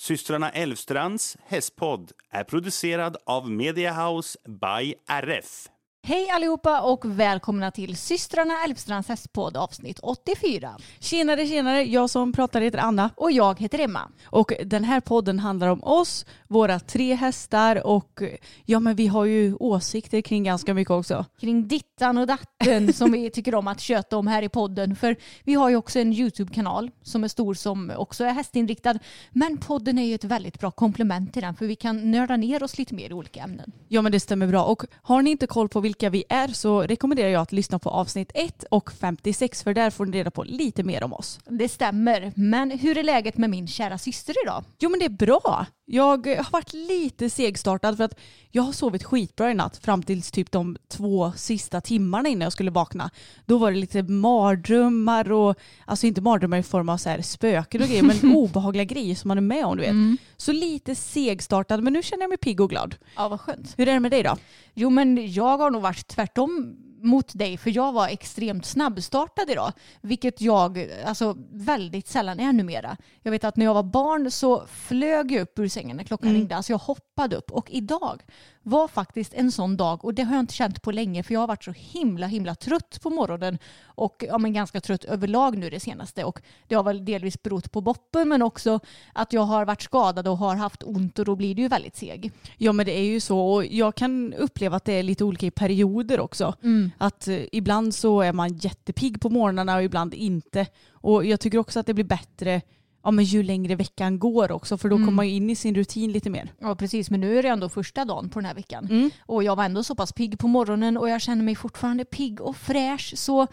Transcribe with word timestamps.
Systrarna 0.00 0.50
Elvstrands 0.50 1.36
hästpodd 1.46 2.12
är 2.30 2.44
producerad 2.44 3.16
av 3.26 3.50
Mediahouse 3.50 4.38
by 4.46 4.94
RF. 5.06 5.68
Hej 6.08 6.30
allihopa 6.30 6.80
och 6.80 7.04
välkomna 7.04 7.70
till 7.70 7.96
systrarna 7.96 8.54
Elfstrands 8.64 9.08
hästpodd 9.08 9.56
avsnitt 9.56 9.98
84. 10.02 10.76
Tjenare, 10.98 11.46
tjenare. 11.46 11.82
Jag 11.82 12.10
som 12.10 12.32
pratar 12.32 12.60
heter 12.60 12.78
Anna. 12.78 13.10
Och 13.16 13.32
jag 13.32 13.60
heter 13.60 13.78
Emma. 13.78 14.10
Och 14.24 14.52
den 14.64 14.84
här 14.84 15.00
podden 15.00 15.38
handlar 15.38 15.68
om 15.68 15.84
oss, 15.84 16.26
våra 16.46 16.80
tre 16.80 17.14
hästar 17.14 17.86
och 17.86 18.22
ja 18.64 18.80
men 18.80 18.96
vi 18.96 19.06
har 19.06 19.24
ju 19.24 19.54
åsikter 19.54 20.20
kring 20.20 20.44
ganska 20.44 20.74
mycket 20.74 20.90
också. 20.90 21.24
Kring 21.40 21.68
dittan 21.68 22.18
och 22.18 22.26
datten 22.26 22.92
som 22.92 23.12
vi 23.12 23.30
tycker 23.30 23.54
om 23.54 23.68
att 23.68 23.80
köta 23.80 24.16
om 24.16 24.26
här 24.26 24.42
i 24.42 24.48
podden. 24.48 24.96
För 24.96 25.16
vi 25.44 25.54
har 25.54 25.70
ju 25.70 25.76
också 25.76 25.98
en 25.98 26.12
YouTube-kanal 26.12 26.90
som 27.02 27.24
är 27.24 27.28
stor 27.28 27.54
som 27.54 27.92
också 27.96 28.24
är 28.24 28.32
hästinriktad. 28.32 28.98
Men 29.30 29.58
podden 29.58 29.98
är 29.98 30.04
ju 30.04 30.14
ett 30.14 30.24
väldigt 30.24 30.60
bra 30.60 30.70
komplement 30.70 31.32
till 31.32 31.42
den 31.42 31.56
för 31.56 31.66
vi 31.66 31.76
kan 31.76 32.10
nörda 32.10 32.36
ner 32.36 32.62
oss 32.62 32.78
lite 32.78 32.94
mer 32.94 33.10
i 33.10 33.12
olika 33.12 33.40
ämnen. 33.40 33.72
Ja 33.88 34.02
men 34.02 34.12
det 34.12 34.20
stämmer 34.20 34.46
bra. 34.46 34.64
Och 34.64 34.84
har 35.02 35.22
ni 35.22 35.30
inte 35.30 35.46
koll 35.46 35.68
på 35.68 35.80
vilka 35.80 35.97
vi 36.02 36.24
är 36.28 36.48
så 36.48 36.82
rekommenderar 36.82 37.28
jag 37.28 37.42
att 37.42 37.52
lyssna 37.52 37.78
på 37.78 37.90
avsnitt 37.90 38.30
1 38.34 38.64
och 38.70 38.92
56 38.92 39.62
för 39.62 39.74
där 39.74 39.90
får 39.90 40.06
ni 40.06 40.18
reda 40.18 40.30
på 40.30 40.44
lite 40.44 40.82
mer 40.82 41.04
om 41.04 41.12
oss. 41.12 41.40
Det 41.44 41.68
stämmer. 41.68 42.32
Men 42.36 42.70
hur 42.70 42.98
är 42.98 43.02
läget 43.02 43.36
med 43.36 43.50
min 43.50 43.66
kära 43.66 43.98
syster 43.98 44.34
idag? 44.44 44.64
Jo 44.78 44.90
men 44.90 44.98
det 44.98 45.04
är 45.04 45.26
bra. 45.26 45.66
Jag 45.90 46.26
har 46.26 46.50
varit 46.50 46.72
lite 46.72 47.30
segstartad 47.30 47.96
för 47.96 48.04
att 48.04 48.18
jag 48.50 48.62
har 48.62 48.72
sovit 48.72 49.04
skitbra 49.04 49.50
i 49.50 49.54
natt 49.54 49.76
fram 49.76 50.02
tills 50.02 50.30
typ 50.30 50.50
de 50.50 50.76
två 50.88 51.32
sista 51.36 51.80
timmarna 51.80 52.28
innan 52.28 52.40
jag 52.40 52.52
skulle 52.52 52.70
vakna. 52.70 53.10
Då 53.46 53.58
var 53.58 53.72
det 53.72 53.78
lite 53.78 54.02
mardrömmar 54.02 55.32
och, 55.32 55.56
alltså 55.84 56.06
inte 56.06 56.20
mardrömmar 56.20 56.58
i 56.58 56.62
form 56.62 56.88
av 56.88 56.96
så 56.96 57.08
här 57.08 57.22
spöken 57.22 57.82
och 57.82 57.88
grejer 57.88 58.02
men 58.02 58.36
obehagliga 58.36 58.84
grejer 58.84 59.14
som 59.14 59.28
man 59.28 59.38
är 59.38 59.42
med 59.42 59.64
om 59.64 59.76
du 59.76 59.82
vet. 59.82 60.20
Så 60.36 60.52
lite 60.52 60.94
segstartad 60.94 61.82
men 61.82 61.92
nu 61.92 62.02
känner 62.02 62.22
jag 62.22 62.28
mig 62.28 62.38
pigg 62.38 62.60
och 62.60 62.70
glad. 62.70 62.94
Ja, 63.16 63.28
vad 63.28 63.40
skönt. 63.40 63.74
Hur 63.76 63.88
är 63.88 63.92
det 63.92 64.00
med 64.00 64.10
dig 64.10 64.22
då? 64.22 64.36
Jo, 64.74 64.90
men 64.90 65.32
jag 65.32 65.58
har 65.58 65.70
nog 65.70 65.82
varit 65.82 66.06
tvärtom 66.08 66.76
mot 67.02 67.38
dig 67.38 67.56
för 67.56 67.70
jag 67.76 67.92
var 67.92 68.08
extremt 68.08 68.66
snabbstartad 68.66 69.50
idag. 69.50 69.72
Vilket 70.00 70.40
jag 70.40 70.90
alltså, 71.04 71.36
väldigt 71.50 72.08
sällan 72.08 72.40
är 72.40 72.52
numera. 72.52 72.96
Jag 73.22 73.30
vet 73.30 73.44
att 73.44 73.56
när 73.56 73.64
jag 73.64 73.74
var 73.74 73.82
barn 73.82 74.30
så 74.30 74.66
flög 74.66 75.32
jag 75.32 75.42
upp 75.42 75.58
ur 75.58 75.68
sängen 75.68 75.96
när 75.96 76.04
klockan 76.04 76.32
ringde. 76.32 76.56
Alltså 76.56 76.72
jag 76.72 76.78
hoppade 76.78 77.36
upp. 77.36 77.50
Och 77.50 77.70
idag 77.70 78.22
var 78.68 78.88
faktiskt 78.88 79.34
en 79.34 79.52
sån 79.52 79.76
dag 79.76 80.04
och 80.04 80.14
det 80.14 80.22
har 80.22 80.34
jag 80.34 80.42
inte 80.42 80.54
känt 80.54 80.82
på 80.82 80.90
länge 80.90 81.22
för 81.22 81.34
jag 81.34 81.40
har 81.40 81.46
varit 81.46 81.64
så 81.64 81.72
himla 81.76 82.26
himla 82.26 82.54
trött 82.54 82.98
på 83.02 83.10
morgonen 83.10 83.58
och 83.84 84.24
ja, 84.28 84.38
men 84.38 84.52
ganska 84.52 84.80
trött 84.80 85.04
överlag 85.04 85.58
nu 85.58 85.70
det 85.70 85.80
senaste 85.80 86.24
och 86.24 86.42
det 86.66 86.74
har 86.74 86.82
väl 86.82 87.04
delvis 87.04 87.42
berott 87.42 87.72
på 87.72 87.80
boppen 87.80 88.28
men 88.28 88.42
också 88.42 88.80
att 89.12 89.32
jag 89.32 89.42
har 89.42 89.64
varit 89.64 89.82
skadad 89.82 90.28
och 90.28 90.38
har 90.38 90.56
haft 90.56 90.82
ont 90.82 91.18
och 91.18 91.24
då 91.24 91.36
blir 91.36 91.54
det 91.54 91.62
ju 91.62 91.68
väldigt 91.68 91.96
seg. 91.96 92.32
Ja 92.56 92.72
men 92.72 92.86
det 92.86 92.98
är 92.98 93.04
ju 93.04 93.20
så 93.20 93.40
och 93.40 93.66
jag 93.66 93.94
kan 93.94 94.34
uppleva 94.34 94.76
att 94.76 94.84
det 94.84 94.92
är 94.92 95.02
lite 95.02 95.24
olika 95.24 95.46
i 95.46 95.50
perioder 95.50 96.20
också. 96.20 96.54
Att 96.98 97.28
eh, 97.28 97.40
ibland 97.52 97.94
så 97.94 98.20
är 98.20 98.32
man 98.32 98.56
jättepigg 98.56 99.20
på 99.20 99.30
morgnarna 99.30 99.76
och 99.76 99.82
ibland 99.82 100.14
inte. 100.14 100.66
Och 100.90 101.24
jag 101.24 101.40
tycker 101.40 101.58
också 101.58 101.80
att 101.80 101.86
det 101.86 101.94
blir 101.94 102.04
bättre 102.04 102.62
ja, 103.08 103.12
men 103.12 103.24
ju 103.24 103.42
längre 103.42 103.74
veckan 103.74 104.18
går 104.18 104.52
också 104.52 104.78
för 104.78 104.88
då 104.88 104.96
kommer 104.96 105.10
man 105.10 105.28
ju 105.28 105.34
in 105.34 105.50
i 105.50 105.54
sin 105.56 105.74
rutin 105.74 106.12
lite 106.12 106.30
mer. 106.30 106.52
Ja 106.60 106.74
precis 106.76 107.10
men 107.10 107.20
nu 107.20 107.38
är 107.38 107.42
det 107.42 107.48
ändå 107.48 107.68
första 107.68 108.04
dagen 108.04 108.28
på 108.30 108.38
den 108.38 108.46
här 108.46 108.54
veckan 108.54 108.84
Mm. 108.90 109.10
och 109.26 109.44
jag 109.44 109.56
var 109.56 109.64
ändå 109.64 109.82
så 109.82 109.94
pass 109.94 110.12
pigg 110.12 110.38
på 110.38 110.48
morgonen 110.48 110.96
och 110.96 111.08
jag 111.08 111.20
känner 111.20 111.42
mig 111.44 111.54
fortfarande 111.54 112.04
pigg 112.04 112.40
och 112.40 112.56
fräsch 112.56 113.12
så 113.16 113.46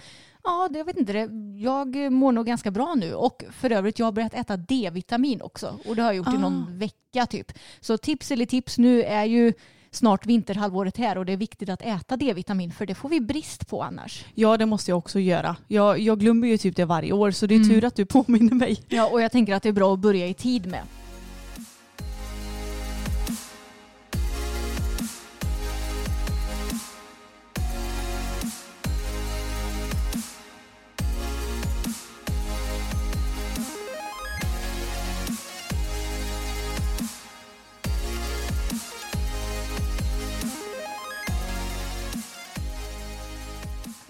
Ja, 0.43 0.67
det, 0.71 0.77
jag 0.77 0.85
vet 0.85 0.97
inte. 0.97 1.13
Det. 1.13 1.29
Jag 1.63 2.11
mår 2.13 2.31
nog 2.31 2.45
ganska 2.45 2.71
bra 2.71 2.93
nu. 2.95 3.13
Och 3.13 3.43
för 3.51 3.71
övrigt, 3.71 3.99
jag 3.99 4.05
har 4.05 4.11
börjat 4.11 4.33
äta 4.33 4.57
D-vitamin 4.57 5.41
också. 5.41 5.79
Och 5.85 5.95
det 5.95 6.01
har 6.01 6.09
jag 6.09 6.15
gjort 6.15 6.33
i 6.33 6.37
någon 6.37 6.77
vecka 6.77 7.25
typ. 7.25 7.51
Så 7.79 7.97
tips 7.97 8.31
eller 8.31 8.45
tips, 8.45 8.77
nu 8.77 9.03
är 9.03 9.25
ju 9.25 9.53
snart 9.95 10.25
vinterhalvåret 10.25 10.97
här 10.97 11.17
och 11.17 11.25
det 11.25 11.33
är 11.33 11.37
viktigt 11.37 11.69
att 11.69 11.81
äta 11.81 12.17
D-vitamin 12.17 12.71
för 12.71 12.85
det 12.85 12.95
får 12.95 13.09
vi 13.09 13.21
brist 13.21 13.67
på 13.67 13.83
annars. 13.83 14.25
Ja 14.33 14.57
det 14.57 14.65
måste 14.65 14.91
jag 14.91 14.97
också 14.97 15.19
göra. 15.19 15.55
Jag, 15.67 15.99
jag 15.99 16.19
glömmer 16.19 16.47
ju 16.47 16.57
typ 16.57 16.75
det 16.75 16.85
varje 16.85 17.11
år 17.13 17.31
så 17.31 17.45
det 17.45 17.55
är 17.55 17.63
tur 17.63 17.85
att 17.85 17.95
du 17.95 18.05
påminner 18.05 18.55
mig. 18.55 18.77
Ja, 18.87 19.09
och 19.11 19.21
jag 19.21 19.31
tänker 19.31 19.53
att 19.53 19.63
det 19.63 19.69
är 19.69 19.73
bra 19.73 19.93
att 19.93 19.99
börja 19.99 20.27
i 20.27 20.33
tid 20.33 20.65
med. 20.67 20.81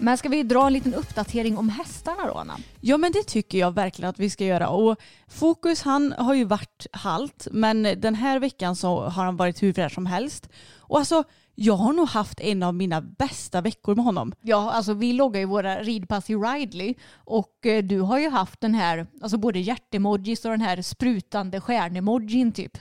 Men 0.06 0.18
ska 0.18 0.28
vi 0.28 0.42
dra 0.42 0.66
en 0.66 0.72
liten 0.72 0.94
uppdatering 0.94 1.58
om 1.58 1.68
hästarna 1.68 2.26
då, 2.26 2.34
Anna? 2.34 2.58
Ja 2.80 2.96
men 2.96 3.12
det 3.12 3.22
tycker 3.22 3.58
jag 3.58 3.74
verkligen 3.74 4.08
att 4.08 4.18
vi 4.18 4.30
ska 4.30 4.44
göra. 4.44 4.68
Och 4.68 4.96
Fokus 5.28 5.82
han 5.82 6.14
har 6.18 6.34
ju 6.34 6.44
varit 6.44 6.86
halt 6.92 7.48
men 7.50 7.82
den 7.82 8.14
här 8.14 8.38
veckan 8.38 8.76
så 8.76 9.00
har 9.00 9.24
han 9.24 9.36
varit 9.36 9.62
hur 9.62 9.72
fräsch 9.72 9.92
som 9.94 10.06
helst. 10.06 10.48
Och 10.78 10.98
alltså 10.98 11.24
jag 11.54 11.76
har 11.76 11.92
nog 11.92 12.08
haft 12.08 12.40
en 12.40 12.62
av 12.62 12.74
mina 12.74 13.00
bästa 13.00 13.60
veckor 13.60 13.94
med 13.94 14.04
honom. 14.04 14.32
Ja, 14.40 14.70
alltså 14.72 14.94
vi 14.94 15.12
loggar 15.12 15.40
ju 15.40 15.46
våra 15.46 15.82
ridpass 15.82 16.30
i 16.30 16.34
Ridley 16.34 16.94
och 17.14 17.66
eh, 17.66 17.82
du 17.84 18.00
har 18.00 18.18
ju 18.18 18.30
haft 18.30 18.60
den 18.60 18.74
här, 18.74 19.06
alltså 19.22 19.38
både 19.38 19.58
hjärtemojis 19.58 20.44
och 20.44 20.50
den 20.50 20.60
här 20.60 20.82
sprutande 20.82 21.60
stjärnemojin 21.60 22.52
typ. 22.52 22.78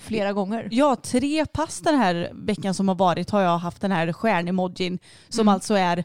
Flera 0.00 0.32
gånger. 0.32 0.68
Ja, 0.70 0.96
tre 0.96 1.46
pass 1.46 1.80
den 1.80 1.94
här 1.94 2.30
veckan 2.34 2.74
som 2.74 2.88
har 2.88 2.94
varit 2.94 3.30
har 3.30 3.40
jag 3.40 3.58
haft 3.58 3.80
den 3.80 3.92
här 3.92 4.12
stjärnemojin 4.12 4.98
som 5.28 5.40
Mm. 5.40 5.54
alltså 5.54 5.74
är 5.74 6.04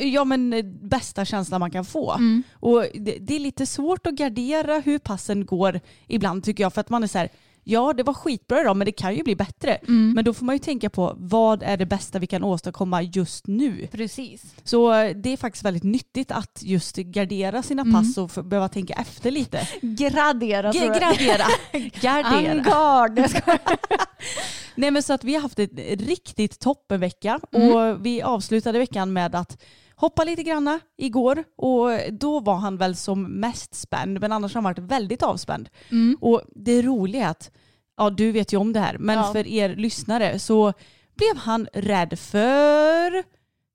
ja, 0.00 0.24
men, 0.24 0.52
eh, 0.52 0.64
bästa 0.82 1.24
känslan 1.24 1.60
man 1.60 1.70
kan 1.70 1.84
få. 1.84 2.12
Mm. 2.12 2.42
Och 2.52 2.84
det, 2.94 3.18
det 3.20 3.34
är 3.36 3.40
lite 3.40 3.66
svårt 3.66 4.06
att 4.06 4.14
gardera 4.14 4.78
hur 4.80 4.98
passen 4.98 5.46
går 5.46 5.80
ibland 6.06 6.44
tycker 6.44 6.64
jag 6.64 6.74
för 6.74 6.80
att 6.80 6.90
man 6.90 7.02
är 7.02 7.06
så 7.06 7.18
här 7.18 7.28
Ja, 7.64 7.92
det 7.92 8.02
var 8.02 8.14
skitbra 8.14 8.60
idag 8.60 8.76
men 8.76 8.84
det 8.84 8.92
kan 8.92 9.14
ju 9.14 9.22
bli 9.22 9.36
bättre. 9.36 9.74
Mm. 9.74 10.12
Men 10.12 10.24
då 10.24 10.34
får 10.34 10.44
man 10.46 10.54
ju 10.54 10.58
tänka 10.58 10.90
på 10.90 11.14
vad 11.18 11.62
är 11.62 11.76
det 11.76 11.86
bästa 11.86 12.18
vi 12.18 12.26
kan 12.26 12.44
åstadkomma 12.44 13.02
just 13.02 13.46
nu. 13.46 13.88
Precis. 13.92 14.42
Så 14.64 14.92
eh, 14.92 15.16
det 15.16 15.32
är 15.32 15.36
faktiskt 15.36 15.64
väldigt 15.64 15.82
nyttigt 15.82 16.30
att 16.32 16.58
just 16.62 16.96
gardera 16.96 17.62
sina 17.62 17.82
Mm. 17.82 17.94
pass 17.94 18.18
och 18.18 18.44
behöva 18.44 18.68
tänka 18.68 18.94
efter 18.94 19.30
lite. 19.30 19.68
Gradera. 19.82 20.72
G- 20.72 20.78
gradera. 20.78 21.46
Gardera. 22.00 22.50
Angard. 22.50 23.20
Nej 24.74 24.90
men 24.90 25.02
så 25.02 25.12
att 25.12 25.24
vi 25.24 25.34
har 25.34 25.42
haft 25.42 25.58
ett 25.58 26.00
riktigt 26.00 26.58
toppenvecka 26.60 27.40
Mm. 27.52 27.72
och 27.76 28.06
vi 28.06 28.22
avslutade 28.22 28.78
veckan 28.78 29.12
med 29.12 29.34
att 29.34 29.62
hoppa 30.00 30.24
lite 30.24 30.42
granna 30.42 30.80
igår 30.98 31.44
och 31.56 31.90
då 32.12 32.40
var 32.40 32.56
han 32.56 32.76
väl 32.76 32.96
som 32.96 33.22
mest 33.40 33.74
spänd 33.74 34.20
men 34.20 34.32
annars 34.32 34.54
har 34.54 34.62
han 34.62 34.64
varit 34.74 34.78
väldigt 34.90 35.22
avspänd. 35.22 35.68
Mm. 35.90 36.16
Och 36.20 36.42
det 36.54 36.82
roliga 36.82 37.26
är 37.26 37.30
att, 37.30 37.50
ja 37.96 38.10
du 38.10 38.32
vet 38.32 38.52
ju 38.52 38.56
om 38.56 38.72
det 38.72 38.80
här, 38.80 38.98
men 38.98 39.18
Ja. 39.18 39.32
för 39.32 39.46
er 39.46 39.76
lyssnare 39.76 40.38
så 40.38 40.72
blev 41.16 41.36
han 41.36 41.66
rädd 41.72 42.18
för 42.18 43.24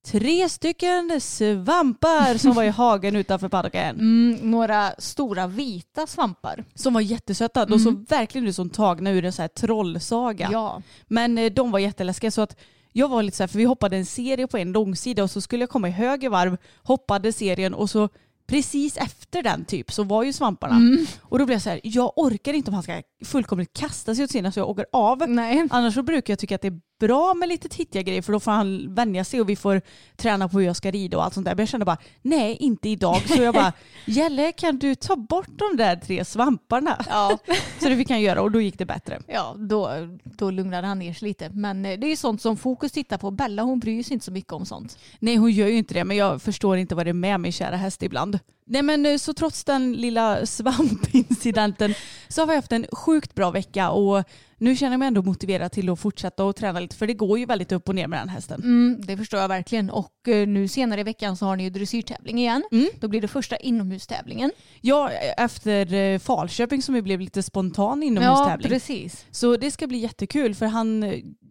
tre 0.06 0.50
stycken 0.50 1.22
svampar 1.22 2.38
som 2.38 2.54
var 2.54 2.64
i 2.64 2.70
hagen 2.82 3.16
utanför 3.16 3.50
paddocken. 3.50 3.96
Mm, 4.00 4.52
några 4.52 4.92
stora 4.98 5.48
vita 5.48 6.08
svampar. 6.08 6.66
Som 6.76 6.94
var 6.94 7.02
jättesöta. 7.02 7.66
De 7.66 7.80
såg 7.80 8.06
verkligen 8.10 8.48
ut 8.48 8.56
som 8.56 8.70
tagna 8.70 9.12
ur 9.12 9.26
en 9.26 9.34
så 9.34 9.42
här 9.42 9.48
trollsaga. 9.50 10.50
Ja. 10.52 10.82
Men 11.08 11.38
eh, 11.38 11.52
de 11.54 11.72
var 11.72 11.80
jätteläskiga 11.80 12.32
så 12.32 12.42
att 12.42 12.58
jag 12.98 13.10
var 13.10 13.24
lite 13.24 13.38
så 13.38 13.44
här, 13.44 13.48
för 13.48 13.58
vi 13.58 13.64
hoppade 13.64 13.98
en 13.98 14.06
serie 14.06 14.48
på 14.48 14.58
en 14.58 14.72
långsida 14.72 15.24
och 15.24 15.32
så 15.32 15.42
skulle 15.42 15.64
jag 15.64 15.70
komma 15.70 15.88
i 15.88 15.92
höger 15.92 16.30
varv, 16.30 16.58
hoppade 16.84 17.34
serien 17.34 17.74
och 17.74 17.90
så 17.90 18.10
precis 18.48 18.98
efter 18.98 19.44
den 19.44 19.66
typ 19.66 19.92
så 19.92 20.04
var 20.04 20.24
ju 20.24 20.34
svamparna. 20.34 20.80
Och 21.22 21.40
då 21.40 21.46
blev 21.46 21.56
jag 21.56 21.62
så 21.62 21.70
här, 21.70 21.80
jag 21.84 22.14
orkar 22.16 22.54
inte 22.54 22.72
om 22.72 22.74
han 22.74 22.84
ska 22.84 23.02
fullkomligt 23.26 23.74
kasta 23.74 24.16
sig 24.16 24.24
åt 24.24 24.32
sidan 24.32 24.52
så 24.52 24.60
jag 24.60 24.70
åker 24.70 24.86
av. 24.92 25.30
Nej. 25.30 25.68
Annars 25.70 25.94
så 25.94 26.04
brukar 26.04 26.32
jag 26.32 26.40
tycka 26.40 26.56
att 26.56 26.62
det 26.62 26.68
är 26.68 26.80
bra 27.00 27.34
med 27.34 27.50
lite 27.50 27.70
tittiga 27.70 28.02
grejer 28.02 28.22
för 28.22 28.34
då 28.34 28.40
får 28.40 28.52
han 28.52 28.96
vänja 28.96 29.24
sig 29.24 29.42
och 29.42 29.50
vi 29.50 29.56
får 29.56 29.82
träna 30.16 30.50
på 30.50 30.60
hur 30.60 30.66
jag 30.66 30.76
ska 30.76 30.92
rida 30.92 31.18
och 31.18 31.24
allt 31.24 31.34
sånt 31.34 31.46
där. 31.46 31.56
Men 31.56 31.62
jag 31.62 31.70
kände 31.70 31.86
bara, 31.86 31.98
nej 32.22 32.56
inte 32.60 32.90
idag. 32.90 33.22
Så 33.28 33.42
jag 33.42 33.54
bara, 33.54 33.74
Jelle 34.06 34.52
kan 34.52 34.80
du 34.80 34.96
ta 34.96 35.16
bort 35.16 35.50
de 35.50 35.78
där 35.78 35.96
tre 35.96 36.26
svamparna? 36.26 37.06
Ja. 37.10 37.38
Så 37.80 37.90
det 37.90 37.98
fick 37.98 38.10
han 38.10 38.22
göra 38.22 38.42
och 38.42 38.52
då 38.52 38.62
gick 38.62 38.78
det 38.78 38.86
bättre. 38.86 39.22
Ja, 39.28 39.56
då, 39.58 39.90
då 40.24 40.52
lugnade 40.52 40.88
han 40.88 41.00
ner 41.00 41.14
sig 41.14 41.28
lite. 41.28 41.50
Men 41.50 41.86
eh, 41.86 42.00
det 42.00 42.08
är 42.08 42.10
ju 42.10 42.16
sånt 42.16 42.42
som 42.42 42.58
Fokus 42.58 42.92
tittar 42.92 43.18
på. 43.18 43.32
Bella 43.32 43.62
hon 43.64 43.80
bryr 43.80 44.04
sig 44.04 44.14
inte 44.14 44.26
så 44.26 44.32
mycket 44.32 44.54
om 44.54 44.66
sånt. 44.66 44.98
Nej 45.20 45.36
hon 45.36 45.52
gör 45.52 45.68
ju 45.68 45.78
inte 45.78 45.94
det 45.94 46.04
men 46.04 46.18
jag 46.18 46.42
förstår 46.42 46.78
inte 46.78 46.96
vad 46.96 47.06
det 47.06 47.10
är 47.10 47.14
med 47.14 47.40
min 47.40 47.52
kära 47.52 47.76
häst 47.76 48.04
ibland. 48.04 48.40
Nej 48.68 48.82
men 48.82 49.06
eh, 49.06 49.18
så 49.18 49.34
trots 49.34 49.64
den 49.64 49.94
lilla 49.94 50.46
svampincidenten 50.46 51.94
så 52.28 52.42
har 52.42 52.48
vi 52.48 52.56
haft 52.56 52.72
en 52.72 52.86
sjukt 52.92 53.36
bra 53.36 53.52
vecka 53.52 53.90
och 53.90 54.24
nu 54.58 54.76
känner 54.76 54.92
jag 54.94 55.00
mig 55.00 55.08
ändå 55.08 55.22
motiverad 55.22 55.72
till 55.72 55.90
att 55.90 56.00
fortsätta 56.00 56.44
och 56.44 56.56
träna 56.56 56.80
lite 56.80 56.96
för 56.96 57.08
det 57.08 57.14
går 57.14 57.40
ju 57.40 57.46
väldigt 57.46 57.72
upp 57.72 57.90
och 57.90 57.96
ner 57.96 58.08
med 58.08 58.20
den 58.20 58.30
hästen. 58.30 58.62
Mm, 58.64 59.02
det 59.06 59.18
förstår 59.18 59.40
jag 59.40 59.48
verkligen. 59.48 59.90
Och 59.90 60.28
eh, 60.28 60.48
nu 60.48 60.68
senare 60.68 61.02
i 61.02 61.04
veckan 61.04 61.38
så 61.38 61.46
har 61.46 61.56
ni 61.56 61.64
ju 61.64 61.70
dressyrtävling 61.70 62.40
igen. 62.40 62.64
Då 63.00 63.08
blir 63.08 63.22
det 63.22 63.28
första 63.28 63.58
inomhustävlingen. 63.58 64.52
Ja 64.82 65.12
efter 65.38 65.94
eh, 65.94 66.20
Falköping 66.20 66.82
som 66.82 66.96
ju 66.96 67.02
blev 67.02 67.20
lite 67.20 67.44
spontan 67.44 68.02
Ja, 68.02 68.08
inomhustävling. 68.08 68.70
precis. 68.70 69.26
så 69.32 69.58
det 69.58 69.72
ska 69.72 69.88
bli 69.88 69.98
jättekul 69.98 70.56
för 70.56 70.66
han, 70.66 71.04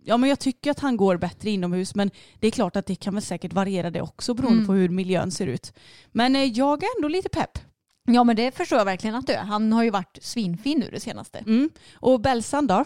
ja 0.04 0.16
men 0.16 0.28
jag 0.28 0.38
tycker 0.38 0.70
att 0.70 0.80
han 0.80 0.96
går 0.96 1.16
bättre 1.16 1.50
inomhus 1.50 1.94
men 1.94 2.10
det 2.40 2.46
är 2.46 2.50
klart 2.50 2.76
att 2.76 2.86
det 2.86 2.94
kan 2.94 3.14
väl 3.14 3.22
säkert 3.22 3.52
variera 3.52 3.90
det 3.90 4.02
också 4.02 4.34
beroende 4.34 4.66
på 4.66 4.72
hur 4.72 4.88
miljön 4.88 5.30
ser 5.30 5.46
ut. 5.46 5.72
Men 6.12 6.36
eh, 6.36 6.44
jag 6.44 6.82
är 6.82 6.88
ändå 6.96 7.08
lite 7.08 7.28
pepp. 7.28 7.58
Ja 8.06 8.24
men 8.24 8.36
det 8.36 8.56
förstår 8.56 8.78
jag 8.78 8.84
verkligen 8.84 9.16
att 9.16 9.26
du 9.26 9.32
är. 9.32 9.42
Han 9.42 9.72
har 9.72 9.82
ju 9.82 9.90
varit 9.90 10.18
svinfin 10.22 10.78
nu 10.78 10.90
det 10.92 11.00
senaste. 11.00 11.38
Mm. 11.38 11.70
Och 11.94 12.20
Belsan 12.20 12.66
då? 12.66 12.84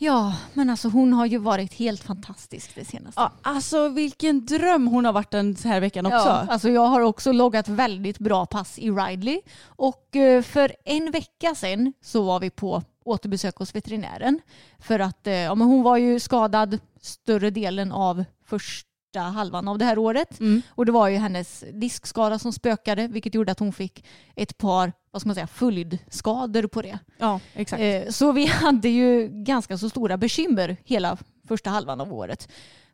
Ja, 0.00 0.34
men 0.54 0.70
alltså 0.70 0.88
hon 0.88 1.12
har 1.12 1.26
ju 1.26 1.38
varit 1.38 1.74
helt 1.74 2.02
fantastisk 2.02 2.74
det 2.74 2.84
senaste. 2.84 3.20
Ja, 3.20 3.32
alltså 3.42 3.88
vilken 3.88 4.46
dröm 4.46 4.86
hon 4.86 5.04
har 5.04 5.12
varit 5.12 5.30
den 5.30 5.56
här 5.64 5.80
veckan 5.80 6.06
också. 6.06 6.16
Ja, 6.16 6.46
alltså 6.48 6.70
jag 6.70 6.86
har 6.86 7.00
också 7.00 7.32
loggat 7.32 7.68
väldigt 7.68 8.18
bra 8.18 8.46
pass 8.46 8.78
i 8.78 8.90
Ridley 8.90 9.40
och 9.64 10.16
eh, 10.16 10.42
för 10.42 10.72
en 10.84 11.10
vecka 11.10 11.54
sedan 11.54 11.92
så 12.02 12.22
var 12.22 12.40
vi 12.40 12.50
på 12.50 12.82
återbesök 13.08 13.56
hos 13.56 13.74
veterinären 13.74 14.40
för 14.78 14.98
att 15.00 15.26
eh, 15.26 15.32
ja, 15.34 15.54
men 15.54 15.66
hon 15.66 15.82
var 15.82 15.96
ju 15.96 16.20
skadad 16.20 16.78
större 17.00 17.50
delen 17.50 17.92
av 17.92 18.24
första 18.44 18.88
halvan 19.34 19.68
av 19.68 19.78
det 19.78 19.84
här 19.84 19.98
året 19.98 20.38
och 20.70 20.86
det 20.86 20.92
var 20.92 21.08
ju 21.08 21.16
hennes 21.16 21.64
diskskada 21.72 22.38
som 22.38 22.52
spökade 22.52 23.08
vilket 23.08 23.34
gjorde 23.34 23.52
att 23.52 23.58
hon 23.58 23.72
fick 23.72 24.04
ett 24.36 24.58
par 24.58 24.92
vad 25.10 25.22
ska 25.22 25.28
man 25.28 25.34
säga, 25.34 25.46
följdskador 25.46 26.66
på 26.66 26.82
det. 26.82 26.98
Ja, 27.18 27.40
exakt. 27.54 27.80
Eh, 27.82 28.08
Så 28.10 28.32
vi 28.32 28.46
hade 28.64 28.88
ju 28.88 29.28
ganska 29.28 29.78
så 29.78 29.90
stora 29.90 30.16
bekymmer 30.16 30.76
hela 30.84 31.16
första 31.48 31.70
halvan 31.70 32.00
av 32.00 32.12
året. 32.12 32.48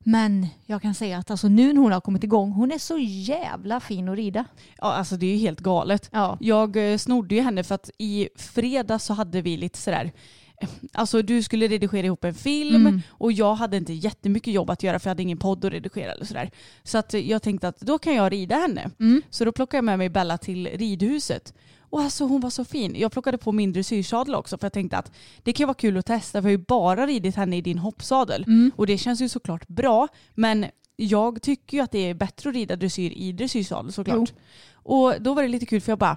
Men 0.04 0.46
jag 0.66 0.82
kan 0.82 0.94
säga 0.94 1.18
att 1.18 1.30
alltså 1.30 1.48
nu 1.48 1.72
när 1.72 1.80
hon 1.80 1.92
har 1.92 2.00
kommit 2.00 2.24
igång, 2.24 2.52
hon 2.52 2.72
är 2.72 2.78
så 2.78 2.98
jävla 2.98 3.80
fin 3.80 4.08
att 4.08 4.16
rida. 4.16 4.44
Ja, 4.78 4.92
alltså 4.92 5.16
det 5.16 5.26
är 5.26 5.30
ju 5.30 5.36
helt 5.36 5.60
galet. 5.60 6.08
Ja. 6.12 6.38
Jag 6.40 6.92
eh, 6.92 6.98
snodde 6.98 7.34
ju 7.34 7.40
henne 7.40 7.64
för 7.64 7.74
att 7.74 7.90
i 7.98 8.28
fredags 8.36 9.04
så 9.04 9.14
hade 9.14 9.40
vi 9.42 9.56
lite 9.56 9.78
sådär 9.78 10.12
eh, 10.60 10.68
Alltså 10.92 11.22
du 11.22 11.42
skulle 11.42 11.66
redigera 11.68 12.06
ihop 12.06 12.24
en 12.24 12.34
film 12.34 13.02
och 13.08 13.32
jag 13.32 13.54
hade 13.54 13.76
inte 13.76 13.92
jättemycket 13.92 14.54
jobb 14.54 14.70
att 14.70 14.82
göra 14.82 14.98
för 14.98 15.08
jag 15.08 15.10
hade 15.10 15.22
ingen 15.22 15.38
podd 15.38 15.64
att 15.64 15.72
redigera 15.72 16.12
eller 16.12 16.24
sådär. 16.24 16.50
Så 16.82 16.98
att 16.98 17.14
jag 17.14 17.42
tänkte 17.42 17.68
att 17.68 17.80
då 17.80 17.98
kan 17.98 18.14
jag 18.14 18.32
rida 18.32 18.56
henne. 18.56 18.90
Så 19.30 19.44
då 19.44 19.52
plockade 19.52 19.78
jag 19.78 19.84
med 19.84 19.98
mig 19.98 20.08
Bella 20.08 20.38
till 20.38 20.66
ridhuset. 20.66 21.54
Och 21.94 22.00
alltså 22.00 22.24
hon 22.24 22.40
var 22.40 22.50
så 22.50 22.64
fin. 22.64 22.94
Jag 22.96 23.12
plockade 23.12 23.38
på 23.38 23.52
min 23.52 23.72
dressyrsadel 23.72 24.34
också 24.34 24.58
för 24.58 24.64
jag 24.64 24.72
tänkte 24.72 24.98
att 24.98 25.12
det 25.42 25.52
kan 25.52 25.66
vara 25.66 25.74
kul 25.74 25.96
att 25.96 26.06
testa 26.06 26.42
för 26.42 26.48
jag 26.48 26.56
har 26.56 26.60
ju 26.60 26.64
bara 26.68 27.06
ridit 27.06 27.36
henne 27.36 27.56
i 27.56 27.60
din 27.60 27.78
hoppsadel. 27.78 28.44
Och 28.76 28.86
det 28.86 28.98
känns 28.98 29.20
ju 29.20 29.28
såklart 29.28 29.68
bra 29.68 30.08
men 30.34 30.66
jag 30.96 31.42
tycker 31.42 31.76
ju 31.76 31.82
att 31.82 31.90
det 31.90 32.10
är 32.10 32.14
bättre 32.14 32.50
att 32.50 32.56
rida 32.56 32.76
dressyr 32.76 33.10
i 33.10 33.32
dressyrsadel 33.32 33.92
såklart. 33.92 34.32
Och 34.72 35.14
då 35.20 35.34
var 35.34 35.42
det 35.42 35.48
lite 35.48 35.66
kul 35.66 35.80
för 35.80 35.92
jag 35.92 35.98
bara 35.98 36.16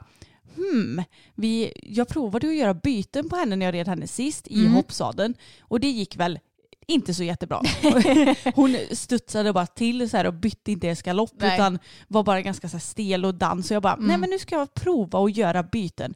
Hmm, 0.56 1.04
vi, 1.36 1.74
jag 1.84 2.08
provade 2.08 2.48
att 2.48 2.56
göra 2.56 2.74
byten 2.74 3.30
på 3.30 3.36
henne 3.36 3.56
när 3.56 3.66
jag 3.66 3.74
red 3.74 3.88
henne 3.88 4.08
sist 4.08 4.48
i 4.48 4.68
hoppsadeln 4.68 5.34
och 5.62 5.80
det 5.80 5.90
gick 5.90 6.16
väl 6.18 6.40
inte 6.88 7.14
så 7.14 7.24
jättebra. 7.24 7.62
Hon 8.56 8.78
studsade 8.92 9.54
bara 9.54 9.68
till 9.68 10.10
så 10.10 10.18
här 10.18 10.26
och 10.26 10.34
bytte 10.34 10.72
inte 10.72 10.88
ens 10.88 11.02
galopp 11.02 11.34
Nej. 11.38 11.56
utan 11.56 11.80
var 12.08 12.24
bara 12.24 12.42
ganska 12.42 12.70
så 12.70 12.80
stel 12.80 13.26
och 13.26 13.36
dans. 13.36 13.68
Så 13.68 13.74
jag 13.74 13.84
bara, 13.84 13.96
nej 13.96 14.18
men 14.18 14.30
nu 14.30 14.40
ska 14.40 14.56
jag 14.56 14.74
prova 14.74 15.20
att 15.20 15.36
göra 15.36 15.64
byten. 15.64 16.14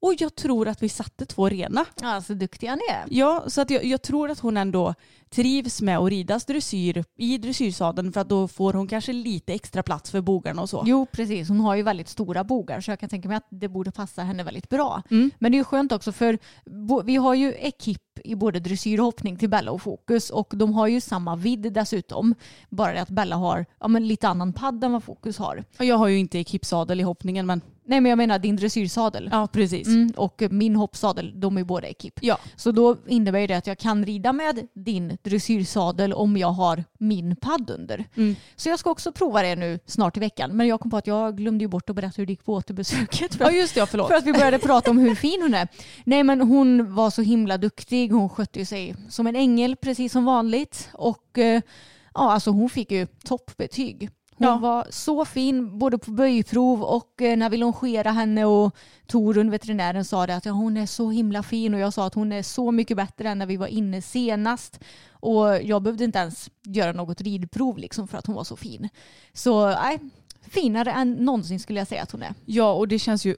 Och 0.00 0.14
jag 0.18 0.34
tror 0.34 0.68
att 0.68 0.82
vi 0.82 0.88
satte 0.88 1.26
två 1.26 1.48
rena. 1.48 1.84
Ja, 2.00 2.22
så 2.22 2.34
duktiga 2.34 2.74
ni 2.74 2.82
är. 2.90 3.04
Ja, 3.08 3.44
så 3.46 3.60
att 3.60 3.70
jag, 3.70 3.84
jag 3.84 4.02
tror 4.02 4.30
att 4.30 4.38
hon 4.38 4.56
ändå 4.56 4.94
trivs 5.34 5.82
med 5.82 5.98
att 5.98 6.10
ridas 6.10 6.44
dressyr 6.44 7.04
i 7.16 7.38
dressyrsadeln 7.38 8.12
för 8.12 8.20
att 8.20 8.28
då 8.28 8.48
får 8.48 8.72
hon 8.72 8.86
kanske 8.86 9.12
lite 9.12 9.52
extra 9.54 9.82
plats 9.82 10.10
för 10.10 10.20
bogarna 10.20 10.62
och 10.62 10.70
så. 10.70 10.84
Jo, 10.86 11.06
precis. 11.12 11.48
Hon 11.48 11.60
har 11.60 11.74
ju 11.74 11.82
väldigt 11.82 12.08
stora 12.08 12.44
bogar 12.44 12.80
så 12.80 12.90
jag 12.90 13.00
kan 13.00 13.08
tänka 13.08 13.28
mig 13.28 13.36
att 13.36 13.46
det 13.50 13.68
borde 13.68 13.92
passa 13.92 14.22
henne 14.22 14.42
väldigt 14.44 14.68
bra. 14.68 15.02
Mm. 15.10 15.30
Men 15.38 15.52
det 15.52 15.56
är 15.56 15.58
ju 15.58 15.64
skönt 15.64 15.92
också 15.92 16.12
för 16.12 16.38
vi 17.04 17.16
har 17.16 17.34
ju 17.34 17.54
ekip 17.58 18.00
i 18.24 18.34
både 18.34 18.60
dressyr 18.60 18.98
och 18.98 19.04
hoppning 19.04 19.36
till 19.36 19.50
Bella 19.50 19.70
och 19.70 19.82
Fokus 19.82 20.30
och 20.30 20.52
de 20.56 20.74
har 20.74 20.86
ju 20.86 21.00
samma 21.00 21.36
vidd 21.36 21.72
dessutom. 21.72 22.34
Bara 22.70 22.92
det 22.92 23.02
att 23.02 23.10
Bella 23.10 23.36
har 23.36 23.66
ja, 23.80 23.88
men 23.88 24.08
lite 24.08 24.28
annan 24.28 24.52
padd 24.52 24.84
än 24.84 24.92
vad 24.92 25.04
Fokus 25.04 25.38
har. 25.38 25.64
Och 25.78 25.84
Jag 25.84 25.96
har 25.96 26.08
ju 26.08 26.18
inte 26.18 26.38
ekipsadel 26.38 27.00
i 27.00 27.02
hoppningen 27.02 27.46
men 27.46 27.60
Nej 27.86 28.00
men 28.00 28.10
jag 28.10 28.16
menar 28.16 28.38
din 28.38 28.56
dressyrsadel. 28.56 29.28
ja 29.32 29.48
precis. 29.52 29.86
Mm, 29.86 30.12
och 30.16 30.42
min 30.50 30.76
hoppsadel, 30.76 31.40
de 31.40 31.58
är 31.58 31.64
båda 31.64 31.86
ekip. 31.88 32.18
Ja. 32.22 32.38
Så 32.56 32.72
då 32.72 32.96
innebär 33.06 33.48
det 33.48 33.54
att 33.54 33.66
jag 33.66 33.78
kan 33.78 34.06
rida 34.06 34.32
med 34.32 34.68
din 34.74 35.18
dressyrsadel 35.24 36.12
om 36.12 36.36
jag 36.36 36.48
har 36.52 36.84
min 36.98 37.36
padd 37.36 37.70
under. 37.70 38.04
Mm. 38.16 38.36
Så 38.56 38.68
jag 38.68 38.78
ska 38.78 38.90
också 38.90 39.12
prova 39.12 39.42
det 39.42 39.56
nu 39.56 39.78
snart 39.86 40.16
i 40.16 40.20
veckan. 40.20 40.50
Men 40.56 40.66
jag 40.66 40.80
kom 40.80 40.90
på 40.90 40.96
att 40.96 41.06
jag 41.06 41.36
glömde 41.36 41.64
ju 41.64 41.68
bort 41.68 41.90
att 41.90 41.96
berätta 41.96 42.14
hur 42.16 42.26
det 42.26 42.32
gick 42.32 42.44
på 42.44 42.52
återbesöket. 42.54 43.34
För 43.34 43.44
Ja 43.44 43.50
just 43.50 43.74
det, 43.74 43.80
ja, 43.80 43.86
förlåt. 43.86 44.08
för 44.08 44.14
att 44.14 44.26
vi 44.26 44.32
började 44.32 44.58
prata 44.58 44.90
om 44.90 44.98
hur 44.98 45.14
fin 45.14 45.42
hon 45.42 45.54
är. 45.54 45.68
Nej 46.04 46.22
men 46.22 46.40
hon 46.40 46.94
var 46.94 47.10
så 47.10 47.22
himla 47.22 47.58
duktig. 47.58 48.12
Hon 48.12 48.28
skötte 48.28 48.58
ju 48.58 48.64
sig 48.64 48.94
som 49.08 49.26
en 49.26 49.36
ängel 49.36 49.76
precis 49.76 50.12
som 50.12 50.24
vanligt. 50.24 50.88
Och 50.92 51.38
eh, 51.38 51.60
ja, 52.14 52.32
alltså 52.32 52.50
hon 52.50 52.70
fick 52.70 52.90
ju 52.90 53.06
toppbetyg. 53.06 54.10
Hon 54.36 54.46
Ja. 54.48 54.56
var 54.58 54.86
så 54.90 55.24
fin 55.24 55.78
både 55.78 55.98
på 55.98 56.10
böjprov 56.10 56.82
och 56.82 57.22
eh, 57.22 57.36
när 57.36 57.50
vi 57.50 57.56
longerade 57.56 58.10
henne 58.10 58.44
och 58.44 58.74
Torun, 59.06 59.50
veterinären, 59.50 60.04
sa 60.04 60.26
det 60.26 60.36
att 60.36 60.44
ja, 60.46 60.52
hon 60.52 60.76
är 60.76 60.86
så 60.86 61.10
himla 61.10 61.42
fin 61.42 61.74
och 61.74 61.80
jag 61.80 61.92
sa 61.92 62.06
att 62.06 62.14
hon 62.14 62.32
är 62.32 62.42
så 62.42 62.70
mycket 62.70 62.96
bättre 62.96 63.28
än 63.28 63.38
när 63.38 63.46
vi 63.46 63.56
var 63.56 63.66
inne 63.66 64.02
senast. 64.02 64.80
Och 65.24 65.62
jag 65.62 65.82
behövde 65.82 66.04
inte 66.04 66.18
ens 66.18 66.50
göra 66.66 66.92
något 66.92 67.20
ridprov 67.20 67.78
liksom 67.78 68.08
för 68.08 68.18
att 68.18 68.26
hon 68.26 68.36
var 68.36 68.44
så 68.44 68.56
fin. 68.56 68.88
Så 69.32 69.66
nej, 69.66 69.98
finare 70.48 70.92
än 70.92 71.12
någonsin 71.12 71.60
skulle 71.60 71.80
jag 71.80 71.88
säga 71.88 72.02
att 72.02 72.10
hon 72.12 72.22
är. 72.22 72.34
Ja, 72.44 72.72
och 72.72 72.88
det 72.88 72.98
känns 72.98 73.24
ju 73.26 73.36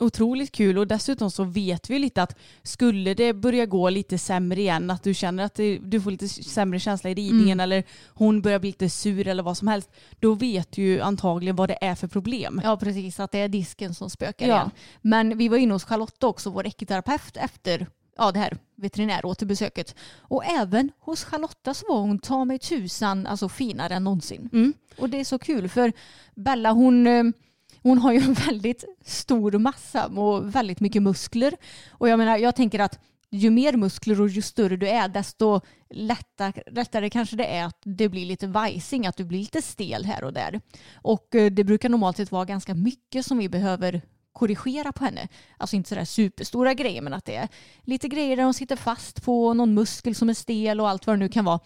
otroligt 0.00 0.52
kul 0.52 0.78
och 0.78 0.86
dessutom 0.86 1.30
så 1.30 1.44
vet 1.44 1.90
vi 1.90 1.98
lite 1.98 2.22
att 2.22 2.36
skulle 2.62 3.14
det 3.14 3.32
börja 3.32 3.66
gå 3.66 3.90
lite 3.90 4.18
sämre 4.18 4.60
igen, 4.60 4.90
att 4.90 5.02
du 5.02 5.14
känner 5.14 5.44
att 5.44 5.54
det, 5.54 5.78
du 5.78 6.00
får 6.00 6.10
lite 6.10 6.28
sämre 6.28 6.80
känsla 6.80 7.10
i 7.10 7.14
ridningen 7.14 7.60
eller 7.60 7.84
hon 8.08 8.42
börjar 8.42 8.58
bli 8.58 8.68
lite 8.68 8.90
sur 8.90 9.28
eller 9.28 9.42
vad 9.42 9.56
som 9.58 9.68
helst, 9.68 9.90
då 10.20 10.34
vet 10.34 10.72
du 10.72 10.82
ju 10.82 11.00
antagligen 11.00 11.56
vad 11.56 11.68
det 11.68 11.78
är 11.80 11.94
för 11.94 12.08
problem. 12.08 12.60
Ja 12.64 12.76
precis, 12.76 13.20
att 13.20 13.32
det 13.32 13.38
är 13.38 13.48
disken 13.48 13.94
som 13.94 14.10
spökar 14.10 14.48
Ja. 14.48 14.54
igen. 14.54 14.70
Men 15.02 15.38
vi 15.38 15.48
var 15.48 15.56
inne 15.56 15.72
hos 15.72 15.84
Charlotta 15.84 16.26
också, 16.26 16.50
vår 16.50 16.66
ekiterapeut 16.66 17.36
efter 17.36 17.86
ja, 18.16 18.32
det 18.32 18.38
här 18.38 18.58
veterinäråterbesöket. 18.76 19.94
Och 20.20 20.44
även 20.44 20.90
hos 20.98 21.24
Charlotta 21.24 21.74
så 21.74 21.86
var 21.88 22.00
hon 22.00 22.18
ta 22.18 22.44
mig 22.44 22.58
tusan 22.58 23.26
alltså 23.26 23.48
finare 23.48 23.94
än 23.94 24.04
någonsin. 24.04 24.48
Mm. 24.52 24.72
Och 24.96 25.10
det 25.10 25.20
är 25.20 25.24
så 25.24 25.38
kul 25.38 25.68
för 25.68 25.92
Bella 26.34 26.72
hon, 26.72 27.06
eh, 27.06 27.24
hon 27.82 27.98
har 27.98 28.12
ju 28.12 28.18
en 28.24 28.34
väldigt 28.34 28.84
stor 29.04 29.52
massa 29.52 30.06
och 30.06 30.54
väldigt 30.54 30.80
mycket 30.80 31.02
muskler. 31.02 31.56
Och 31.90 32.08
jag 32.08 32.18
menar, 32.18 32.36
jag 32.36 32.56
tänker 32.56 32.78
att 32.78 33.00
ju 33.30 33.50
mer 33.50 33.76
muskler 33.76 34.20
och 34.20 34.28
ju 34.28 34.42
större 34.42 34.76
du 34.76 34.88
är 34.88 35.08
desto 35.08 35.60
lätta, 35.90 36.52
lättare 36.66 37.10
kanske 37.10 37.36
det 37.36 37.46
är 37.46 37.64
att 37.64 37.78
det 37.84 38.08
blir 38.08 38.26
lite 38.26 38.46
vajsing, 38.46 39.06
att 39.06 39.16
du 39.16 39.24
blir 39.24 39.38
lite 39.38 39.62
stel 39.62 40.04
här 40.04 40.24
och 40.24 40.32
där. 40.32 40.60
Och 40.94 41.34
eh, 41.34 41.50
det 41.50 41.64
brukar 41.64 41.88
normalt 41.88 42.16
sett 42.16 42.32
vara 42.32 42.44
ganska 42.44 42.74
mycket 42.74 43.26
som 43.26 43.38
vi 43.38 43.48
behöver 43.48 44.02
korrigera 44.34 44.92
på 44.92 45.04
henne. 45.04 45.28
Alltså 45.56 45.76
inte 45.76 45.88
sådär 45.88 46.04
superstora 46.04 46.74
grejer 46.74 47.02
men 47.02 47.14
att 47.14 47.24
det 47.24 47.36
är 47.36 47.48
lite 47.82 48.08
grejer 48.08 48.36
där 48.36 48.44
hon 48.44 48.54
sitter 48.54 48.76
fast 48.76 49.24
på 49.24 49.54
någon 49.54 49.74
muskel 49.74 50.14
som 50.14 50.28
är 50.28 50.34
stel 50.34 50.80
och 50.80 50.88
allt 50.88 51.06
vad 51.06 51.16
det 51.16 51.20
nu 51.20 51.28
kan 51.28 51.44
vara. 51.44 51.60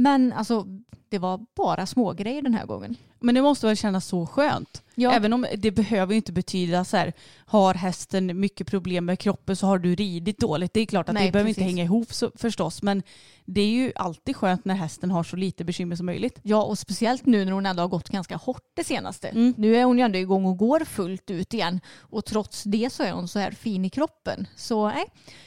Men 0.00 0.32
alltså 0.32 0.66
det 1.08 1.18
var 1.18 1.46
bara 1.56 1.86
smågrejer 1.86 2.42
den 2.42 2.54
här 2.54 2.66
gången. 2.66 2.96
Men 3.20 3.34
det 3.34 3.42
måste 3.42 3.66
väl 3.66 3.76
kännas 3.76 4.06
så 4.06 4.26
skönt. 4.26 4.82
Ja. 4.94 5.12
Även 5.12 5.32
om 5.32 5.46
det 5.56 5.70
behöver 5.70 6.14
inte 6.14 6.32
betyda 6.32 6.84
så 6.84 6.96
här, 6.96 7.12
har 7.46 7.74
hästen 7.74 8.40
mycket 8.40 8.66
problem 8.66 9.04
med 9.04 9.18
kroppen 9.18 9.56
så 9.56 9.66
har 9.66 9.78
du 9.78 9.94
ridit 9.94 10.38
dåligt. 10.38 10.72
Det 10.74 10.80
är 10.80 10.86
klart 10.86 11.08
att 11.08 11.14
Nej, 11.14 11.26
det 11.26 11.32
behöver 11.32 11.50
precis. 11.50 11.58
inte 11.62 11.70
hänga 11.70 11.84
ihop 11.84 12.12
så, 12.12 12.30
förstås. 12.34 12.82
Men 12.82 13.02
det 13.44 13.60
är 13.60 13.66
ju 13.68 13.92
alltid 13.96 14.36
skönt 14.36 14.64
när 14.64 14.74
hästen 14.74 15.10
har 15.10 15.22
så 15.24 15.36
lite 15.36 15.64
bekymmer 15.64 15.96
som 15.96 16.06
möjligt. 16.06 16.38
Ja, 16.42 16.62
och 16.62 16.78
speciellt 16.78 17.26
nu 17.26 17.44
när 17.44 17.52
hon 17.52 17.66
ändå 17.66 17.82
har 17.82 17.88
gått 17.88 18.08
ganska 18.08 18.36
hårt 18.36 18.62
det 18.74 18.84
senaste. 18.84 19.28
Mm. 19.28 19.54
Nu 19.56 19.76
är 19.76 19.84
hon 19.84 19.98
ju 19.98 20.04
ändå 20.04 20.18
igång 20.18 20.44
och 20.44 20.56
går 20.56 20.80
fullt 20.80 21.30
ut 21.30 21.54
igen. 21.54 21.80
Och 21.98 22.24
trots 22.24 22.62
det 22.62 22.92
så 22.92 23.02
är 23.02 23.12
hon 23.12 23.28
så 23.28 23.38
här 23.38 23.50
fin 23.50 23.84
i 23.84 23.90
kroppen. 23.90 24.46
Så 24.56 24.88
nej, 24.88 25.04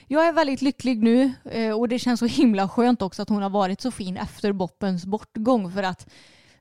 jag 0.08 0.28
är 0.28 0.32
väldigt 0.34 0.62
lycklig 0.62 1.04
nu. 1.04 1.32
eh, 1.52 1.72
Och 1.80 1.90
det 1.90 2.00
känns 2.00 2.20
så 2.20 2.26
himla 2.26 2.70
skönt 2.70 3.02
också 3.02 3.22
att 3.22 3.30
hon 3.30 3.42
har 3.42 3.50
varit 3.50 3.82
så 3.82 3.92
fin 3.92 4.18
efter 4.18 4.41
Boppens 4.54 5.06
bortgång. 5.06 5.72
För 5.72 5.84
att 5.84 6.10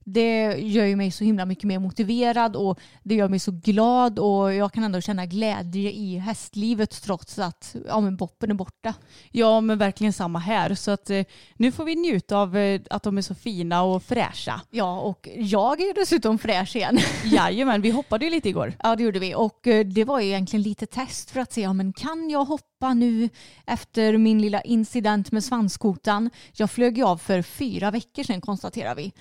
det 0.04 0.56
gör 0.58 0.84
ju 0.84 0.96
mig 0.96 1.10
så 1.10 1.24
himla 1.24 1.46
mycket 1.46 1.64
mer 1.64 1.78
motiverad 1.78 2.56
och 2.56 2.80
det 3.02 3.14
gör 3.14 3.28
mig 3.28 3.38
så 3.38 3.50
glad 3.50 4.18
och 4.18 4.54
jag 4.54 4.72
kan 4.72 4.84
ändå 4.84 5.00
känna 5.00 5.26
glädje 5.26 5.90
i 5.90 6.18
hästlivet 6.18 7.02
trots 7.02 7.38
att 7.38 7.76
ja, 7.88 8.00
men 8.00 8.16
Boppen 8.16 8.50
är 8.50 8.54
borta. 8.54 8.94
Ja 9.30 9.60
men 9.60 9.78
verkligen 9.78 10.12
samma 10.12 10.38
här. 10.38 10.74
Så 10.74 10.90
att 10.90 11.10
eh, 11.10 11.24
nu 11.56 11.72
får 11.72 11.84
vi 11.84 11.96
njuta 11.96 12.36
av 12.36 12.56
eh, 12.56 12.80
att 12.90 13.02
de 13.02 13.18
är 13.18 13.22
så 13.22 13.34
fina 13.34 13.82
och 13.82 14.02
fräscha. 14.02 14.60
Ja, 14.70 15.00
och 15.00 15.28
jag 15.36 15.80
är 15.80 15.86
ju 15.86 15.92
dessutom 15.92 16.38
fräsch 16.38 16.76
igen. 16.76 16.98
Jajamän, 17.24 17.82
vi 17.82 17.90
hoppade 17.90 18.24
ju 18.24 18.30
lite 18.30 18.48
igår. 18.48 18.74
Ja 18.82 18.96
det 18.96 19.02
gjorde 19.02 19.18
vi 19.18 19.34
och 19.34 19.66
eh, 19.66 19.86
det 19.86 20.04
var 20.04 20.20
ju 20.20 20.26
egentligen 20.26 20.62
lite 20.62 20.86
test 20.86 21.30
för 21.30 21.40
att 21.40 21.52
se 21.52 21.60
ja, 21.60 21.72
men 21.72 21.92
kan 21.92 22.30
jag 22.30 22.44
hoppa 22.44 22.94
nu 22.94 23.28
efter 23.66 24.18
min 24.18 24.42
lilla 24.42 24.60
incident 24.60 25.32
med 25.32 25.44
svanskotan. 25.44 26.30
Jag 26.52 26.70
flög 26.70 26.98
ju 26.98 27.04
av 27.04 27.16
för 27.16 27.42
fyra 27.42 27.90
veckor 27.90 28.22
sedan 28.22 28.40
konstaterar 28.40 28.94
vi 28.94 29.12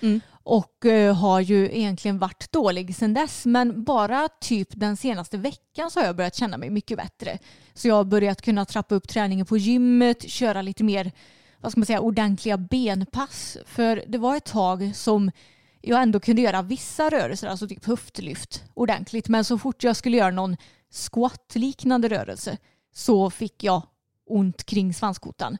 och 0.44 0.86
eh, 0.86 1.16
har 1.16 1.40
ju 1.40 1.66
egentligen 1.66 2.20
varit 2.20 2.52
dålig 2.52 2.96
sedan 2.96 3.14
dess 3.14 3.46
men 3.46 3.84
bara 3.84 4.30
typ 4.42 4.68
den 4.72 4.98
senaste 4.98 5.38
veckan 5.38 5.92
så 5.92 6.00
har 6.00 6.06
jag 6.06 6.16
börjat 6.16 6.36
känna 6.36 6.58
mig 6.58 6.70
mycket 6.70 6.98
bättre. 6.98 7.38
Så 7.74 7.88
jag 7.88 7.96
har 7.96 8.04
börjat 8.04 8.42
kunna 8.42 8.66
trappa 8.66 8.96
upp 8.96 9.08
träningen 9.08 9.46
på 9.46 9.58
gymmet, 9.58 10.30
köra 10.30 10.62
lite 10.62 10.84
mer 10.84 11.12
vad 11.62 11.72
ska 11.72 11.80
man 11.80 11.86
säga, 11.86 12.00
ordentliga 12.00 12.58
benpass. 12.58 13.58
För 13.66 14.04
det 14.08 14.18
var 14.18 14.36
ett 14.36 14.46
tag 14.46 14.92
som 14.96 15.32
jag 15.82 16.02
ändå 16.02 16.20
kunde 16.20 16.42
göra 16.42 16.62
vissa 16.62 17.10
rörelser, 17.10 17.48
alltså 17.48 17.68
typ 17.68 17.86
höftlyft 17.86 18.64
ordentligt. 18.74 19.28
Men 19.28 19.46
så 19.46 19.58
fort 19.58 19.84
jag 19.84 19.96
skulle 19.96 20.18
göra 20.18 20.32
någon 20.32 20.58
squat-liknande 20.92 22.10
rörelse 22.10 22.58
så 22.94 23.30
fick 23.30 23.64
jag 23.64 23.82
ont 24.26 24.64
kring 24.64 24.94
svanskotan. 24.94 25.58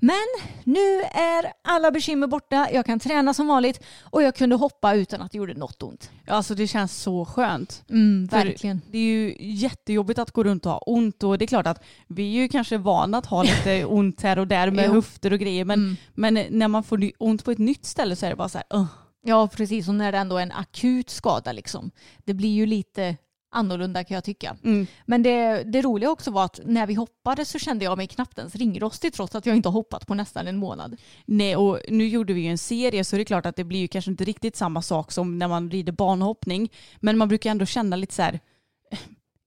Men 0.00 0.26
nu 0.64 1.00
är 1.12 1.52
alla 1.64 1.90
bekymmer 1.90 2.26
borta, 2.26 2.68
jag 2.72 2.86
kan 2.86 3.00
träna 3.00 3.34
som 3.34 3.46
vanligt 3.46 3.80
och 4.02 4.22
jag 4.22 4.34
kunde 4.34 4.56
hoppa 4.56 4.94
utan 4.94 5.22
att 5.22 5.32
det 5.32 5.38
gjorde 5.38 5.54
något 5.54 5.82
ont. 5.82 6.10
Ja, 6.26 6.34
Alltså 6.34 6.54
det 6.54 6.66
känns 6.66 6.96
så 6.96 7.24
skönt. 7.24 7.84
Mm, 7.90 8.28
För 8.28 8.36
verkligen. 8.36 8.80
Det 8.90 8.98
är 8.98 9.02
ju 9.02 9.36
jättejobbigt 9.40 10.18
att 10.18 10.30
gå 10.30 10.44
runt 10.44 10.66
och 10.66 10.72
ha 10.72 10.78
ont 10.78 11.22
och 11.22 11.38
det 11.38 11.44
är 11.44 11.46
klart 11.46 11.66
att 11.66 11.82
vi 12.08 12.22
är 12.36 12.42
ju 12.42 12.48
kanske 12.48 12.78
vana 12.78 13.18
att 13.18 13.26
ha 13.26 13.42
lite 13.42 13.84
ont 13.88 14.22
här 14.22 14.38
och 14.38 14.46
där 14.46 14.70
med 14.70 14.90
höfter 14.90 15.32
och 15.32 15.38
grejer 15.38 15.64
men, 15.64 15.96
men 16.14 16.34
när 16.50 16.68
man 16.68 16.84
får 16.84 17.10
ont 17.18 17.44
på 17.44 17.50
ett 17.50 17.58
nytt 17.58 17.86
ställe 17.86 18.16
så 18.16 18.26
är 18.26 18.30
det 18.30 18.36
bara 18.36 18.48
så 18.48 18.58
här, 18.58 18.66
"Ugh." 18.80 18.86
Ja, 19.22 19.48
precis. 19.48 19.88
Och 19.88 19.94
när 19.94 20.12
det 20.12 20.18
ändå 20.18 20.36
är 20.38 20.42
en 20.42 20.52
akut 20.52 21.10
skada 21.10 21.52
liksom. 21.52 21.90
Det 22.24 22.34
blir 22.34 22.48
ju 22.54 22.66
lite 22.66 23.16
annorlunda 23.50 24.04
kan 24.04 24.14
jag 24.14 24.24
tycka. 24.24 24.56
Mm. 24.64 24.86
Men 25.06 25.22
det, 25.22 25.62
det 25.62 25.82
roliga 25.82 26.10
också 26.10 26.30
var 26.30 26.44
att 26.44 26.60
när 26.64 26.86
vi 26.86 26.94
hoppade 26.94 27.44
så 27.44 27.58
kände 27.58 27.84
jag 27.84 27.96
mig 27.96 28.06
knappt 28.06 28.38
ens 28.38 28.56
ringrostig 28.56 29.12
trots 29.12 29.34
att 29.34 29.46
jag 29.46 29.56
inte 29.56 29.68
har 29.68 29.72
hoppat 29.72 30.06
på 30.06 30.14
nästan 30.14 30.46
en 30.46 30.56
månad. 30.56 30.96
Nej 31.24 31.56
och 31.56 31.80
nu 31.88 32.08
gjorde 32.08 32.32
vi 32.32 32.40
ju 32.40 32.48
en 32.48 32.58
serie 32.58 33.04
så 33.04 33.16
det 33.16 33.22
är 33.22 33.24
klart 33.24 33.46
att 33.46 33.56
det 33.56 33.64
blir 33.64 33.80
ju 33.80 33.88
kanske 33.88 34.10
inte 34.10 34.24
riktigt 34.24 34.56
samma 34.56 34.82
sak 34.82 35.12
som 35.12 35.38
när 35.38 35.48
man 35.48 35.70
rider 35.70 35.92
banhoppning 35.92 36.72
men 37.00 37.18
man 37.18 37.28
brukar 37.28 37.50
ändå 37.50 37.66
känna 37.66 37.96
lite 37.96 38.14
så 38.14 38.22
här 38.22 38.40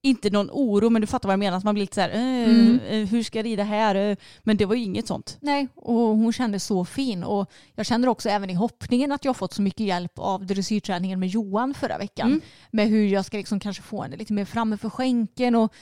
inte 0.05 0.29
någon 0.29 0.50
oro 0.51 0.89
men 0.89 1.01
du 1.01 1.07
fattar 1.07 1.29
vad 1.29 1.33
jag 1.33 1.39
menar 1.39 1.57
att 1.57 1.63
man 1.63 1.74
blir 1.74 1.83
lite 1.83 1.95
så 1.95 2.01
här 2.01 2.10
eh, 2.10 2.43
Mm. 2.43 2.79
eh, 2.89 3.07
hur 3.07 3.24
ska 3.24 3.39
jag 3.39 3.45
rida 3.45 3.63
här 3.63 3.95
Eh, 3.95 4.15
men 4.43 4.57
det 4.57 4.65
var 4.65 4.75
ju 4.75 4.83
inget 4.83 5.07
sånt. 5.07 5.38
Nej, 5.41 5.67
och 5.75 5.93
hon 5.95 6.33
kändes 6.33 6.65
så 6.65 6.86
fin. 6.86 7.24
Och 7.24 7.51
jag 7.75 7.86
känner 7.86 8.07
också 8.07 8.29
även 8.29 8.50
i 8.50 8.53
hoppningen 8.53 9.12
att 9.12 9.25
jag 9.25 9.29
har 9.29 9.33
fått 9.33 9.53
så 9.53 9.62
mycket 9.62 9.86
hjälp 9.86 10.12
av 10.15 10.45
dressyrträningen 10.45 11.19
med 11.19 11.29
Johan 11.29 11.74
förra 11.74 11.98
veckan. 11.98 12.41
Med 12.72 12.88
hur 12.88 13.07
jag 13.07 13.25
ska 13.25 13.38
liksom 13.38 13.60
kanske 13.60 13.83
få 13.83 14.01
henne 14.03 14.15
lite 14.15 14.33
mer 14.33 14.45
framme 14.45 14.77
för 14.77 14.89
skänken 14.89 15.55
och 15.55 15.74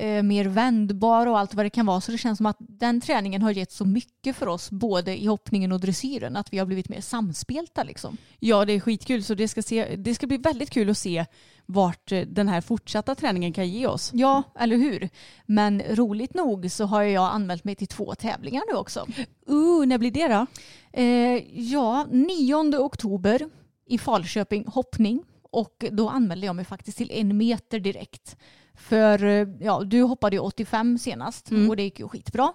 eh, 0.00 0.22
mer 0.22 0.44
vändbar 0.44 1.26
och 1.26 1.38
allt 1.38 1.54
vad 1.54 1.66
det 1.66 1.70
kan 1.70 1.86
vara. 1.86 2.00
Så 2.00 2.12
det 2.12 2.18
känns 2.18 2.36
som 2.36 2.46
att 2.46 2.56
den 2.58 3.00
träningen 3.00 3.42
har 3.42 3.50
gett 3.50 3.72
så 3.72 3.84
mycket 3.84 4.36
för 4.36 4.46
oss 4.46 4.70
både 4.70 5.22
i 5.22 5.26
hoppningen 5.26 5.72
och 5.72 5.80
dressyren. 5.80 6.36
Att 6.36 6.52
vi 6.52 6.58
har 6.58 6.66
blivit 6.66 6.88
mer 6.88 7.00
samspelta 7.00 7.82
liksom. 7.82 8.16
Ja 8.38 8.64
det 8.64 8.72
är 8.72 8.80
skitkul 8.80 9.24
så 9.24 9.34
det 9.34 9.48
ska, 9.48 9.62
se, 9.62 9.96
det 9.96 10.14
ska 10.14 10.26
bli 10.26 10.36
väldigt 10.36 10.70
kul 10.70 10.90
att 10.90 10.98
se 10.98 11.26
vart 11.66 12.12
eh, 12.12 12.20
den 12.20 12.48
här 12.48 12.60
fortsatta 12.60 13.14
träningen 13.14 13.52
kan 13.52 13.68
ge 13.68 13.86
oss. 13.86 14.10
Ja, 14.14 14.42
eller 14.58 14.76
hur? 14.76 15.08
Men 15.46 15.82
roligt 15.82 16.34
nog 16.34 16.70
så 16.70 16.84
har 16.84 17.02
jag 17.02 17.32
anmält 17.32 17.64
mig 17.64 17.74
till 17.74 17.88
två 17.88 18.14
tävlingar 18.14 18.62
nu 18.72 18.78
också. 18.78 19.06
Uh, 19.50 19.86
när 19.86 19.98
blir 19.98 20.10
det 20.10 20.28
då? 20.28 20.46
Eh, 20.92 21.60
ja, 21.60 22.06
9 22.10 22.78
oktober 22.78 23.48
i 23.86 23.98
Falköping 23.98 24.64
hoppning 24.66 25.22
och 25.50 25.84
då 25.90 26.08
anmälde 26.08 26.46
jag 26.46 26.56
mig 26.56 26.64
faktiskt 26.64 26.98
till 26.98 27.10
en 27.10 27.36
meter 27.36 27.80
direkt. 27.80 28.36
För 28.80 29.24
eh, 29.24 29.48
ja, 29.60 29.82
du 29.84 30.02
hoppade 30.02 30.36
ju 30.36 30.40
85 30.40 30.98
senast 30.98 31.50
och 31.68 31.76
det 31.76 31.82
gick 31.82 32.00
ju 32.00 32.08
skitbra. 32.08 32.52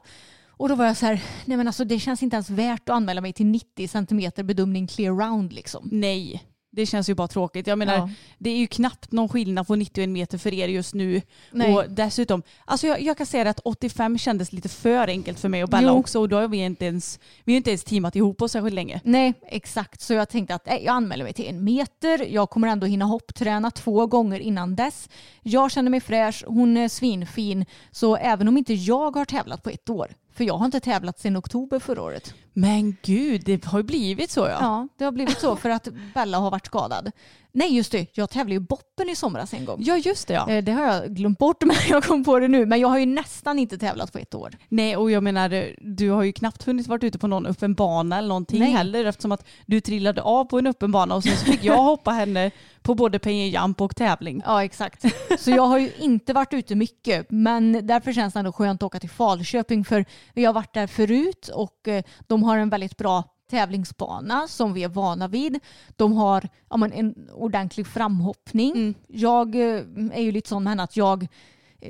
Och 0.57 0.69
då 0.69 0.75
var 0.75 0.85
jag 0.85 0.97
så 0.97 1.05
här, 1.05 1.23
nej 1.45 1.57
men 1.57 1.67
alltså 1.67 1.85
det 1.85 1.99
känns 1.99 2.23
inte 2.23 2.35
ens 2.35 2.49
värt 2.49 2.89
att 2.89 2.95
anmäla 2.95 3.21
mig 3.21 3.33
till 3.33 3.45
90 3.45 3.87
centimeter 3.87 4.43
bedömning 4.43 4.87
clear 4.87 5.13
round 5.13 5.53
liksom. 5.53 5.89
Nej, 5.91 6.43
det 6.75 6.85
känns 6.85 7.09
ju 7.09 7.13
bara 7.13 7.27
tråkigt. 7.27 7.67
Jag 7.67 7.77
menar, 7.77 7.93
Ja. 7.95 8.09
det 8.37 8.49
är 8.49 8.57
ju 8.57 8.67
knappt 8.67 9.11
någon 9.11 9.29
skillnad 9.29 9.67
på 9.67 9.75
91 9.75 10.09
meter 10.09 10.37
för 10.37 10.53
er 10.53 10.67
just 10.67 10.93
nu. 10.93 11.21
Nej. 11.51 11.73
Och 11.75 11.83
dessutom, 11.89 12.43
alltså 12.65 12.87
jag, 12.87 13.01
jag 13.01 13.17
kan 13.17 13.25
säga 13.25 13.49
att 13.49 13.59
85 13.63 14.17
kändes 14.17 14.53
lite 14.53 14.69
för 14.69 15.07
enkelt 15.07 15.39
för 15.39 15.49
mig 15.49 15.63
och 15.63 15.69
Bella 15.69 15.87
Jo. 15.87 15.97
också 15.99 16.19
och 16.19 16.29
då 16.29 16.35
har 16.35 16.47
vi 16.47 16.57
inte 16.57 16.85
ens, 16.85 17.19
vi 17.43 17.53
har 17.53 17.57
inte 17.57 17.69
ens 17.69 17.83
teamat 17.83 18.15
ihop 18.15 18.41
oss 18.41 18.51
särskilt 18.51 18.75
länge. 18.75 19.01
Nej, 19.03 19.33
exakt. 19.47 20.01
Så 20.01 20.13
jag 20.13 20.29
tänkte 20.29 20.55
att 20.55 20.67
eh, 20.67 20.75
jag 20.75 20.87
anmäler 20.93 21.23
mig 21.23 21.33
till 21.33 21.45
en 21.47 21.63
meter. 21.63 22.25
Jag 22.33 22.49
kommer 22.49 22.67
ändå 22.67 22.85
hinna 22.87 23.05
hoppträna 23.05 23.71
två 23.71 24.07
gånger 24.07 24.39
innan 24.39 24.75
dess. 24.75 25.09
Jag 25.41 25.71
känner 25.71 25.89
mig 25.91 26.01
fräsch, 26.01 26.43
hon 26.47 26.77
är 26.77 26.87
svinfin. 26.89 27.65
Så 27.91 28.15
även 28.15 28.47
om 28.47 28.57
inte 28.57 28.73
jag 28.73 29.15
har 29.15 29.25
tävlat 29.25 29.63
på 29.63 29.69
ett 29.69 29.89
år, 29.89 30.11
för 30.35 30.43
jag 30.43 30.57
har 30.57 30.65
inte 30.65 30.79
tävlat 30.79 31.19
sedan 31.19 31.37
oktober 31.37 31.79
förra 31.79 32.01
året. 32.01 32.33
Men 32.53 32.97
gud, 33.01 33.41
det 33.45 33.65
har 33.65 33.79
ju 33.79 33.83
blivit 33.83 34.31
så 34.31 34.39
ja. 34.39 34.57
Ja, 34.59 34.87
det 34.97 35.05
har 35.05 35.11
blivit 35.11 35.39
så 35.39 35.55
för 35.55 35.69
att 35.69 35.87
Bella 36.13 36.37
har 36.37 36.51
varit 36.51 36.65
skadad. 36.65 37.11
Nej, 37.57 37.75
just 37.75 37.91
det. 37.91 38.07
Jag 38.17 38.29
tävlade 38.29 38.53
ju 38.53 38.59
Boppen 38.59 39.09
i 39.09 39.15
somras 39.15 39.53
en 39.53 39.65
gång. 39.65 39.77
Ja 39.81 39.97
just 39.97 40.27
det 40.27 40.33
ja. 40.33 40.49
Eh, 40.49 40.63
Det 40.63 40.71
har 40.71 40.85
jag 40.85 41.15
glömt 41.15 41.39
bort, 41.39 41.63
men 41.65 41.75
jag 41.89 42.03
kom 42.03 42.23
på 42.23 42.39
det 42.39 42.47
nu. 42.47 42.65
Men 42.65 42.79
jag 42.79 42.87
har 42.87 42.97
ju 42.97 43.05
nästan 43.05 43.59
inte 43.59 43.77
tävlat 43.77 44.11
på 44.13 44.17
ett 44.19 44.35
år. 44.35 44.57
Nej 44.69 44.97
och 44.97 45.11
jag 45.11 45.23
menar 45.23 45.75
du 45.95 46.09
har 46.09 46.23
ju 46.23 46.31
knappt 46.33 46.63
hunnit 46.63 46.87
varit 46.87 47.03
ute 47.03 47.17
på 47.19 47.27
någon 47.27 47.45
öppen 47.45 47.73
bana 47.73 48.17
eller 48.17 48.27
någonting 48.27 48.59
Nej. 48.59 48.71
heller 48.71 49.05
eftersom 49.05 49.31
att 49.31 49.45
du 49.65 49.81
trillade 49.81 50.21
av 50.21 50.45
på 50.45 50.59
en 50.59 50.67
öppen 50.67 50.91
bana 50.91 51.15
och 51.15 51.23
sen 51.23 51.37
så 51.37 51.45
fick 51.45 51.63
jag 51.63 51.77
hoppa 51.83 52.11
henne 52.11 52.51
på 52.81 52.95
både 52.95 53.19
pay 53.19 53.47
jump 53.49 53.81
och 53.81 53.95
tävling. 53.95 54.41
Ja, 54.45 54.63
exakt. 54.63 55.05
Så 55.39 55.51
jag 55.51 55.63
har 55.63 55.77
ju 55.77 55.91
inte 55.99 56.33
varit 56.33 56.53
ute 56.53 56.75
mycket, 56.75 57.31
men 57.31 57.87
därför 57.87 58.13
känns 58.13 58.33
det 58.33 58.39
ändå 58.39 58.51
skönt 58.51 58.83
att 58.83 58.87
åka 58.87 58.99
till 58.99 59.09
Falköping 59.09 59.85
för 59.85 60.05
vi 60.33 60.45
har 60.45 60.53
varit 60.53 60.73
där 60.73 60.87
förut 60.87 61.49
och 61.53 61.87
eh, 61.87 62.03
de 62.27 62.43
har 62.43 62.57
en 62.57 62.69
väldigt 62.69 62.97
bra 62.97 63.23
tävlingsbana 63.49 64.47
som 64.47 64.73
vi 64.73 64.83
är 64.83 64.89
vana 64.89 65.27
vid. 65.27 65.59
De 65.95 66.13
har 66.13 66.49
ja, 66.69 66.77
men 66.77 66.93
en 66.93 67.29
ordentlig 67.33 67.87
framhoppning. 67.87 68.95
Jag 69.07 69.55
eh, 69.55 69.81
är 70.13 70.21
ju 70.21 70.31
lite 70.31 70.49
sån 70.49 70.63
med 70.63 70.71
henne 70.71 70.83
att 70.83 70.97
jag 70.97 71.27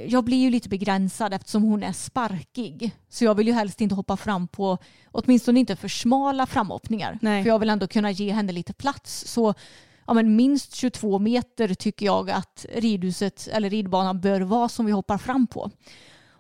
jag 0.08 0.24
blir 0.24 0.38
ju 0.38 0.50
lite 0.50 0.70
begränsad 0.70 1.34
eftersom 1.34 1.64
hon 1.64 1.84
är 1.84 1.92
sparkig. 1.92 2.92
Så 3.10 3.26
jag 3.26 3.36
vill 3.36 3.48
ju 3.48 3.54
helst 3.54 3.82
inte 3.82 3.96
hoppa 3.96 4.18
fram 4.18 4.48
på, 4.48 4.78
åtminstone 5.12 5.60
inte 5.60 5.76
för 5.76 5.88
smala 5.88 6.46
framhoppningar. 6.46 7.20
Nej. 7.22 7.44
För 7.44 7.50
jag 7.50 7.60
vill 7.60 7.70
ändå 7.70 7.88
kunna 7.88 8.12
ge 8.12 8.32
henne 8.32 8.52
lite 8.52 8.74
plats. 8.74 9.28
Så 9.28 9.54
ja, 10.08 10.14
men 10.14 10.36
minst 10.36 10.76
22 10.76 11.20
meter 11.20 11.74
tycker 11.74 12.06
jag 12.06 12.30
att 12.30 12.66
ridhuset 12.76 13.48
eller 13.52 13.70
ridbanan 13.70 14.22
bör 14.22 14.42
vara 14.42 14.70
som 14.70 14.86
vi 14.86 14.92
hoppar 14.92 15.18
fram 15.18 15.48
på. 15.48 15.72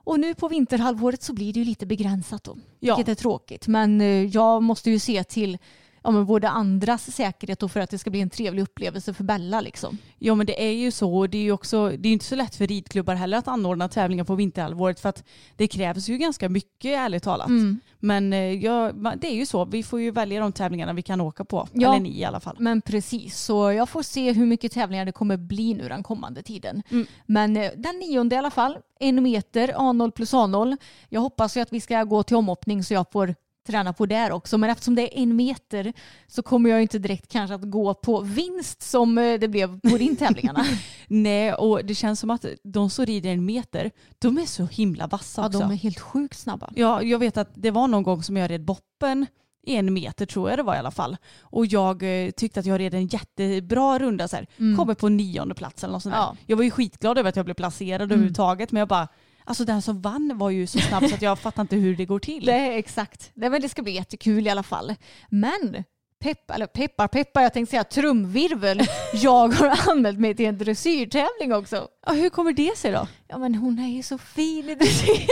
Och 0.06 0.20
nu 0.20 0.36
på 0.36 0.48
vinterhalvåret 0.48 1.24
så 1.24 1.34
blir 1.34 1.54
det 1.54 1.60
ju 1.60 1.66
lite 1.66 1.86
begränsat 1.86 2.44
då. 2.44 2.58
Ja. 2.80 2.96
Vilket 2.96 3.12
är 3.12 3.22
tråkigt. 3.22 3.68
Men 3.68 4.02
eh, 4.02 4.08
jag 4.08 4.64
måste 4.64 4.90
ju 4.92 5.00
se 5.00 5.24
till 5.24 5.58
ja, 6.06 6.12
men 6.12 6.26
både 6.26 6.50
andras 6.50 7.16
säkerhet 7.16 7.64
och 7.64 7.72
för 7.72 7.80
att 7.80 7.90
det 7.90 7.98
ska 7.98 8.10
bli 8.10 8.22
en 8.22 8.30
trevlig 8.30 8.64
upplevelse 8.64 9.14
för 9.14 9.24
Bella. 9.24 9.62
Liksom. 9.62 9.98
Ja 10.20 10.36
men 10.36 10.46
det 10.46 10.64
är 10.64 10.72
ju 10.72 10.92
så 10.92 11.28
det 11.28 11.38
är 11.38 11.42
ju 11.42 11.52
också, 11.52 11.90
det 11.90 12.10
är 12.10 12.14
inte 12.14 12.26
så 12.26 12.36
lätt 12.36 12.56
för 12.56 12.68
ridklubbar 12.68 13.16
heller 13.16 13.38
att 13.38 13.48
anordna 13.48 13.90
tävlingar 13.90 14.24
på 14.24 14.36
vinterhalvåret 14.36 15.00
för 15.00 15.10
att 15.10 15.24
det 15.56 15.68
krävs 15.68 16.10
ju 16.10 16.18
ganska 16.18 16.50
mycket 16.50 16.98
ärligt 16.98 17.24
talat. 17.24 17.48
Mm. 17.48 17.80
Men 18.00 18.34
eh, 18.34 18.40
ja, 18.40 18.92
det 19.18 19.28
är 19.28 19.36
ju 19.36 19.46
så, 19.46 19.66
vi 19.66 19.84
får 19.84 20.02
ju 20.02 20.12
välja 20.12 20.42
de 20.42 20.52
tävlingarna 20.52 20.94
vi 20.94 21.02
kan 21.02 21.22
åka 21.22 21.46
på. 21.46 21.68
Ja. 21.74 21.90
Eller 21.90 22.04
ni 22.04 22.20
i 22.20 22.26
alla 22.26 22.40
fall. 22.40 22.56
Men 22.60 22.82
precis, 22.82 23.40
så 23.40 23.72
jag 23.72 23.90
får 23.90 24.02
se 24.02 24.32
hur 24.32 24.46
mycket 24.46 24.72
tävlingar 24.72 25.06
det 25.06 25.12
kommer 25.12 25.38
bli 25.38 25.74
nu 25.74 25.88
den 25.88 26.04
kommande 26.04 26.44
tiden. 26.44 26.84
Men 27.26 27.58
eh, 27.58 27.72
den 27.78 28.00
nionde 28.00 28.36
i 28.36 28.38
alla 28.40 28.52
fall, 28.52 28.78
en 29.00 29.24
meter 29.24 29.68
A0 29.68 30.12
plus 30.12 30.34
A0. 30.34 30.78
Jag 31.10 31.22
hoppas 31.22 31.58
ju 31.58 31.62
att 31.62 31.74
vi 31.74 31.82
ska 31.82 32.04
gå 32.04 32.24
till 32.24 32.36
omhoppning 32.36 32.84
så 32.84 32.94
jag 32.94 33.12
får 33.12 33.36
träna 33.66 33.94
på 33.94 34.06
där 34.06 34.32
också. 34.32 34.58
Men 34.58 34.70
eftersom 34.70 34.96
det 34.96 35.02
är 35.02 35.22
en 35.22 35.36
meter 35.36 35.94
så 36.28 36.44
kommer 36.44 36.70
jag 36.70 36.82
inte 36.82 37.00
direkt 37.00 37.32
kanske 37.32 37.56
att 37.56 37.72
gå 37.72 37.94
på 37.94 38.22
vinst 38.22 38.82
som 38.82 39.18
eh, 39.18 39.40
det 39.40 39.48
blev 39.48 39.80
på 39.80 39.98
din 39.98 40.16
tävlingarna. 40.18 40.66
Nej, 41.08 41.54
och 41.54 41.86
det 41.86 41.96
känns 41.96 42.20
som 42.20 42.30
att 42.30 42.46
de 42.64 42.90
som 42.90 43.06
rider 43.06 43.30
en 43.30 43.46
meter, 43.46 43.92
de 44.20 44.38
är 44.38 44.46
så 44.46 44.66
himla 44.66 45.08
vassa 45.08 45.42
ja, 45.42 45.48
också. 45.48 45.60
de 45.60 45.72
är 45.72 45.76
helt 45.76 46.00
sjukt 46.00 46.40
snabba. 46.40 46.70
Ja, 46.76 47.02
jag 47.02 47.20
vet 47.20 47.38
att 47.38 47.50
det 47.54 47.72
var 47.72 47.88
någon 47.88 48.04
gång 48.04 48.24
som 48.24 48.38
jag 48.38 48.52
red 48.52 48.66
boppen 48.66 49.26
en 49.68 49.94
meter 49.94 50.26
tror 50.26 50.50
jag 50.50 50.60
det 50.60 50.64
var 50.64 50.76
i 50.76 50.78
alla 50.78 50.92
fall. 50.92 51.18
Och 51.42 51.66
jag 51.66 52.26
eh, 52.26 52.32
tyckte 52.32 52.60
att 52.60 52.66
jag 52.66 52.80
red 52.80 52.94
en 52.94 53.08
jättebra 53.08 54.00
runda 54.00 54.28
så 54.28 54.36
här. 54.36 54.76
Kommer 54.78 54.94
på 54.94 55.10
nionde 55.10 55.56
plats 55.56 55.84
eller 55.84 55.94
något 55.94 56.04
sånt 56.04 56.16
där. 56.16 56.22
Ja. 56.22 56.36
Jag 56.46 56.58
var 56.58 56.64
ju 56.64 56.72
skitglad 56.72 57.18
över 57.18 57.30
att 57.30 57.36
jag 57.36 57.46
blev 57.46 57.56
placerad 57.56 58.02
överhuvudtaget 58.02 58.72
men 58.72 58.80
jag 58.80 58.88
bara, 58.88 59.08
alltså 59.46 59.66
den 59.66 59.82
som 59.82 60.02
vann 60.02 60.38
var 60.38 60.50
ju 60.50 60.68
så 60.68 60.80
snabb 60.80 61.10
så 61.10 61.16
att 61.16 61.22
jag 61.22 61.40
fattar 61.40 61.62
inte 61.62 61.76
hur 61.76 61.96
det 61.96 62.06
går 62.06 62.20
till. 62.20 62.46
Det 62.46 62.52
är 62.54 62.72
exakt. 62.72 63.32
Nej, 63.34 63.50
men 63.50 63.62
det 63.62 63.70
ska 63.70 63.82
bli 63.82 63.92
jättekul 63.92 64.48
i 64.48 64.50
alla 64.50 64.64
fall. 64.64 64.96
Men 65.30 65.84
pepp, 66.24 66.52
eller 66.52 66.68
peppar 66.68 67.08
peppar, 67.08 67.42
jag 67.42 67.54
tänkte 67.54 67.72
säga 67.72 67.84
trumvirvel. 67.84 68.82
Jag 69.14 69.48
har 69.48 69.92
anmält 69.92 70.20
mig 70.20 70.36
till 70.36 70.46
en 70.46 70.58
dressyrtävling 70.58 71.54
också. 71.54 71.88
Ja, 72.08 72.14
hur 72.14 72.30
kommer 72.30 72.52
det 72.54 72.78
sig 72.78 72.92
då? 72.92 73.08
Ja 73.28 73.38
men 73.38 73.56
hon 73.56 73.80
är 73.80 73.88
ju 73.88 74.04
så 74.04 74.18
fin 74.18 74.70
i 74.70 74.76
dressyren. 74.76 75.28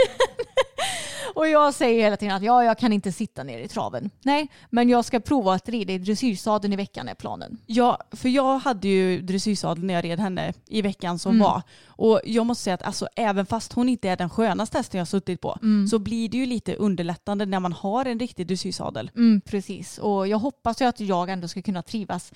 Och 1.34 1.48
jag 1.48 1.74
säger 1.74 2.02
hela 2.02 2.16
tiden 2.16 2.36
att 2.36 2.42
ja, 2.42 2.64
jag 2.64 2.78
kan 2.78 2.92
inte 2.92 3.12
sitta 3.12 3.42
ner 3.42 3.58
i 3.58 3.68
traven. 3.68 4.10
Nej, 4.22 4.48
men 4.70 4.88
jag 4.88 5.04
ska 5.04 5.20
prova 5.20 5.54
att 5.54 5.68
rida 5.68 5.92
i 5.92 5.98
dressyrsadeln 5.98 6.72
i 6.72 6.76
veckan 6.76 7.08
är 7.08 7.14
planen. 7.14 7.58
Ja, 7.66 7.98
för 8.10 8.28
jag 8.28 8.58
hade 8.58 8.88
ju 8.88 9.20
dressyrsadel 9.22 9.84
när 9.84 9.94
jag 9.94 10.04
red 10.04 10.20
henne 10.20 10.52
i 10.66 10.82
veckan 10.82 11.18
som 11.18 11.38
var. 11.38 11.62
Och 11.86 12.20
jag 12.24 12.46
måste 12.46 12.64
säga 12.64 12.74
att 12.74 12.82
alltså, 12.82 13.08
även 13.16 13.46
fast 13.46 13.72
hon 13.72 13.88
inte 13.88 14.08
är 14.08 14.16
den 14.16 14.30
skönaste 14.30 14.78
hästen 14.78 14.98
jag 14.98 15.00
har 15.00 15.06
suttit 15.06 15.40
på 15.40 15.58
så 15.90 15.98
blir 15.98 16.28
det 16.28 16.36
ju 16.36 16.46
lite 16.46 16.74
underlättande 16.74 17.46
när 17.46 17.60
man 17.60 17.72
har 17.72 18.04
en 18.04 18.18
riktig 18.18 18.46
dressyrsadel. 18.46 19.10
Mm, 19.16 19.40
precis, 19.40 19.98
och 19.98 20.28
jag 20.28 20.38
hoppas 20.38 20.80
ju 20.80 20.84
att 20.84 21.00
jag 21.00 21.30
ändå 21.30 21.48
ska 21.48 21.62
kunna 21.62 21.82
trivas 21.82 22.32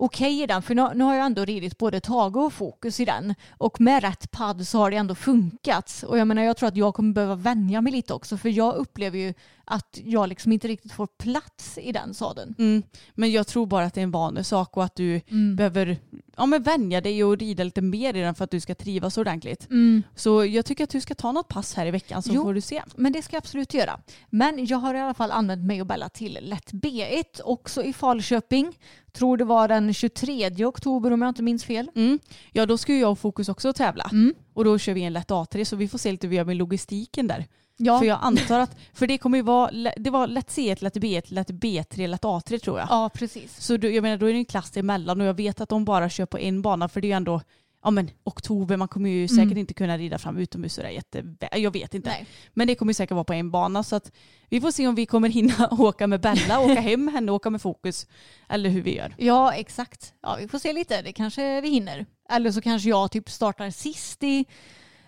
okej 0.00 0.42
i 0.42 0.46
den. 0.46 0.62
För 0.62 0.74
nu, 0.74 0.88
nu 0.94 1.04
har 1.04 1.14
jag 1.14 1.26
ändå 1.26 1.44
ridit 1.44 1.78
både 1.78 2.00
Tage 2.00 2.36
och 2.36 2.52
Fokus 2.52 3.00
i 3.00 3.04
den. 3.04 3.34
Och 3.50 3.80
med 3.80 4.02
rätt 4.02 4.30
padd 4.30 4.66
så 4.66 4.78
har 4.78 4.90
det 4.90 4.96
ändå 4.96 5.14
funkat. 5.14 6.04
Och 6.06 6.18
jag 6.18 6.28
menar 6.28 6.42
jag 6.42 6.56
tror 6.56 6.68
att 6.68 6.76
jag 6.76 6.94
kommer 6.94 7.12
behöva 7.12 7.34
vänja 7.34 7.80
mig 7.80 7.92
lite 7.92 8.14
också. 8.14 8.36
För 8.36 8.48
jag 8.48 8.74
upplever 8.74 9.18
ju 9.18 9.34
att 9.64 9.98
jag 10.04 10.28
liksom 10.28 10.52
inte 10.52 10.68
riktigt 10.68 10.92
får 10.92 11.06
plats 11.06 11.78
i 11.78 11.92
den 11.92 12.14
sadeln. 12.14 12.54
Mm. 12.58 12.82
Men 13.14 13.32
jag 13.32 13.46
tror 13.46 13.66
bara 13.66 13.84
att 13.84 13.94
det 13.94 14.00
är 14.00 14.02
en 14.02 14.10
vanesak 14.10 14.76
och 14.76 14.84
att 14.84 14.94
du 14.94 15.20
behöver 15.56 15.98
ja, 16.36 16.46
men 16.46 16.62
vänja 16.62 17.00
dig 17.00 17.24
och 17.24 17.36
rida 17.38 17.64
lite 17.64 17.80
mer 17.82 18.16
i 18.16 18.20
den 18.20 18.34
för 18.34 18.44
att 18.44 18.50
du 18.50 18.60
ska 18.60 18.74
trivas 18.74 19.18
ordentligt. 19.18 19.68
Så 20.14 20.44
jag 20.44 20.64
tycker 20.66 20.84
att 20.84 20.90
du 20.90 21.00
ska 21.00 21.14
ta 21.14 21.32
något 21.32 21.48
pass 21.48 21.74
här 21.74 21.86
i 21.86 21.90
veckan 21.90 22.22
så 22.22 22.30
Jo. 22.34 22.42
får 22.42 22.54
du 22.54 22.60
se. 22.60 22.82
Men 22.96 23.12
det 23.12 23.22
ska 23.22 23.36
jag 23.36 23.40
absolut 23.40 23.74
göra. 23.74 24.00
Men 24.30 24.66
jag 24.66 24.78
har 24.78 24.94
i 24.94 24.98
alla 25.00 25.14
fall 25.14 25.30
använt 25.30 25.66
mig 25.66 25.80
och 25.80 25.86
Bella 25.86 26.08
till 26.08 26.38
lätt 26.42 26.72
B1 26.72 27.24
också 27.44 27.82
i 27.82 27.92
Falköping. 27.92 28.78
Tror 29.12 29.36
det 29.36 29.44
var 29.44 29.68
den 29.68 29.94
23 29.94 30.64
oktober 30.66 31.10
om 31.10 31.22
jag 31.22 31.28
inte 31.28 31.42
minns 31.42 31.64
fel. 31.64 31.90
Mm. 31.96 32.18
Ja 32.52 32.66
då 32.66 32.78
ska 32.78 32.92
ju 32.92 33.00
jag 33.00 33.10
och 33.10 33.18
Fokus 33.18 33.48
också 33.48 33.72
tävla. 33.72 34.10
Och 34.54 34.64
då 34.64 34.78
kör 34.78 34.92
vi 34.92 35.02
en 35.02 35.12
lätt 35.12 35.30
A3 35.30 35.64
så 35.64 35.76
vi 35.76 35.88
får 35.88 35.98
se 35.98 36.12
lite 36.12 36.26
hur 36.26 36.30
vi 36.30 36.36
gör 36.36 36.44
med 36.44 36.56
logistiken 36.56 37.26
där. 37.26 37.46
Ja. 37.82 37.98
För 37.98 38.06
jag 38.06 38.18
antar 38.22 38.60
att, 38.60 38.76
för 38.92 39.06
det 39.06 39.18
kommer 39.18 39.38
ju 39.38 39.42
vara, 39.42 39.92
det 39.96 40.10
var 40.10 40.26
lätt 40.26 40.48
C1, 40.48 40.82
lätt 40.82 40.96
B1, 40.96 41.22
lätt 41.26 41.50
B3, 41.50 42.06
lätt 42.06 42.22
A3 42.22 42.58
tror 42.58 42.78
jag. 42.78 42.88
Ja, 42.90 43.10
precis. 43.14 43.60
Så 43.60 43.76
då, 43.76 43.88
jag 43.88 44.02
menar 44.02 44.16
då 44.16 44.26
är 44.26 44.32
det 44.32 44.38
en 44.38 44.44
klass 44.44 44.76
emellan 44.76 45.20
och 45.20 45.26
jag 45.26 45.34
vet 45.34 45.60
att 45.60 45.68
de 45.68 45.84
bara 45.84 46.08
kör 46.08 46.26
på 46.26 46.38
en 46.38 46.62
bana 46.62 46.88
för 46.88 47.00
det 47.00 47.06
är 47.06 47.08
ju 47.08 47.16
ändå 47.16 47.40
Ja 47.82 47.90
men 47.90 48.10
oktober, 48.24 48.76
man 48.76 48.88
kommer 48.88 49.10
ju 49.10 49.28
säkert 49.28 49.56
inte 49.56 49.74
kunna 49.74 49.98
rida 49.98 50.18
fram 50.18 50.36
utomhus 50.36 50.74
sådär 50.74 50.88
jätte... 50.88 51.24
Jag 51.52 51.72
vet 51.72 51.94
inte. 51.94 52.08
Nej. 52.08 52.26
Men 52.54 52.66
det 52.66 52.74
kommer 52.74 52.92
säkert 52.92 53.14
vara 53.14 53.24
på 53.24 53.32
en 53.32 53.50
bana 53.50 53.82
så 53.82 53.96
att 53.96 54.12
vi 54.48 54.60
får 54.60 54.70
se 54.70 54.88
om 54.88 54.94
vi 54.94 55.06
kommer 55.06 55.28
hinna 55.28 55.68
åka 55.78 56.06
med 56.06 56.20
Bella, 56.20 56.60
åka 56.60 56.80
hem, 56.80 57.08
henne 57.08 57.32
åka 57.32 57.50
med 57.50 57.62
fokus. 57.62 58.06
Eller 58.48 58.70
hur 58.70 58.82
vi 58.82 58.96
gör. 58.96 59.14
Ja, 59.18 59.52
exakt. 59.52 60.14
Ja, 60.22 60.36
vi 60.40 60.48
får 60.48 60.58
se 60.58 60.72
lite. 60.72 61.02
Det 61.02 61.12
kanske 61.12 61.60
vi 61.60 61.68
hinner. 61.68 62.06
Eller 62.30 62.52
så 62.52 62.60
kanske 62.60 62.88
jag 62.88 63.10
typ 63.10 63.30
startar 63.30 63.70
sist 63.70 64.22
i 64.22 64.44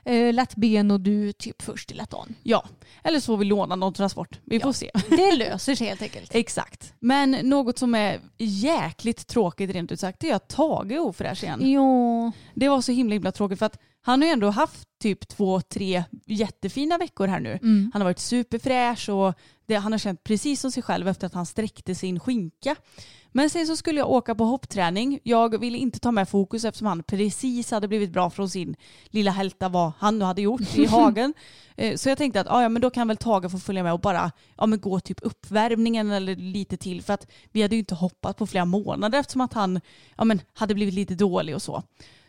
eh, 0.04 0.32
lätt 0.32 0.54
ben 0.56 0.90
och 0.90 1.00
du 1.00 1.32
typ 1.32 1.62
först 1.62 1.90
i 1.90 1.94
lätt 1.94 2.14
an. 2.14 2.34
Ja, 2.42 2.64
eller 3.04 3.20
så 3.20 3.26
får 3.26 3.36
vi 3.36 3.44
låna 3.44 3.76
någon 3.76 3.92
transport. 3.92 4.40
Vi 4.44 4.60
får 4.60 4.72
se. 4.72 4.90
Det 5.08 5.36
löser 5.36 5.74
sig 5.74 5.86
helt 5.86 6.02
enkelt. 6.02 6.34
Exakt. 6.34 6.94
Men 7.00 7.30
något 7.30 7.78
som 7.78 7.94
är 7.94 8.20
jäkligt 8.38 9.26
tråkigt 9.26 9.70
rent 9.70 9.92
ut 9.92 10.00
sagt 10.00 10.20
det 10.20 10.30
är 10.30 10.34
att 10.34 10.48
Tage 10.48 10.92
är 10.92 10.98
ofräsch 10.98 11.44
igen. 11.44 11.70
Ja. 11.70 12.32
Det 12.54 12.68
var 12.68 12.80
så 12.80 12.92
himla 12.92 13.12
himla 13.12 13.32
tråkigt 13.32 13.58
för 13.58 13.66
att 13.66 13.78
han 14.04 14.20
har 14.22 14.26
ju 14.26 14.32
ändå 14.32 14.50
haft 14.50 14.88
typ 15.02 15.28
två, 15.28 15.60
tre 15.60 16.04
jättefina 16.26 16.98
veckor 16.98 17.26
här 17.26 17.40
nu. 17.40 17.58
Han 17.92 18.02
har 18.02 18.04
varit 18.04 18.18
superfräsch 18.18 19.08
och 19.08 19.34
det, 19.72 19.78
han 19.78 19.92
har 19.92 19.98
känt 19.98 20.24
precis 20.24 20.60
som 20.60 20.70
sig 20.72 20.82
själv 20.82 21.08
efter 21.08 21.26
att 21.26 21.34
han 21.34 21.46
sträckte 21.46 21.94
sin 21.94 22.20
skinka. 22.20 22.76
Men 23.34 23.50
sen 23.50 23.66
så 23.66 23.76
skulle 23.76 24.00
jag 24.00 24.10
åka 24.10 24.34
på 24.34 24.44
hoppträning. 24.44 25.18
Jag 25.22 25.60
ville 25.60 25.78
inte 25.78 25.98
ta 25.98 26.12
med 26.12 26.28
fokus 26.28 26.64
eftersom 26.64 26.86
han 26.86 27.02
precis 27.02 27.70
hade 27.70 27.88
blivit 27.88 28.10
bra 28.10 28.30
från 28.30 28.48
sin 28.50 28.76
lilla 29.06 29.30
hälta 29.30 29.68
vad 29.68 29.92
han 29.98 30.18
nu 30.18 30.24
hade 30.24 30.42
gjort 30.42 30.78
i 30.78 30.86
hagen. 30.96 31.34
Eh, 31.76 31.96
Så 31.96 32.08
jag 32.08 32.18
tänkte 32.18 32.40
att 32.40 32.46
ah, 32.50 32.62
ja, 32.62 32.68
men 32.68 32.82
då 32.82 32.90
kan 32.90 33.08
väl 33.08 33.16
Tage 33.16 33.50
få 33.50 33.58
följa 33.58 33.82
med 33.82 33.92
och 33.92 34.00
bara 34.00 34.32
ja, 34.56 34.66
men 34.66 34.80
gå 34.80 35.00
typ 35.00 35.18
uppvärmningen 35.22 36.10
eller 36.10 36.36
lite 36.36 36.76
till 36.76 37.02
för 37.02 37.14
att 37.14 37.26
vi 37.52 37.62
hade 37.62 37.74
ju 37.74 37.78
inte 37.78 37.94
hoppat 37.94 38.36
på 38.36 38.46
flera 38.46 38.64
månader 38.64 39.18
eftersom 39.18 39.40
att 39.40 39.52
han 39.52 39.80
ja, 40.16 40.24
men 40.24 40.40
hade 40.54 40.74
blivit 40.74 40.94
lite 40.94 41.14
dålig 41.14 41.54
och 41.54 41.62
så. 41.62 41.82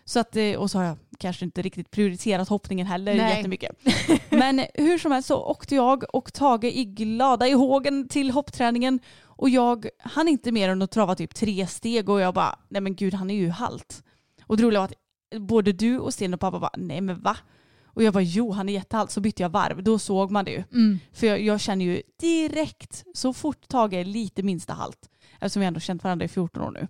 Så 0.06 0.20
att, 0.20 0.36
eh, 0.36 0.56
och 0.56 0.72
så 0.72 0.78
har 0.78 0.86
jag 0.86 0.98
kanske 1.18 1.46
inte 1.46 1.62
riktigt 1.62 1.92
prioriterat 1.92 2.50
hoppningen 2.50 2.88
heller 2.88 3.16
Nej. 3.16 3.38
jättemycket. 3.38 3.76
Men 4.30 4.66
hur 4.74 4.98
som 4.98 5.12
helst 5.12 5.28
så 5.28 5.38
åkte 5.38 5.76
jag 5.76 6.16
och 6.16 6.34
Tage 6.34 6.64
i 6.64 6.86
glada 6.86 7.48
i 7.48 7.52
hågen 7.52 8.08
till 8.08 8.32
hoppträningen 8.32 9.00
och 9.24 9.50
jag 9.50 9.88
hann 10.00 10.28
inte 10.28 10.52
mer 10.52 10.70
än 10.70 10.82
att 10.82 10.92
trava 10.92 11.16
typ 11.16 11.36
tre 11.36 11.68
steg 11.68 12.10
och 12.10 12.22
jag 12.22 12.34
bara, 12.34 12.60
nej 12.70 12.82
men 12.82 12.96
gud 12.96 13.14
han 13.14 13.30
är 13.30 13.36
ju 13.36 13.50
halt. 13.50 14.04
Och 14.46 14.58
det 14.58 14.64
roliga 14.64 14.80
var 14.80 14.86
att 14.86 14.94
både 15.42 15.72
du 15.72 16.00
och 16.00 16.14
Sten 16.14 16.34
och 16.34 16.40
pappa 16.40 16.60
bara, 16.60 16.72
nej 16.78 17.02
men 17.02 17.22
va? 17.22 17.38
Och 17.86 18.04
jag 18.04 18.14
bara, 18.14 18.24
jo 18.24 18.52
han 18.52 18.70
är 18.70 18.74
jättehalt. 18.74 19.12
Så 19.12 19.22
bytte 19.22 19.42
jag 19.44 19.50
varv, 19.50 19.84
då 19.84 20.00
såg 20.00 20.32
man 20.32 20.46
det 20.46 20.52
ju. 20.52 20.64
För 21.14 21.28
jag, 21.28 21.42
jag 21.42 21.60
känner 21.60 21.86
ju 21.86 22.02
direkt, 22.20 23.04
så 23.14 23.34
fort 23.34 23.68
Tage 23.68 23.94
är 23.94 24.06
lite 24.06 24.44
minsta 24.44 24.74
halt, 24.74 25.10
eftersom 25.34 25.60
vi 25.60 25.66
ändå 25.66 25.80
känt 25.80 26.04
varandra 26.04 26.26
i 26.26 26.28
14 26.28 26.64
år 26.64 26.72
nu. 26.72 26.88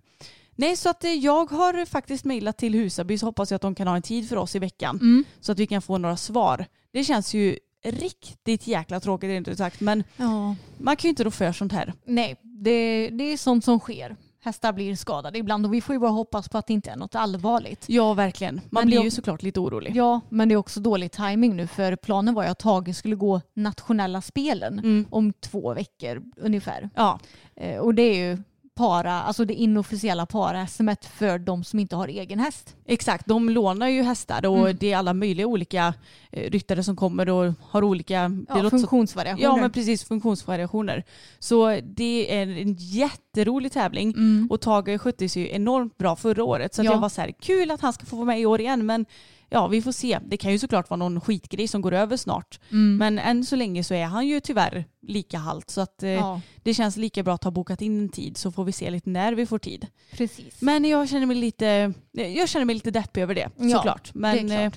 Nej, 0.55 0.75
så 0.75 0.89
att 0.89 1.03
eh, 1.03 1.11
jag 1.11 1.51
har 1.51 1.85
faktiskt 1.85 2.25
mejlat 2.25 2.57
till 2.57 2.73
Husaby 2.73 3.17
så 3.17 3.25
hoppas 3.25 3.51
jag 3.51 3.55
att 3.55 3.61
de 3.61 3.75
kan 3.75 3.87
ha 3.87 3.95
en 3.95 4.01
tid 4.01 4.29
för 4.29 4.35
oss 4.35 4.55
i 4.55 4.59
veckan. 4.59 5.25
Så 5.39 5.51
att 5.51 5.59
vi 5.59 5.67
kan 5.67 5.81
få 5.81 5.97
några 5.97 6.17
svar. 6.17 6.65
Det 6.91 7.03
känns 7.03 7.33
ju 7.33 7.57
riktigt 7.85 8.67
jäkla 8.67 8.99
tråkigt 8.99 9.27
rent 9.27 9.47
ut 9.47 9.57
sagt 9.57 9.79
men 9.81 10.03
ja. 10.17 10.55
man 10.77 10.95
kan 10.95 11.07
ju 11.07 11.09
inte 11.09 11.23
rå 11.23 11.31
för 11.31 11.51
sånt 11.51 11.71
här. 11.71 11.93
Nej, 12.05 12.35
det, 12.43 13.09
det 13.09 13.23
är 13.23 13.37
sånt 13.37 13.65
som 13.65 13.79
sker. 13.79 14.15
Hästar 14.43 14.73
blir 14.73 14.95
skadade 14.95 15.39
ibland 15.39 15.65
och 15.65 15.73
vi 15.73 15.81
får 15.81 15.95
ju 15.95 15.99
bara 15.99 16.11
hoppas 16.11 16.49
på 16.49 16.57
att 16.57 16.67
det 16.67 16.73
inte 16.73 16.91
är 16.91 16.95
något 16.95 17.15
allvarligt. 17.15 17.85
Ja 17.87 18.13
verkligen. 18.13 18.55
Man 18.55 18.81
Men 18.81 18.85
blir 18.85 19.03
ju 19.03 19.11
såklart 19.11 19.43
lite 19.43 19.59
orolig. 19.59 19.95
Ja, 19.95 20.21
men 20.29 20.49
det 20.49 20.53
är 20.53 20.57
också 20.57 20.79
dålig 20.79 21.11
timing 21.11 21.55
nu 21.55 21.67
för 21.67 21.95
planen 21.95 22.33
var 22.33 22.43
ju 22.43 22.49
att 22.49 22.59
Tage 22.59 22.95
skulle 22.95 23.15
gå 23.15 23.41
nationella 23.53 24.21
spelen 24.21 25.05
om 25.09 25.33
två 25.33 25.73
veckor 25.73 26.23
ungefär. 26.37 26.89
Ja, 26.95 27.19
Eh, 27.55 27.77
Och 27.77 27.95
det 27.95 28.01
är 28.01 28.15
ju 28.15 28.37
para, 28.75 29.21
alltså 29.21 29.45
det 29.45 29.53
inofficiella 29.53 30.25
para-SM 30.25 30.89
för 31.17 31.39
de 31.39 31.63
som 31.63 31.79
inte 31.79 31.95
har 31.95 32.07
egen 32.07 32.39
häst. 32.39 32.75
exakt. 32.85 33.25
De 33.27 33.49
lånar 33.49 33.87
ju 33.87 34.01
hästar 34.01 34.45
och 34.45 34.75
det 34.75 34.91
är 34.91 34.97
alla 34.97 35.13
möjliga 35.13 35.47
olika 35.47 35.93
eh, 36.31 36.51
ryttare 36.51 36.83
som 36.83 36.95
kommer 36.95 37.29
och 37.29 37.53
har 37.61 37.83
olika 37.83 38.31
Ja, 38.49 38.69
funktionsvariationer. 38.69 39.43
Ja 39.43 39.55
men 39.55 39.71
precis, 39.71 40.03
funktionsvariationer. 40.03 41.03
Så 41.39 41.79
det 41.83 42.37
är 42.39 42.47
en 42.47 42.75
jätterolig 42.79 43.71
tävling 43.71 44.15
och 44.49 44.61
Tage 44.61 45.01
skötte 45.01 45.29
sig 45.29 45.41
ju 45.41 45.49
enormt 45.51 45.97
bra 45.97 46.15
förra 46.15 46.43
året. 46.43 46.73
Så 46.73 46.83
Ja. 46.83 46.91
jag 46.91 46.99
var 46.99 47.09
så 47.09 47.21
här, 47.21 47.31
kul 47.41 47.71
att 47.71 47.81
han 47.81 47.93
ska 47.93 48.05
få 48.05 48.15
vara 48.15 48.25
med 48.25 48.39
i 48.39 48.45
år 48.45 48.61
igen 48.61 48.85
men 48.85 49.05
ja 49.53 49.67
vi 49.67 49.81
får 49.81 49.91
se. 49.91 50.19
Det 50.25 50.37
kan 50.37 50.51
ju 50.51 50.59
såklart 50.59 50.89
vara 50.89 50.97
någon 50.97 51.21
skitgrej 51.21 51.67
som 51.67 51.81
går 51.81 51.91
över 51.93 52.17
snart. 52.17 52.59
Men 52.69 53.19
än 53.19 53.45
så 53.45 53.55
länge 53.55 53.83
så 53.83 53.93
är 53.93 54.05
han 54.05 54.27
ju 54.27 54.39
tyvärr 54.39 54.85
lika 55.01 55.37
halt 55.37 55.69
så 55.69 55.81
att 55.81 56.03
eh, 56.03 56.09
Ja. 56.09 56.41
det 56.63 56.73
känns 56.73 56.97
lika 56.97 57.23
bra 57.23 57.33
att 57.33 57.43
ha 57.43 57.51
bokat 57.51 57.81
in 57.81 57.99
en 57.99 58.09
tid 58.09 58.37
så 58.37 58.51
får 58.51 58.63
vi 58.63 58.71
se 58.71 58.89
lite 58.89 59.09
när 59.09 59.33
vi 59.33 59.45
får 59.45 59.59
tid. 59.59 59.87
Precis. 60.11 60.61
Men 60.61 60.85
jag 60.85 61.09
känner 61.09 61.25
mig 61.25 61.35
lite, 61.37 61.93
jag 62.11 62.49
känner 62.49 62.65
mig 62.65 62.75
lite 62.75 62.91
deppig 62.91 63.21
över 63.21 63.35
det 63.35 63.49
Ja, 63.57 63.69
såklart. 63.77 64.13
Men 64.13 64.47
det 64.47 64.55
eh, 64.55 64.71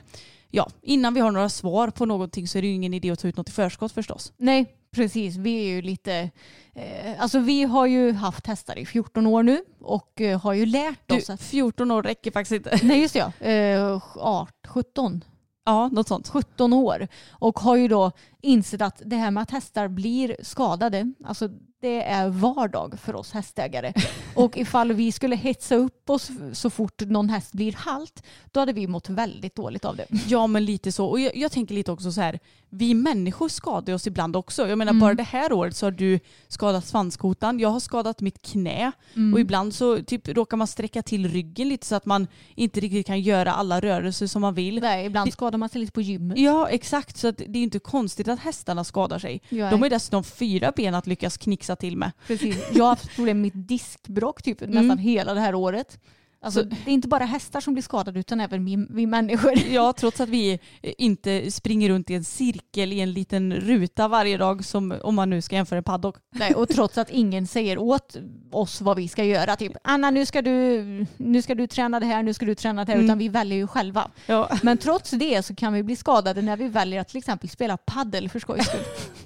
ja, 0.50 0.70
innan 0.82 1.14
vi 1.14 1.20
har 1.20 1.30
några 1.30 1.48
svar 1.48 1.90
på 1.90 2.06
någonting 2.06 2.48
så 2.48 2.58
är 2.58 2.62
det 2.62 2.68
ju 2.68 2.74
ingen 2.74 2.94
idé 2.94 3.10
att 3.10 3.18
ta 3.18 3.28
ut 3.28 3.36
något 3.36 3.48
i 3.48 3.52
förskott 3.52 3.92
förstås. 3.92 4.32
Nej, 4.36 4.66
precis. 4.96 5.36
Vi 5.36 5.58
är 5.58 5.74
ju 5.74 5.82
lite... 5.82 6.30
Eh, 6.74 7.22
alltså 7.22 7.38
vi 7.38 7.62
har 7.62 7.86
ju 7.86 8.12
haft 8.12 8.46
hästar 8.46 8.78
i 8.78 8.86
14 8.86 9.26
år 9.26 9.42
nu 9.42 9.64
och 9.80 10.20
eh, 10.20 10.40
har 10.40 10.52
ju 10.52 10.66
lärt 10.66 11.00
Du, 11.06 11.16
oss 11.16 11.30
att... 11.30 11.42
14 11.42 11.90
år 11.90 12.02
räcker 12.02 12.30
faktiskt 12.30 12.52
inte. 12.52 12.78
Nej, 12.86 13.00
just 13.00 13.14
det 13.14 13.32
ja. 13.38 13.46
Eh, 13.46 14.02
18, 14.16 14.52
17. 14.66 15.24
Ja, 15.64 15.88
något 15.88 16.08
sånt. 16.08 16.28
17 16.28 16.72
år 16.72 17.08
och 17.30 17.58
har 17.58 17.76
ju 17.76 17.88
då 17.88 18.12
insett 18.42 18.82
att 18.82 19.02
det 19.04 19.16
här 19.16 19.30
med 19.30 19.42
att 19.42 19.50
hästar 19.50 19.88
blir 19.88 20.36
skadade, 20.42 21.12
alltså 21.24 21.50
det 21.86 21.96
det 21.96 22.02
är 22.02 22.28
vardag 22.28 22.94
för 22.98 23.14
oss 23.16 23.32
hästägare. 23.32 23.92
Och 24.34 24.56
ifall 24.56 24.92
vi 24.92 25.12
skulle 25.12 25.36
hetsa 25.36 25.74
upp 25.74 26.10
oss 26.10 26.30
så 26.52 26.70
fort 26.70 27.00
någon 27.00 27.28
häst 27.28 27.52
blir 27.52 27.72
halt, 27.72 28.22
då 28.52 28.60
hade 28.60 28.72
vi 28.72 28.86
mått 28.86 29.08
väldigt 29.08 29.56
dåligt 29.56 29.84
av 29.84 29.96
det. 29.96 30.06
Ja 30.26 30.46
men 30.46 30.64
lite 30.64 30.92
så. 30.92 31.06
Och 31.06 31.20
jag, 31.20 31.36
jag 31.36 31.52
tänker 31.52 31.74
lite 31.74 31.92
också 31.92 32.12
så 32.12 32.20
här, 32.20 32.38
vi 32.70 32.94
människor 32.94 33.48
skadar 33.48 33.94
oss 33.94 34.06
ibland 34.06 34.36
också. 34.36 34.68
Jag 34.68 34.78
menar 34.78 34.92
bara 34.92 35.14
det 35.14 35.22
här 35.22 35.52
året 35.52 35.76
så 35.76 35.86
har 35.86 35.90
du 35.90 36.20
skadat 36.48 36.86
svanskotan, 36.86 37.58
jag 37.60 37.68
har 37.68 37.80
skadat 37.80 38.20
mitt 38.20 38.42
knä 38.42 38.92
och 39.34 39.40
ibland 39.40 39.74
så 39.74 40.02
typ 40.02 40.28
råkar 40.28 40.56
man 40.56 40.66
sträcka 40.66 41.02
till 41.02 41.28
ryggen 41.28 41.68
lite 41.68 41.86
så 41.86 41.94
att 41.94 42.06
man 42.06 42.26
inte 42.54 42.80
riktigt 42.80 43.06
kan 43.06 43.20
göra 43.20 43.52
alla 43.52 43.80
rörelser 43.80 44.26
som 44.26 44.42
man 44.42 44.54
vill. 44.54 44.80
Nej, 44.80 45.06
ibland 45.06 45.32
skadar 45.32 45.58
man 45.58 45.68
sig 45.68 45.80
lite 45.80 45.92
på 45.92 46.00
gymmet. 46.00 46.38
Ja 46.38 46.68
exakt, 46.68 47.16
så 47.16 47.28
att 47.28 47.36
det 47.36 47.58
är 47.58 47.62
inte 47.62 47.78
konstigt 47.78 48.28
att 48.28 48.38
hästarna 48.40 48.84
skadar 48.84 49.18
sig. 49.18 49.42
Ja, 49.48 49.70
De 49.70 49.80
har 49.80 49.86
ju 49.86 49.90
dessutom 49.90 50.24
fyra 50.24 50.72
ben 50.76 50.94
att 50.94 51.06
lyckas 51.06 51.36
knixa 51.36 51.75
till 51.76 51.96
med. 51.96 52.12
Precis. 52.26 52.68
Jag 52.72 52.84
har 52.84 52.88
haft 52.90 53.14
problem 53.16 53.40
med 53.40 53.42
mitt 53.54 53.68
diskbråck 53.68 54.42
typ 54.42 54.60
nästan 54.60 54.98
hela 54.98 55.34
det 55.34 55.40
här 55.40 55.54
året. 55.54 55.98
Alltså, 56.40 56.60
Så- 56.62 56.66
det 56.68 56.90
är 56.90 56.94
inte 56.94 57.08
bara 57.08 57.24
hästar 57.24 57.60
som 57.60 57.74
blir 57.74 57.82
skadade 57.82 58.20
utan 58.20 58.40
även 58.40 58.64
vi, 58.64 58.86
vi 58.90 59.06
människor. 59.06 59.52
Ja, 59.70 59.92
trots 59.92 60.20
att 60.20 60.28
vi 60.28 60.52
eh, 60.82 60.92
inte 60.98 61.50
springer 61.50 61.88
runt 61.88 62.10
i 62.10 62.14
en 62.14 62.24
cirkel 62.24 62.92
i 62.92 63.00
en 63.00 63.12
liten 63.12 63.52
ruta 63.54 64.08
varje 64.08 64.36
dag 64.36 64.64
som 64.64 64.94
om 65.02 65.14
man 65.14 65.30
nu 65.30 65.42
ska 65.42 65.56
jämföra 65.56 65.76
en 65.78 65.84
paddock. 65.84 66.16
Nej, 66.34 66.54
och 66.54 66.68
trots 66.68 66.98
att 66.98 67.10
ingen 67.10 67.46
säger 67.46 67.78
åt 67.78 68.16
oss 68.52 68.80
vad 68.80 68.96
vi 68.96 69.08
ska 69.08 69.24
göra. 69.24 69.56
Typ 69.56 69.72
Anna 69.84 70.10
nu 70.10 70.26
ska 70.26 70.42
du, 70.42 71.06
nu 71.16 71.42
ska 71.42 71.54
du 71.54 71.66
träna 71.66 72.00
det 72.00 72.06
här, 72.06 72.22
nu 72.22 72.34
ska 72.34 72.46
du 72.46 72.54
träna 72.54 72.84
det 72.84 72.92
här. 72.92 73.00
Utan 73.00 73.18
vi 73.18 73.28
väljer 73.28 73.58
ju 73.58 73.66
själva. 73.66 74.10
Ja. 74.26 74.50
Men 74.62 74.78
trots 74.78 75.10
det 75.10 75.44
så 75.44 75.54
kan 75.54 75.72
vi 75.72 75.82
bli 75.82 75.96
skadade 75.96 76.42
när 76.42 76.56
vi 76.56 76.68
väljer 76.68 77.00
att 77.00 77.08
till 77.08 77.18
exempel 77.18 77.48
spela 77.48 77.76
paddel 77.76 78.28
för 78.28 78.38
skojs 78.40 78.66
skull. 78.66 78.80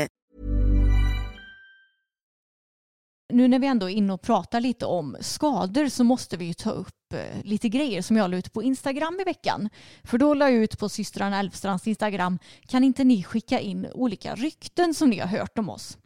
Nu 3.31 3.47
när 3.47 3.59
vi 3.59 3.67
ändå 3.67 3.89
är 3.89 3.93
inne 3.93 4.13
och 4.13 4.21
pratar 4.21 4.61
lite 4.61 4.85
om 4.85 5.17
skador 5.19 5.87
så 5.87 6.03
måste 6.03 6.37
vi 6.37 6.45
ju 6.45 6.53
ta 6.53 6.71
upp 6.71 7.13
eh, 7.13 7.43
lite 7.43 7.69
grejer 7.69 8.01
som 8.01 8.17
jag 8.17 8.31
la 8.31 8.37
ut 8.37 8.53
på 8.53 8.63
Instagram 8.63 9.19
i 9.21 9.23
veckan. 9.23 9.69
För 10.03 10.17
då 10.17 10.33
la 10.33 10.49
jag 10.49 10.63
ut 10.63 10.79
på 10.79 10.89
systrarna 10.89 11.39
Elfstrands 11.39 11.87
Instagram, 11.87 12.39
kan 12.67 12.83
inte 12.83 13.03
ni 13.03 13.23
skicka 13.23 13.59
in 13.59 13.87
olika 13.93 14.35
rykten 14.35 14.93
som 14.93 15.09
ni 15.09 15.19
har 15.19 15.27
hört 15.27 15.57
om 15.57 15.69
oss? 15.69 15.97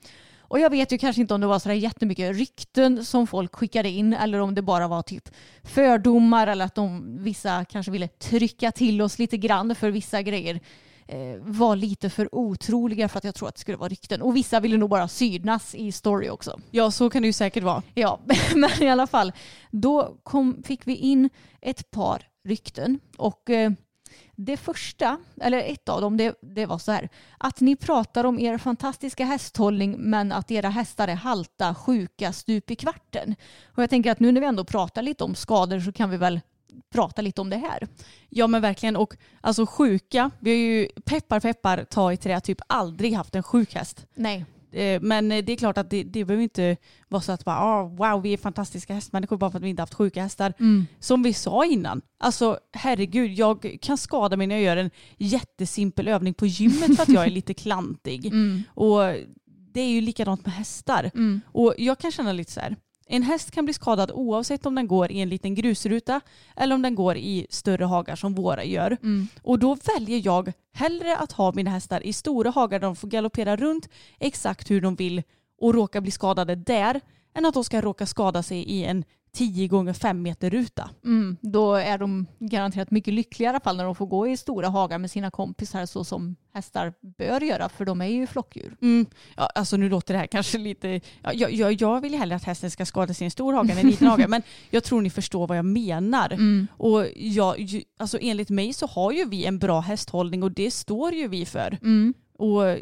Och 0.48 0.60
jag 0.60 0.70
vet 0.70 0.92
ju 0.92 0.98
kanske 0.98 1.22
inte 1.22 1.34
om 1.34 1.42
det 1.42 1.48
var 1.48 1.60
sådär 1.60 1.76
jättemycket 1.76 2.36
rykten 2.36 3.06
som 3.06 3.28
folk 3.28 3.56
skickade 3.56 3.90
in 3.90 4.14
eller 4.14 4.40
om 4.40 4.56
det 4.56 4.62
bara 4.62 4.88
var 4.88 5.02
typ 5.02 5.30
fördomar 5.64 6.48
eller 6.48 6.66
att 6.66 6.76
de, 6.76 7.18
vissa 7.24 7.66
kanske 7.66 7.92
ville 7.92 8.08
trycka 8.08 8.72
till 8.72 9.02
oss 9.02 9.20
lite 9.20 9.38
grann 9.38 9.76
för 9.76 9.92
vissa 9.92 10.22
grejer 10.22 10.60
var 11.39 11.76
lite 11.76 12.10
för 12.10 12.36
otroliga 12.36 13.10
för 13.10 13.18
att 13.18 13.24
jag 13.24 13.36
tror 13.36 13.48
att 13.48 13.56
det 13.56 13.62
skulle 13.62 13.78
vara 13.78 13.89
rykten. 13.89 14.22
Och 14.22 14.36
vissa 14.36 14.60
ville 14.60 14.78
nog 14.78 14.89
bara 14.89 15.08
synas 15.08 15.76
i 15.76 15.91
story 15.91 16.30
också. 16.30 16.60
Ja, 16.72 16.91
så 16.91 17.10
kan 17.10 17.22
det 17.22 17.26
ju 17.26 17.34
säkert 17.34 17.63
vara. 17.63 17.84
Ja, 17.94 18.20
men 18.56 18.84
i 18.84 18.89
alla 18.89 19.08
fall. 19.08 19.32
Då 19.72 20.18
kom, 20.24 20.63
fick 20.63 20.88
vi 20.88 20.96
in 20.96 21.30
ett 21.62 21.91
par 21.91 22.28
rykten. 22.44 23.00
Och 23.18 23.50
eh, 23.50 23.72
det 24.36 24.58
första, 24.58 25.18
eller 25.41 25.58
ett 25.58 25.89
av 25.89 26.02
dem, 26.02 26.18
det, 26.18 26.36
det 26.41 26.65
var 26.65 26.78
så 26.78 26.91
här. 26.91 27.10
Att 27.38 27.62
ni 27.62 27.76
pratar 27.76 28.24
om 28.24 28.39
er 28.39 28.58
fantastiska 28.58 29.26
hästhållning 29.26 29.96
men 30.00 30.32
att 30.32 30.52
era 30.52 30.70
hästar 30.70 31.08
är 31.08 31.15
halta, 31.15 31.76
sjuka, 31.76 32.34
stup 32.34 32.72
i 32.72 32.76
kvarten. 32.76 33.36
Och 33.65 33.84
jag 33.84 33.89
tänker 33.89 34.12
att 34.12 34.20
nu 34.20 34.32
när 34.32 34.41
vi 34.41 34.48
ändå 34.48 34.63
pratar 34.63 35.02
lite 35.02 35.24
om 35.24 35.36
skador 35.36 35.80
så 35.80 35.91
kan 35.91 36.10
vi 36.10 36.18
väl 36.18 36.41
prata 36.94 37.22
lite 37.22 37.42
om 37.42 37.50
det 37.50 37.58
här. 37.58 37.88
Ja 38.30 38.48
men 38.48 38.62
verkligen 38.62 38.96
och 38.96 39.16
alltså 39.42 39.66
sjuka, 39.66 40.32
vi 40.40 40.52
har 40.52 40.58
ju 40.58 40.88
peppar 41.06 41.40
peppar 41.40 41.84
ta 41.90 42.14
i 42.14 42.18
trä 42.18 42.40
typ 42.40 42.58
aldrig 42.68 43.14
haft 43.14 43.36
en 43.36 43.44
sjuk 43.44 43.74
häst. 43.76 44.06
Nej. 44.16 44.46
Eh, 44.72 45.02
Men 45.02 45.30
det 45.30 45.50
är 45.52 45.56
klart 45.56 45.78
att 45.78 45.90
det, 45.90 46.04
det 46.04 46.26
behöver 46.26 46.44
inte 46.44 46.78
vara 47.08 47.22
så 47.22 47.32
att 47.32 47.46
bara, 47.46 47.84
oh, 47.84 47.96
wow 47.96 48.22
vi 48.22 48.34
är 48.34 48.38
fantastiska 48.38 48.94
hästmänniskor 48.94 49.38
bara 49.38 49.52
för 49.52 49.58
att 49.58 49.64
vi 49.64 49.70
inte 49.70 49.82
haft 49.82 49.94
sjuka 49.94 50.22
hästar. 50.24 50.54
Som 51.00 51.24
vi 51.24 51.34
sa 51.34 51.66
innan, 51.66 52.02
alltså 52.20 52.60
herregud 52.74 53.32
jag 53.32 53.78
kan 53.82 53.98
skada 53.98 54.38
mig 54.38 54.48
när 54.48 54.56
jag 54.56 54.64
gör 54.64 54.78
en 54.78 54.92
jättesimpel 55.18 56.08
övning 56.08 56.34
på 56.34 56.46
gymmet 56.46 56.96
för 56.96 57.04
att 57.04 57.10
jag 57.10 57.26
är 57.26 57.30
lite 57.30 57.54
klantig. 57.64 58.32
Och 58.68 59.00
det 59.74 59.82
är 59.82 59.90
ju 59.90 60.02
likadant 60.02 60.46
med 60.46 60.56
hästar. 60.56 61.12
Och 61.52 61.74
jag 61.78 62.00
kan 62.00 62.12
känna 62.12 62.32
lite 62.34 62.52
så 62.52 62.60
här, 62.60 62.76
en 63.08 63.24
häst 63.24 63.52
kan 63.52 63.65
bli 63.65 63.74
skadad 63.74 64.12
oavsett 64.12 64.65
om 64.65 64.76
den 64.76 64.88
går 64.88 65.12
i 65.12 65.22
en 65.22 65.30
liten 65.30 65.56
grusruta 65.56 66.22
eller 66.56 66.76
om 66.76 66.82
den 66.82 66.96
går 66.96 67.18
i 67.18 67.48
större 67.50 67.86
hagar 67.86 68.15
som 68.15 68.34
våra 68.34 68.63
gör. 68.63 68.98
Och 69.41 69.60
då 69.60 69.78
väljer 69.96 70.22
jag 70.26 70.54
hellre 70.74 71.18
att 71.18 71.32
ha 71.32 71.52
mina 71.52 71.72
hästar 71.72 72.06
i 72.06 72.13
stora 72.13 72.50
hagar 72.50 72.80
där 72.80 72.88
de 72.88 72.96
får 72.96 73.08
galoppera 73.08 73.56
runt 73.56 73.89
exakt 74.20 74.72
hur 74.72 74.82
de 74.82 74.96
vill 74.96 75.24
och 75.62 75.74
råka 75.74 76.02
bli 76.02 76.12
skadade 76.12 76.56
där 76.56 77.02
än 77.36 77.46
att 77.46 77.54
de 77.54 77.63
ska 77.63 77.82
råka 77.82 78.06
skada 78.06 78.44
sig 78.44 78.58
i 78.58 78.86
en 78.86 79.04
10 79.36 79.67
gånger 79.67 79.93
5 79.93 80.21
meter 80.21 80.50
ruta. 80.50 80.89
Mm, 81.06 81.38
då 81.41 81.74
är 81.74 81.98
de 81.98 82.26
garanterat 82.39 82.91
mycket 82.91 83.13
lyckliga 83.13 83.48
i 83.48 83.50
alla 83.50 83.60
fall 83.60 83.78
när 83.78 83.84
de 83.84 83.95
får 83.95 84.06
gå 84.06 84.28
i 84.28 84.38
stora 84.38 84.69
hagar 84.69 84.98
med 84.98 85.12
sina 85.12 85.32
kompisar 85.32 85.86
så 85.86 86.04
som 86.04 86.36
hästar 86.54 86.93
bör 87.17 87.41
göra 87.41 87.69
för 87.69 87.86
de 87.86 88.02
är 88.02 88.06
ju 88.06 88.28
flockdjur. 88.28 88.76
Mm. 88.82 89.06
Ja, 89.38 89.50
alltså 89.56 89.78
nu 89.78 89.89
låter 89.89 90.13
det 90.13 90.19
här 90.19 90.28
kanske 90.28 90.58
lite... 90.58 91.02
Ja, 91.24 91.34
jag, 91.34 91.74
jag, 91.74 92.02
vill 92.02 92.12
ju 92.12 92.17
hellre 92.17 92.36
att 92.36 92.43
hästen 92.43 92.71
ska 92.71 92.86
skada 92.86 93.13
en 93.19 93.32
stor 93.32 93.54
hage 93.54 93.71
än 93.71 93.78
en 93.78 93.88
liten 93.88 94.08
hage 94.08 94.28
men 94.30 94.41
jag 94.69 94.84
tror 94.84 95.02
ni 95.02 95.10
förstår 95.10 95.48
vad 95.48 95.58
jag 95.58 95.65
menar. 95.65 96.38
Och 96.69 97.06
jag, 97.15 97.82
alltså 97.98 98.17
enligt 98.21 98.50
mig 98.50 98.74
så 98.74 98.88
har 98.88 99.12
ju 99.12 99.26
vi 99.26 99.45
en 99.45 99.60
bra 99.60 99.80
hästhållning 99.80 100.43
och 100.43 100.52
det 100.52 100.71
står 100.71 101.13
ju 101.13 101.28
vi 101.28 101.45
för. 101.45 101.78
Och 102.38 102.78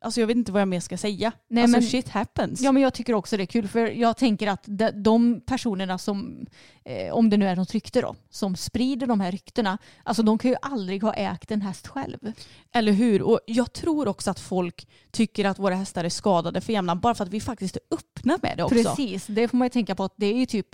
alltså 0.00 0.20
jag 0.20 0.26
vet 0.26 0.36
inte 0.36 0.52
vad 0.52 0.60
jag 0.60 0.68
mer 0.68 0.80
ska 0.80 0.96
säga. 0.96 1.32
Nej, 1.48 1.62
alltså 1.62 1.78
men- 1.78 1.88
shit 1.88 2.08
happens. 2.08 2.60
Ja 2.60 2.72
men 2.72 2.82
jag 2.82 2.94
tycker 2.94 3.14
också 3.14 3.36
det 3.36 3.42
är 3.42 3.46
kul 3.46 3.68
för 3.68 3.86
jag 3.86 4.16
tänker 4.16 4.46
att 4.46 4.64
de, 4.66 4.90
de 4.90 5.40
personerna 5.46 5.98
som, 5.98 6.46
eh, 6.84 7.12
om 7.12 7.30
det 7.30 7.36
nu 7.36 7.46
är 7.46 7.56
något 7.56 7.72
rykte 7.72 8.00
då, 8.00 8.14
som 8.30 8.56
sprider 8.56 9.06
de 9.06 9.20
här 9.20 9.32
ryktena, 9.32 9.78
alltså 10.02 10.22
de 10.22 10.38
kan 10.38 10.50
ju 10.50 10.56
aldrig 10.62 11.02
ha 11.02 11.14
ägt 11.14 11.50
en 11.50 11.62
häst 11.62 11.86
själv. 11.86 12.32
Eller 12.72 12.92
hur? 12.92 13.22
Och 13.22 13.40
jag 13.46 13.72
tror 13.72 14.08
också 14.08 14.30
att 14.30 14.40
folk 14.40 14.88
tycker 15.10 15.44
att 15.44 15.58
våra 15.58 15.74
hästar 15.74 16.04
är 16.04 16.08
skadade 16.08 16.60
för 16.60 16.72
jämnan 16.72 17.00
bara 17.00 17.14
för 17.14 17.24
att 17.24 17.30
vi 17.30 17.40
faktiskt 17.40 17.76
är 17.76 17.82
öppna 17.90 18.38
med 18.42 18.56
det 18.56 18.62
också. 18.62 18.74
Precis, 18.74 19.26
det 19.26 19.48
får 19.48 19.56
man 19.56 19.66
ju 19.66 19.70
tänka 19.70 19.94
på 19.94 20.04
att 20.04 20.14
det 20.16 20.26
är 20.26 20.36
ju 20.36 20.46
typ 20.46 20.68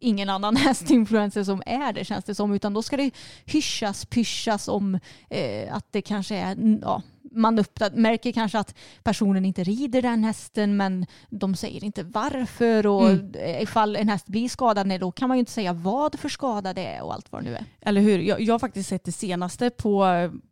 ingen 0.00 0.30
annan 0.30 0.56
hästinfluencer 0.66 1.44
som 1.44 1.62
är 1.66 1.92
det 1.92 2.04
känns 2.04 2.24
det 2.24 2.34
som 2.34 2.52
utan 2.52 2.74
då 2.74 2.82
ska 2.82 2.96
det 2.96 3.10
hyschas, 3.44 4.04
pyschas 4.04 4.68
om 4.68 4.98
eh, 5.30 5.74
att 5.74 5.92
det 5.92 6.02
kanske 6.02 6.36
är 6.36 6.78
ja, 6.82 7.02
man 7.30 7.64
märker 7.92 8.32
kanske 8.32 8.58
att 8.58 8.74
personen 9.02 9.44
inte 9.44 9.64
rider 9.64 10.02
den 10.02 10.24
hästen 10.24 10.76
men 10.76 11.06
de 11.28 11.54
säger 11.54 11.84
inte 11.84 12.02
varför 12.02 12.86
och 12.86 13.10
mm. 13.10 13.62
ifall 13.62 13.96
en 13.96 14.08
häst 14.08 14.26
blir 14.26 14.48
skadad 14.48 14.86
nej, 14.86 14.98
då 14.98 15.12
kan 15.12 15.28
man 15.28 15.36
ju 15.36 15.40
inte 15.40 15.52
säga 15.52 15.72
vad 15.72 16.18
för 16.18 16.28
skada 16.28 16.74
det 16.74 16.84
är 16.86 17.02
och 17.02 17.14
allt 17.14 17.32
vad 17.32 17.44
det 17.44 17.50
nu 17.50 17.56
är. 17.56 17.64
Eller 17.80 18.00
hur? 18.00 18.18
Jag, 18.18 18.40
jag 18.40 18.54
har 18.54 18.58
faktiskt 18.58 18.88
sett 18.88 19.04
det 19.04 19.12
senaste 19.12 19.70
på, 19.70 20.04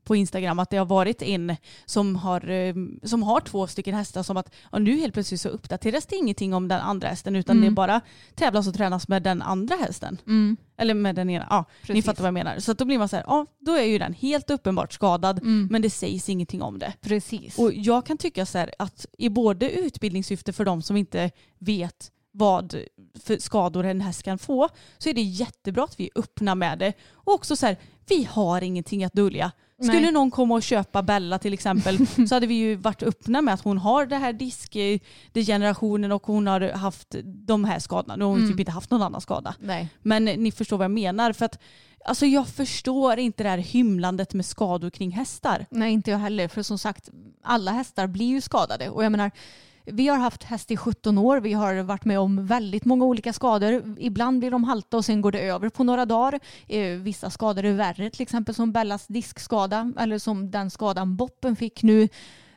på 0.09 0.17
Instagram 0.17 0.59
att 0.59 0.71
det 0.71 0.77
har 0.77 0.85
varit 0.87 1.23
en 1.23 1.57
som 1.87 2.17
har, 2.17 2.51
eh, 2.51 2.75
som 3.03 3.23
har 3.23 3.41
två 3.41 3.67
stycken 3.67 3.95
hästar 3.95 4.23
som 4.23 4.37
att 4.37 4.55
ja, 4.73 4.79
nu 4.79 4.97
helt 4.99 5.15
plötsligt 5.15 5.41
så 5.41 5.49
uppdateras 5.49 6.07
det 6.07 6.17
ingenting 6.17 6.55
om 6.55 6.69
den 6.69 6.81
andra 6.81 7.09
hästen 7.09 7.37
utan 7.37 7.57
Mm. 7.57 7.69
det 7.69 7.75
bara 7.75 8.01
tävlas 8.35 8.69
och 8.69 8.75
tränas 8.75 9.09
med 9.09 9.23
den 9.23 9.43
andra 9.43 9.77
hästen. 9.77 10.19
Eller 10.79 10.95
med 10.95 11.15
den 11.15 11.31
ena, 11.31 11.47
ja 11.51 11.65
ni 11.89 12.03
fattar 12.03 12.23
vad 12.23 12.27
jag 12.29 12.35
menar. 12.35 12.59
Så 12.59 12.73
då 12.73 12.85
blir 12.85 12.99
man 12.99 13.09
så 13.09 13.17
här, 13.17 13.25
ja 13.27 13.47
då 13.59 13.73
är 13.73 13.83
ju 13.85 13.99
den 13.99 14.13
helt 14.15 14.51
uppenbart 14.51 14.93
skadad 14.93 15.39
Mm. 15.39 15.69
men 15.71 15.83
det 15.83 15.91
sägs 15.91 16.29
ingenting 16.29 16.63
om 16.63 16.79
det. 16.79 16.93
Precis. 17.01 17.59
Och 17.59 17.73
jag 17.75 18.07
kan 18.07 18.19
tycka 18.19 18.47
så 18.47 18.59
här 18.59 18.71
att 18.79 19.07
i 19.19 19.29
både 19.29 19.71
utbildningssyfte 19.71 20.53
för 20.53 20.65
de 20.65 20.83
som 20.83 20.97
inte 20.97 21.31
vet 21.59 22.11
vad 22.33 22.75
för 23.25 23.39
skador 23.39 23.85
en 23.87 24.01
häst 24.01 24.23
kan 24.23 24.39
få 24.39 24.69
så 24.99 25.09
är 25.09 25.15
det 25.15 25.23
jättebra 25.23 25.85
att 25.85 26.01
vi 26.01 26.05
är 26.15 26.21
öppna 26.21 26.55
med 26.55 26.79
det. 26.79 26.93
Och 27.13 27.35
också 27.35 27.57
så 27.57 27.67
här, 27.67 27.77
vi 28.09 28.25
har 28.25 28.63
ingenting 28.63 29.05
att 29.05 29.13
dölja. 29.13 29.53
Skulle 29.83 30.01
Nej. 30.01 30.13
någon 30.13 30.31
komma 30.31 30.55
och 30.55 30.63
köpa 30.63 31.03
Bella 31.03 31.39
till 31.39 31.53
exempel 31.53 32.07
så 32.29 32.35
hade 32.35 32.47
vi 32.47 32.55
ju 32.55 32.75
varit 32.77 33.03
öppna 33.03 33.43
med 33.43 33.55
att 33.55 33.61
hon 33.65 33.79
har 33.79 34.07
det 34.07 34.17
här 34.17 34.33
diskdegenerationen 34.33 36.13
och 36.13 36.27
hon 36.27 36.47
har 36.47 36.61
haft 36.73 37.15
de 37.25 37.65
här 37.65 37.79
skadorna. 37.79 38.17
Nu 38.17 38.25
har 38.25 38.31
hon 38.31 38.39
Mm. 38.39 38.51
typ 38.51 38.61
inte 38.61 38.73
haft 38.73 38.91
någon 38.91 39.03
annan 39.03 39.21
skada. 39.21 39.55
Nej. 39.61 39.89
Men 40.03 40.25
ni 40.25 40.53
förstår 40.53 40.77
vad 40.79 40.85
jag 40.85 40.91
menar. 40.91 41.33
För 41.33 41.45
att, 41.45 41.59
alltså 42.05 42.27
jag 42.27 42.49
förstår 42.49 43.19
inte 43.19 43.43
det 43.43 43.49
här 43.49 43.59
hymlandet 43.59 44.35
med 44.35 44.47
skador 44.47 44.91
kring 44.91 45.11
hästar. 45.11 45.67
Nej, 45.71 45.93
inte 45.93 46.11
jag 46.11 46.19
heller. 46.19 46.49
För 46.49 46.63
som 46.63 46.79
sagt, 46.79 47.09
alla 47.43 47.73
hästar 47.73 48.07
blir 48.07 48.27
ju 48.27 48.41
skadade. 48.41 48.91
Och 48.91 49.05
jag 49.05 49.13
menar, 49.13 49.31
vi 49.93 50.09
har 50.09 50.19
haft 50.19 50.45
häst 50.45 50.71
i 50.71 50.77
17 50.77 51.19
år. 51.19 51.41
Vi 51.41 51.53
har 51.53 51.83
varit 51.83 52.05
med 52.05 52.21
om 52.21 52.47
väldigt 52.47 52.85
många 52.85 53.05
olika 53.05 53.33
skador. 53.33 53.97
Ibland 53.99 54.39
blir 54.39 54.51
de 54.51 54.65
halta 54.65 54.97
och 54.97 55.05
sen 55.05 55.21
går 55.21 55.33
det 55.33 55.41
över 55.41 55.69
på 55.69 55.85
några 55.85 56.07
dagar. 56.07 56.41
Eh, 56.67 56.91
vissa 56.91 57.31
skador 57.31 57.65
är 57.65 57.73
värre, 57.73 58.11
till 58.11 58.23
exempel 58.23 58.55
som 58.55 58.73
Bellas 58.73 59.07
diskskada 59.07 59.93
eller 59.99 60.19
som 60.19 60.51
den 60.51 60.71
skadan 60.71 61.17
Boppen 61.17 61.57
fick 61.57 61.83
nu. 61.83 62.09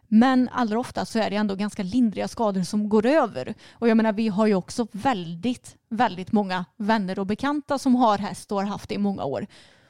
Men 0.08 0.50
allra 0.52 0.80
ofta 0.80 1.06
så 1.06 1.20
är 1.20 1.30
det 1.30 1.36
ändå 1.36 1.56
ganska 1.56 1.84
lindriga 1.84 2.28
skador 2.28 2.62
som 2.64 2.90
går 2.90 3.06
över. 3.06 3.54
Och 3.72 3.88
jag 3.90 3.98
menar, 3.98 4.14
vi 4.14 4.28
har 4.28 4.48
ju 4.48 4.56
också 4.56 4.88
väldigt, 4.92 5.76
väldigt 5.90 6.32
många 6.32 6.66
vänner 6.78 7.20
och 7.20 7.26
bekanta 7.26 7.78
som 7.78 7.96
har 7.96 8.18
häst 8.18 8.52
och 8.52 8.58
har 8.58 8.66
haft 8.66 8.90
det 8.90 8.96
i 8.96 8.98
många 8.98 9.24
år. 9.24 9.48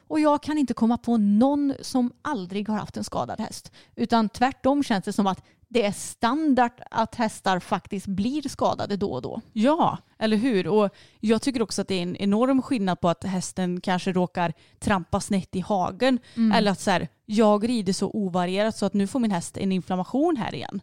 Och 0.08 0.20
jag 0.20 0.44
kan 0.44 0.58
inte 0.58 0.74
komma 0.74 0.98
på 0.98 1.18
någon 1.18 1.74
som 1.82 2.12
aldrig 2.22 2.70
har 2.70 2.78
haft 2.78 2.98
en 2.98 3.04
skadad 3.04 3.40
häst. 3.40 3.72
Utan 3.96 4.30
tvärtom 4.30 4.84
känns 4.84 5.06
det 5.06 5.14
som 5.14 5.28
att 5.28 5.44
det 5.74 5.86
är 5.86 5.92
standard 5.92 6.72
att 6.92 7.16
hästar 7.16 7.60
faktiskt 7.60 8.08
blir 8.08 8.50
skadade 8.50 8.98
då 8.98 9.12
och 9.12 9.22
då. 9.22 9.42
Ja, 9.54 9.98
eller 10.20 10.38
hur? 10.38 10.68
Och 10.68 10.90
jag 11.20 11.42
tycker 11.42 11.62
också 11.62 11.82
att 11.82 11.88
det 11.88 11.96
är 11.96 12.04
en 12.04 12.16
enorm 12.16 12.62
skillnad 12.62 13.00
på 13.00 13.10
att 13.10 13.24
hästen 13.24 13.82
kanske 13.82 14.12
råkar 14.12 14.54
trampa 14.80 15.20
snett 15.20 15.56
i 15.56 15.60
hagen. 15.60 16.20
Eller 16.54 16.72
att 16.72 16.80
så 16.80 16.92
här, 16.92 17.08
jag 17.26 17.70
rider 17.70 17.94
så 17.94 18.10
ovarierat 18.10 18.78
så 18.78 18.86
att 18.86 18.94
nu 18.94 19.08
får 19.08 19.20
min 19.20 19.32
häst 19.32 19.58
en 19.58 19.72
inflammation 19.72 20.38
här 20.38 20.56
igen. 20.56 20.82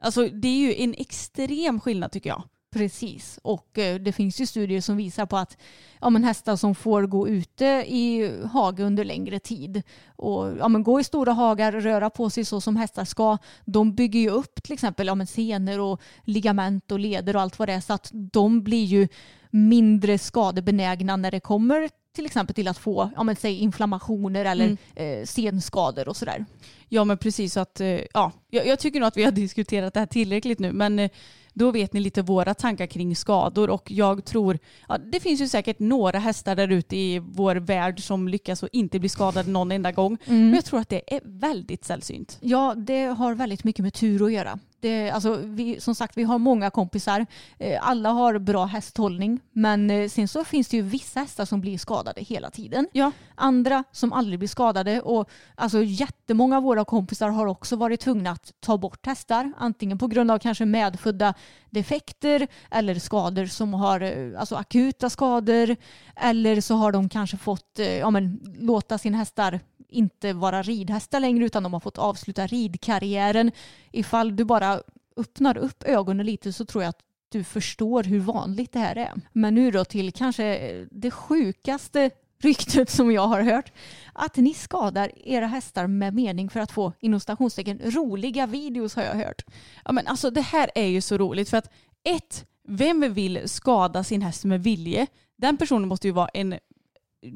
Alltså 0.00 0.28
det 0.28 0.48
är 0.48 0.58
ju 0.58 0.74
en 0.74 0.94
extrem 0.98 1.80
skillnad 1.80 2.12
tycker 2.12 2.30
jag. 2.30 2.42
Precis, 2.78 3.38
och 3.42 3.78
eh, 3.78 4.00
det 4.00 4.12
finns 4.12 4.40
ju 4.40 4.46
studier 4.46 4.80
som 4.80 4.96
visar 4.96 5.26
på 5.26 5.36
att 5.36 5.56
ja, 6.00 6.10
men 6.10 6.24
hästar 6.24 6.56
som 6.56 6.74
får 6.74 7.02
gå 7.02 7.28
ute 7.28 7.64
i 7.88 8.32
hage 8.52 8.82
under 8.82 9.04
längre 9.04 9.38
tid 9.38 9.82
och 10.16 10.52
ja, 10.58 10.68
men 10.68 10.82
gå 10.82 11.00
i 11.00 11.04
stora 11.04 11.32
hagar, 11.32 11.72
röra 11.72 12.10
på 12.10 12.30
sig 12.30 12.44
så 12.44 12.60
som 12.60 12.76
hästar 12.76 13.04
ska, 13.04 13.38
de 13.64 13.94
bygger 13.94 14.20
ju 14.20 14.30
upp 14.30 14.62
till 14.62 14.72
exempel 14.72 15.06
ja, 15.06 15.14
men 15.14 15.26
senor 15.26 15.80
och 15.80 16.00
ligament 16.22 16.92
och 16.92 16.98
leder 16.98 17.36
och 17.36 17.42
allt 17.42 17.58
vad 17.58 17.68
det 17.68 17.72
är. 17.72 17.80
Så 17.80 17.92
att 17.92 18.10
de 18.12 18.62
blir 18.62 18.84
ju 18.84 19.08
mindre 19.50 20.18
skadebenägna 20.18 21.16
när 21.16 21.30
det 21.30 21.40
kommer 21.40 21.88
till 22.14 22.26
exempel 22.26 22.54
till 22.54 22.68
att 22.68 22.78
få 22.78 23.10
ja, 23.16 23.22
men, 23.22 23.36
säg 23.36 23.58
inflammationer 23.58 24.44
eller 24.44 24.76
eh, 24.94 25.24
senskador 25.24 26.08
och 26.08 26.16
sådär. 26.16 26.44
Ja 26.88 27.04
men 27.04 27.18
precis. 27.18 27.52
Så 27.52 27.60
att, 27.60 27.80
eh, 27.80 28.00
ja, 28.14 28.32
jag, 28.50 28.66
jag 28.66 28.78
tycker 28.78 29.00
nog 29.00 29.06
att 29.06 29.16
vi 29.16 29.24
har 29.24 29.32
diskuterat 29.32 29.94
det 29.94 30.00
här 30.00 30.06
tillräckligt 30.06 30.58
nu 30.58 30.72
men 30.72 30.98
eh, 30.98 31.10
då 31.58 31.70
vet 31.70 31.92
ni 31.92 32.00
lite 32.00 32.22
våra 32.22 32.54
tankar 32.54 32.86
kring 32.86 33.16
skador 33.16 33.70
och 33.70 33.90
jag 33.90 34.24
tror, 34.24 34.58
ja, 34.88 34.98
det 34.98 35.20
finns 35.20 35.40
ju 35.40 35.48
säkert 35.48 35.78
några 35.78 36.18
hästar 36.18 36.56
där 36.56 36.72
ute 36.72 36.96
i 36.96 37.18
vår 37.18 37.56
värld 37.56 38.02
som 38.02 38.28
lyckas 38.28 38.62
och 38.62 38.68
inte 38.72 38.98
bli 38.98 39.08
skadade 39.08 39.50
någon 39.50 39.72
enda 39.72 39.92
gång. 39.92 40.18
Men 40.24 40.54
jag 40.54 40.64
tror 40.64 40.80
att 40.80 40.88
det 40.88 41.14
är 41.14 41.20
väldigt 41.24 41.84
sällsynt. 41.84 42.38
Ja, 42.40 42.74
det 42.76 43.04
har 43.04 43.34
väldigt 43.34 43.64
mycket 43.64 43.82
med 43.82 43.94
tur 43.94 44.26
att 44.26 44.32
göra. 44.32 44.58
Det, 44.80 45.10
alltså, 45.10 45.40
vi, 45.44 45.80
som 45.80 45.94
sagt, 45.94 46.16
vi 46.16 46.22
har 46.22 46.38
många 46.38 46.70
kompisar. 46.70 47.26
Eh, 47.58 47.88
alla 47.88 48.10
har 48.10 48.38
bra 48.38 48.64
hästhållning. 48.64 49.40
Men 49.52 49.90
eh, 49.90 50.08
sen 50.08 50.28
så 50.28 50.44
finns 50.44 50.68
det 50.68 50.76
ju 50.76 50.82
vissa 50.82 51.20
hästar 51.20 51.44
som 51.44 51.60
blir 51.60 51.78
skadade 51.78 52.20
hela 52.20 52.50
tiden. 52.50 52.88
Ja. 52.92 53.12
Andra 53.34 53.84
som 53.92 54.12
aldrig 54.12 54.38
blir 54.38 54.48
skadade. 54.48 55.00
Och 55.00 55.30
alltså, 55.54 55.82
jättemånga 55.82 56.56
av 56.56 56.62
våra 56.62 56.84
kompisar 56.84 57.28
har 57.28 57.46
också 57.46 57.76
varit 57.76 58.00
tvungna 58.00 58.30
att 58.30 58.52
ta 58.60 58.78
bort 58.78 59.06
hästar. 59.06 59.52
Antingen 59.56 59.98
på 59.98 60.06
grund 60.06 60.30
av 60.30 60.38
kanske 60.38 60.64
medfödda 60.64 61.34
defekter 61.70 62.46
eller 62.70 62.94
skador 62.94 63.46
som 63.46 63.74
har 63.74 64.00
eh, 64.00 64.40
alltså 64.40 64.56
akuta 64.56 65.10
skador. 65.10 65.76
Eller 66.16 66.60
så 66.60 66.74
har 66.74 66.92
de 66.92 67.08
kanske 67.08 67.36
fått 67.36 67.78
ja, 68.00 68.10
men, 68.10 68.40
låta 68.58 68.98
sina 68.98 69.18
hästar 69.18 69.60
inte 69.88 70.32
vara 70.32 70.62
ridhästar 70.62 71.20
längre 71.20 71.44
utan 71.44 71.62
de 71.62 71.72
har 71.72 71.80
fått 71.80 71.98
avsluta 71.98 72.46
ridkarriären. 72.46 73.52
Ifall 73.92 74.36
du 74.36 74.44
bara 74.44 74.82
öppnar 75.16 75.56
upp 75.56 75.82
ögonen 75.82 76.26
lite 76.26 76.52
så 76.52 76.64
tror 76.64 76.84
jag 76.84 76.90
att 76.90 77.00
du 77.28 77.44
förstår 77.44 78.02
hur 78.02 78.20
vanligt 78.20 78.72
det 78.72 78.78
här 78.78 78.96
är. 78.96 79.12
Men 79.32 79.54
nu 79.54 79.70
då 79.70 79.84
till 79.84 80.12
kanske 80.12 80.74
det 80.90 81.10
sjukaste 81.10 82.10
ryktet 82.38 82.90
som 82.90 83.12
jag 83.12 83.26
har 83.26 83.42
hört. 83.42 83.72
Att 84.12 84.36
ni 84.36 84.54
skadar 84.54 85.12
era 85.24 85.46
hästar 85.46 85.86
med 85.86 86.14
mening 86.14 86.50
för 86.50 86.60
att 86.60 86.72
få 86.72 86.92
inom 87.00 87.20
stationstecken 87.20 87.80
roliga 87.84 88.46
videos 88.46 88.96
har 88.96 89.02
jag 89.02 89.14
hört. 89.14 89.44
Ja, 89.84 89.92
men 89.92 90.06
alltså, 90.06 90.30
det 90.30 90.40
här 90.40 90.70
är 90.74 90.86
ju 90.86 91.00
så 91.00 91.18
roligt 91.18 91.50
för 91.50 91.56
att 91.56 91.70
ett, 92.04 92.46
vem 92.68 93.14
vill 93.14 93.48
skada 93.48 94.04
sin 94.04 94.22
häst 94.22 94.44
med 94.44 94.62
vilje? 94.62 95.06
Den 95.36 95.56
personen 95.56 95.88
måste 95.88 96.06
ju 96.06 96.12
vara 96.12 96.28
en 96.28 96.58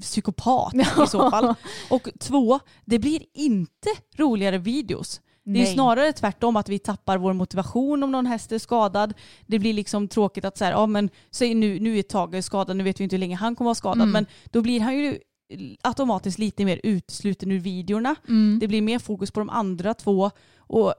psykopat 0.01 0.75
i 0.75 1.07
så 1.09 1.31
fall. 1.31 1.55
Och 1.91 2.09
två, 2.19 2.61
det 2.85 2.99
blir 2.99 3.23
inte 3.35 3.89
roligare 4.17 4.59
videos. 4.59 5.21
Det 5.45 5.51
är 5.51 5.65
Nej. 5.65 5.75
snarare 5.75 6.13
tvärtom 6.13 6.57
att 6.57 6.69
vi 6.69 6.79
tappar 6.79 7.19
vår 7.19 7.33
motivation 7.33 8.03
om 8.03 8.13
någon 8.13 8.27
häst 8.27 8.53
är 8.53 8.59
skadad. 8.59 9.15
Det 9.47 9.59
blir 9.59 9.73
liksom 9.73 10.09
tråkigt 10.09 10.45
att 10.45 10.59
säga, 10.59 10.71
ja 10.71 10.87
men 10.87 11.11
säg 11.31 11.55
nu, 11.55 11.81
nu 11.81 11.99
är 11.99 12.03
Tage 12.03 12.45
skadad, 12.45 12.77
nu 12.77 12.85
vet 12.85 13.01
vi 13.01 13.05
inte 13.05 13.17
hur 13.17 13.21
länge 13.21 13.37
han 13.37 13.57
kommer 13.57 13.67
vara 13.67 13.75
skadad, 13.75 14.09
men 14.09 14.27
då 14.51 14.63
blir 14.63 14.81
han 14.81 14.97
ju 14.97 15.19
automatiskt 15.83 16.39
lite 16.39 16.65
mer 16.65 16.81
utesluten 16.83 17.53
ur 17.53 17.59
videorna. 17.59 18.15
Det 18.61 18.69
blir 18.69 18.83
mer 18.83 18.99
fokus 18.99 19.31
på 19.31 19.41
de 19.41 19.51
andra 19.51 19.95
två 19.95 20.31
och 20.57 20.95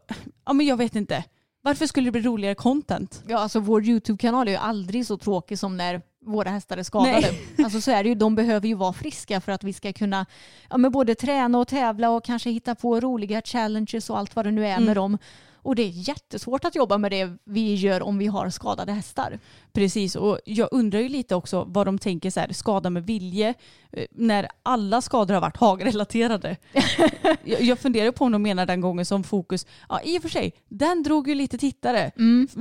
ja 0.46 0.54
men 0.54 0.66
jag 0.66 0.78
vet 0.78 0.96
inte. 0.96 1.24
Varför 1.62 1.86
skulle 1.86 2.08
det 2.08 2.12
bli 2.12 2.22
roligare 2.22 2.56
content? 2.56 3.24
Ja, 3.28 3.38
alltså 3.38 3.60
vår 3.60 3.86
YouTube-kanal 3.86 4.48
är 4.48 4.52
ju 4.52 4.58
aldrig 4.58 5.06
så 5.06 5.18
tråkig 5.18 5.60
som 5.60 5.78
när 5.78 6.02
våra 6.26 6.50
hästar 6.50 6.78
är 6.78 6.84
skadade. 6.84 7.32
Alltså 7.64 7.82
så 7.82 7.92
är 7.92 8.04
det 8.04 8.10
ju, 8.10 8.16
de 8.16 8.36
behöver 8.36 8.68
ju 8.68 8.74
vara 8.74 8.94
friska 8.94 9.42
för 9.42 9.52
att 9.52 9.64
vi 9.64 9.74
ska 9.74 9.94
kunna 9.94 10.26
ja, 10.70 10.78
men 10.78 10.92
både 10.92 11.16
träna 11.16 11.60
och 11.60 11.68
tävla 11.68 12.10
och 12.10 12.24
kanske 12.24 12.50
hitta 12.50 12.76
på 12.76 13.00
roliga 13.00 13.42
challenges 13.42 14.10
och 14.10 14.18
allt 14.18 14.36
vad 14.36 14.46
det 14.46 14.52
nu 14.52 14.68
är 14.68 14.80
med 14.80 14.96
dem. 14.96 15.18
Och 15.64 15.76
det 15.76 15.84
är 15.84 15.90
jättesvårt 15.90 16.66
att 16.66 16.76
jobba 16.76 16.98
med 16.98 17.12
det 17.12 17.38
vi 17.44 17.76
gör 17.76 18.04
om 18.04 18.18
vi 18.18 18.28
har 18.28 18.50
skadade 18.50 18.92
hästar. 18.92 19.40
Precis, 19.74 20.16
och 20.16 20.40
jag 20.46 20.70
undrar 20.72 21.00
ju 21.00 21.10
lite 21.10 21.36
också 21.36 21.64
vad 21.68 21.88
de 21.88 22.00
tänker 22.00 22.30
så 22.32 22.40
här, 22.40 22.54
skada 22.54 22.90
med 22.90 23.06
vilje, 23.06 23.54
eh, 23.92 24.06
när 24.12 24.48
alla 24.64 25.02
skador 25.02 25.34
har 25.34 25.42
varit 25.42 25.58
hagrelaterade. 25.58 26.58
jag, 27.44 27.62
jag 27.62 27.80
funderar 27.80 28.12
på 28.12 28.26
om 28.26 28.32
de 28.32 28.42
menar 28.42 28.66
den 28.66 28.82
gången 28.82 29.06
som 29.06 29.24
Fokus, 29.24 29.66
ja 29.90 30.02
i 30.04 30.18
och 30.18 30.22
för 30.22 30.30
sig, 30.30 30.54
den 30.70 31.04
drog 31.04 31.28
ju 31.28 31.36
lite 31.36 31.58
tittare. 31.58 32.12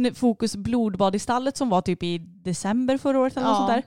F- 0.09 0.17
Fokus 0.19 0.57
blodbad 0.57 1.15
i 1.15 1.19
stallet 1.19 1.57
som 1.57 1.69
var 1.69 1.81
typ 1.83 2.03
i 2.03 2.19
december 2.19 2.99
förra 2.99 3.19
året 3.21 3.37
eller 3.37 3.47
något 3.47 3.55
Ja. 3.55 3.59
sånt 3.59 3.69
där. 3.69 3.83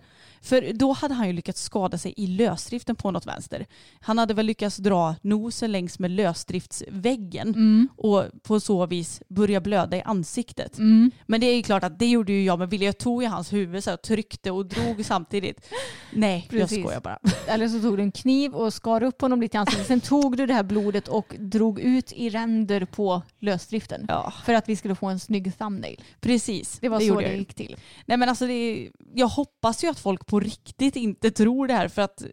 För 0.46 0.74
då 0.74 0.92
hade 0.92 1.14
han 1.14 1.28
ju 1.28 1.34
lyckats 1.34 1.64
skada 1.64 1.98
sig 1.98 2.14
i 2.18 2.28
lösdriften 2.28 2.96
på 2.96 3.12
något 3.12 3.26
vänster. 3.26 3.66
Han 4.00 4.18
hade 4.18 4.34
väl 4.34 4.46
lyckats 4.46 4.78
dra 4.78 5.16
nosen 5.22 5.72
längs 5.72 6.00
med 6.00 6.12
lösdriftsväggen 6.12 7.90
och 7.98 8.24
på 8.44 8.60
så 8.60 8.86
vis 8.86 9.22
börja 9.30 9.62
blöda 9.62 9.98
i 9.98 10.02
ansiktet. 10.02 10.78
Men 11.26 11.42
det 11.42 11.46
är 11.48 11.56
ju 11.56 11.64
klart 11.64 11.84
att 11.84 12.00
det 12.00 12.06
gjorde 12.08 12.34
ju 12.34 12.44
jag 12.44 12.60
med 12.60 12.70
vilja. 12.70 12.86
Jag 12.86 12.98
tog 12.98 13.24
i 13.24 13.26
hans 13.26 13.54
huvud 13.54 13.84
så 13.84 13.90
här, 13.90 13.98
och 13.98 14.02
tryckte 14.02 14.52
och 14.52 14.66
drog 14.66 15.06
samtidigt. 15.06 15.70
Nej, 16.14 16.48
Precis. 16.50 16.78
jag 16.78 16.86
skojar 16.86 17.02
bara. 17.02 17.20
Eller 17.48 17.68
så 17.68 17.82
tog 17.82 17.98
du 17.98 18.04
en 18.04 18.12
kniv 18.12 18.54
och 18.54 18.74
skar 18.74 19.04
upp 19.04 19.22
honom 19.22 19.42
lite 19.42 19.58
i 19.58 19.60
ansiktet. 19.60 19.88
Sen 19.88 20.02
tog 20.02 20.38
du 20.38 20.46
det 20.46 20.54
här 20.54 20.64
blodet 20.64 21.08
och 21.08 21.36
drog 21.40 21.80
ut 21.80 22.12
i 22.12 22.30
ränder 22.30 22.86
på 22.86 23.22
lösdriften. 23.40 24.06
Ja. 24.08 24.34
För 24.46 24.54
att 24.54 24.70
vi 24.70 24.76
skulle 24.76 24.96
få 24.96 25.06
en 25.06 25.20
snygg 25.20 25.58
thumbnail. 25.58 26.04
Precis, 26.22 26.80
Det 26.80 26.90
var 26.90 27.00
så 27.00 27.06
gjorde 27.06 27.28
det 27.28 27.36
gick 27.36 27.54
till. 27.54 27.78
Nej 28.06 28.18
men 28.18 28.30
alltså 28.30 28.48
det 28.48 28.90
jag 29.14 29.28
hoppas 29.28 29.84
ju 29.84 29.88
att 29.88 30.00
folk 30.00 30.26
på 30.26 30.35
riktigt 30.40 30.96
inte 30.96 31.32
tror 31.32 31.68
det 31.68 31.74
här 31.74 31.88
för 31.88 32.02
att 32.02 32.24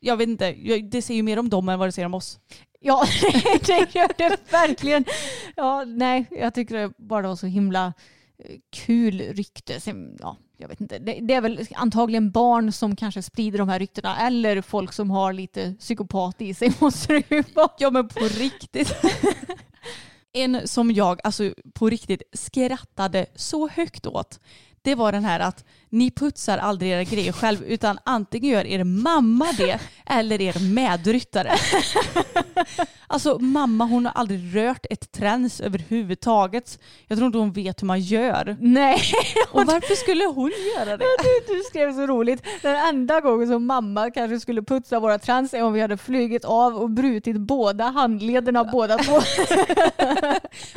jag 0.00 0.16
vet 0.16 0.28
inte, 0.28 0.52
det 0.82 1.02
säger 1.02 1.16
ju 1.16 1.22
mer 1.22 1.38
om 1.38 1.48
dem 1.48 1.68
än 1.68 1.78
vad 1.78 1.88
det 1.88 1.92
säger 1.92 2.06
om 2.06 2.14
oss. 2.14 2.38
Ja, 2.80 3.06
det 3.66 3.94
gör 3.94 4.18
det 4.18 4.52
verkligen. 4.52 5.04
Ja, 5.56 5.84
nej, 5.84 6.26
jag 6.30 6.54
tycker 6.54 6.74
det 6.74 6.92
bara 6.96 7.28
var 7.28 7.36
så 7.36 7.46
himla 7.46 7.92
eh, 8.38 8.56
kul 8.70 9.20
rykte. 9.20 9.80
Sen, 9.80 10.16
ja, 10.20 10.36
jag 10.56 10.68
vet 10.68 10.80
inte. 10.80 10.98
Det, 10.98 11.18
det 11.22 11.34
är 11.34 11.40
väl 11.40 11.66
antagligen 11.74 12.30
barn 12.30 12.72
som 12.72 12.96
kanske 12.96 13.22
sprider 13.22 13.58
de 13.58 13.68
här 13.68 13.78
ryktena 13.78 14.16
eller 14.26 14.62
folk 14.62 14.92
som 14.92 15.10
har 15.10 15.32
lite 15.32 15.74
psykopat 15.78 16.40
i 16.40 16.54
sig 16.54 16.72
måste 16.80 17.12
det 17.12 17.30
ju 17.30 17.44
vara. 17.54 17.70
Ja 17.78 17.90
men 17.90 18.08
på 18.08 18.24
riktigt. 18.24 18.94
En 20.34 20.68
som 20.68 20.90
jag 20.90 21.20
alltså 21.24 21.54
på 21.74 21.90
riktigt 21.90 22.22
skrattade 22.32 23.26
så 23.34 23.68
högt 23.68 24.06
åt. 24.06 24.40
Det 24.82 24.94
var 24.94 25.12
den 25.12 25.24
här 25.24 25.40
att 25.40 25.64
ni 25.88 26.10
putsar 26.10 26.58
aldrig 26.58 26.90
era 26.90 27.04
grejer 27.04 27.32
själv 27.32 27.62
utan 27.64 27.98
antingen 28.04 28.50
gör 28.50 28.66
er 28.66 28.84
mamma 28.84 29.46
det 29.56 29.78
eller 30.06 30.40
er 30.40 30.74
medryttare. 30.74 31.52
Alltså 33.06 33.38
mamma 33.38 33.84
hon 33.84 34.06
har 34.06 34.12
aldrig 34.12 34.56
rört 34.56 34.86
ett 34.90 35.12
träns 35.12 35.60
överhuvudtaget. 35.60 36.78
Jag 37.06 37.18
tror 37.18 37.26
inte 37.26 37.38
hon 37.38 37.52
vet 37.52 37.82
hur 37.82 37.86
man 37.86 38.00
gör. 38.00 38.56
Nej, 38.60 39.00
Och 39.50 39.66
varför 39.66 39.94
skulle 39.94 40.24
hon 40.24 40.52
göra 40.76 40.96
det? 40.96 41.04
du, 41.22 41.54
du 41.54 41.62
skrev 41.62 41.94
så 41.94 42.06
roligt. 42.06 42.42
Den 42.62 42.76
enda 42.76 43.20
gången 43.20 43.48
som 43.48 43.66
mamma 43.66 44.10
kanske 44.10 44.40
skulle 44.40 44.62
putsa 44.62 45.00
våra 45.00 45.18
trans 45.18 45.54
är 45.54 45.62
om 45.62 45.72
vi 45.72 45.80
hade 45.80 45.96
flugit 45.96 46.44
av 46.44 46.76
och 46.76 46.90
brutit 46.90 47.36
båda 47.36 47.84
handlederna 47.84 48.64
båda 48.64 48.98
två. 48.98 49.12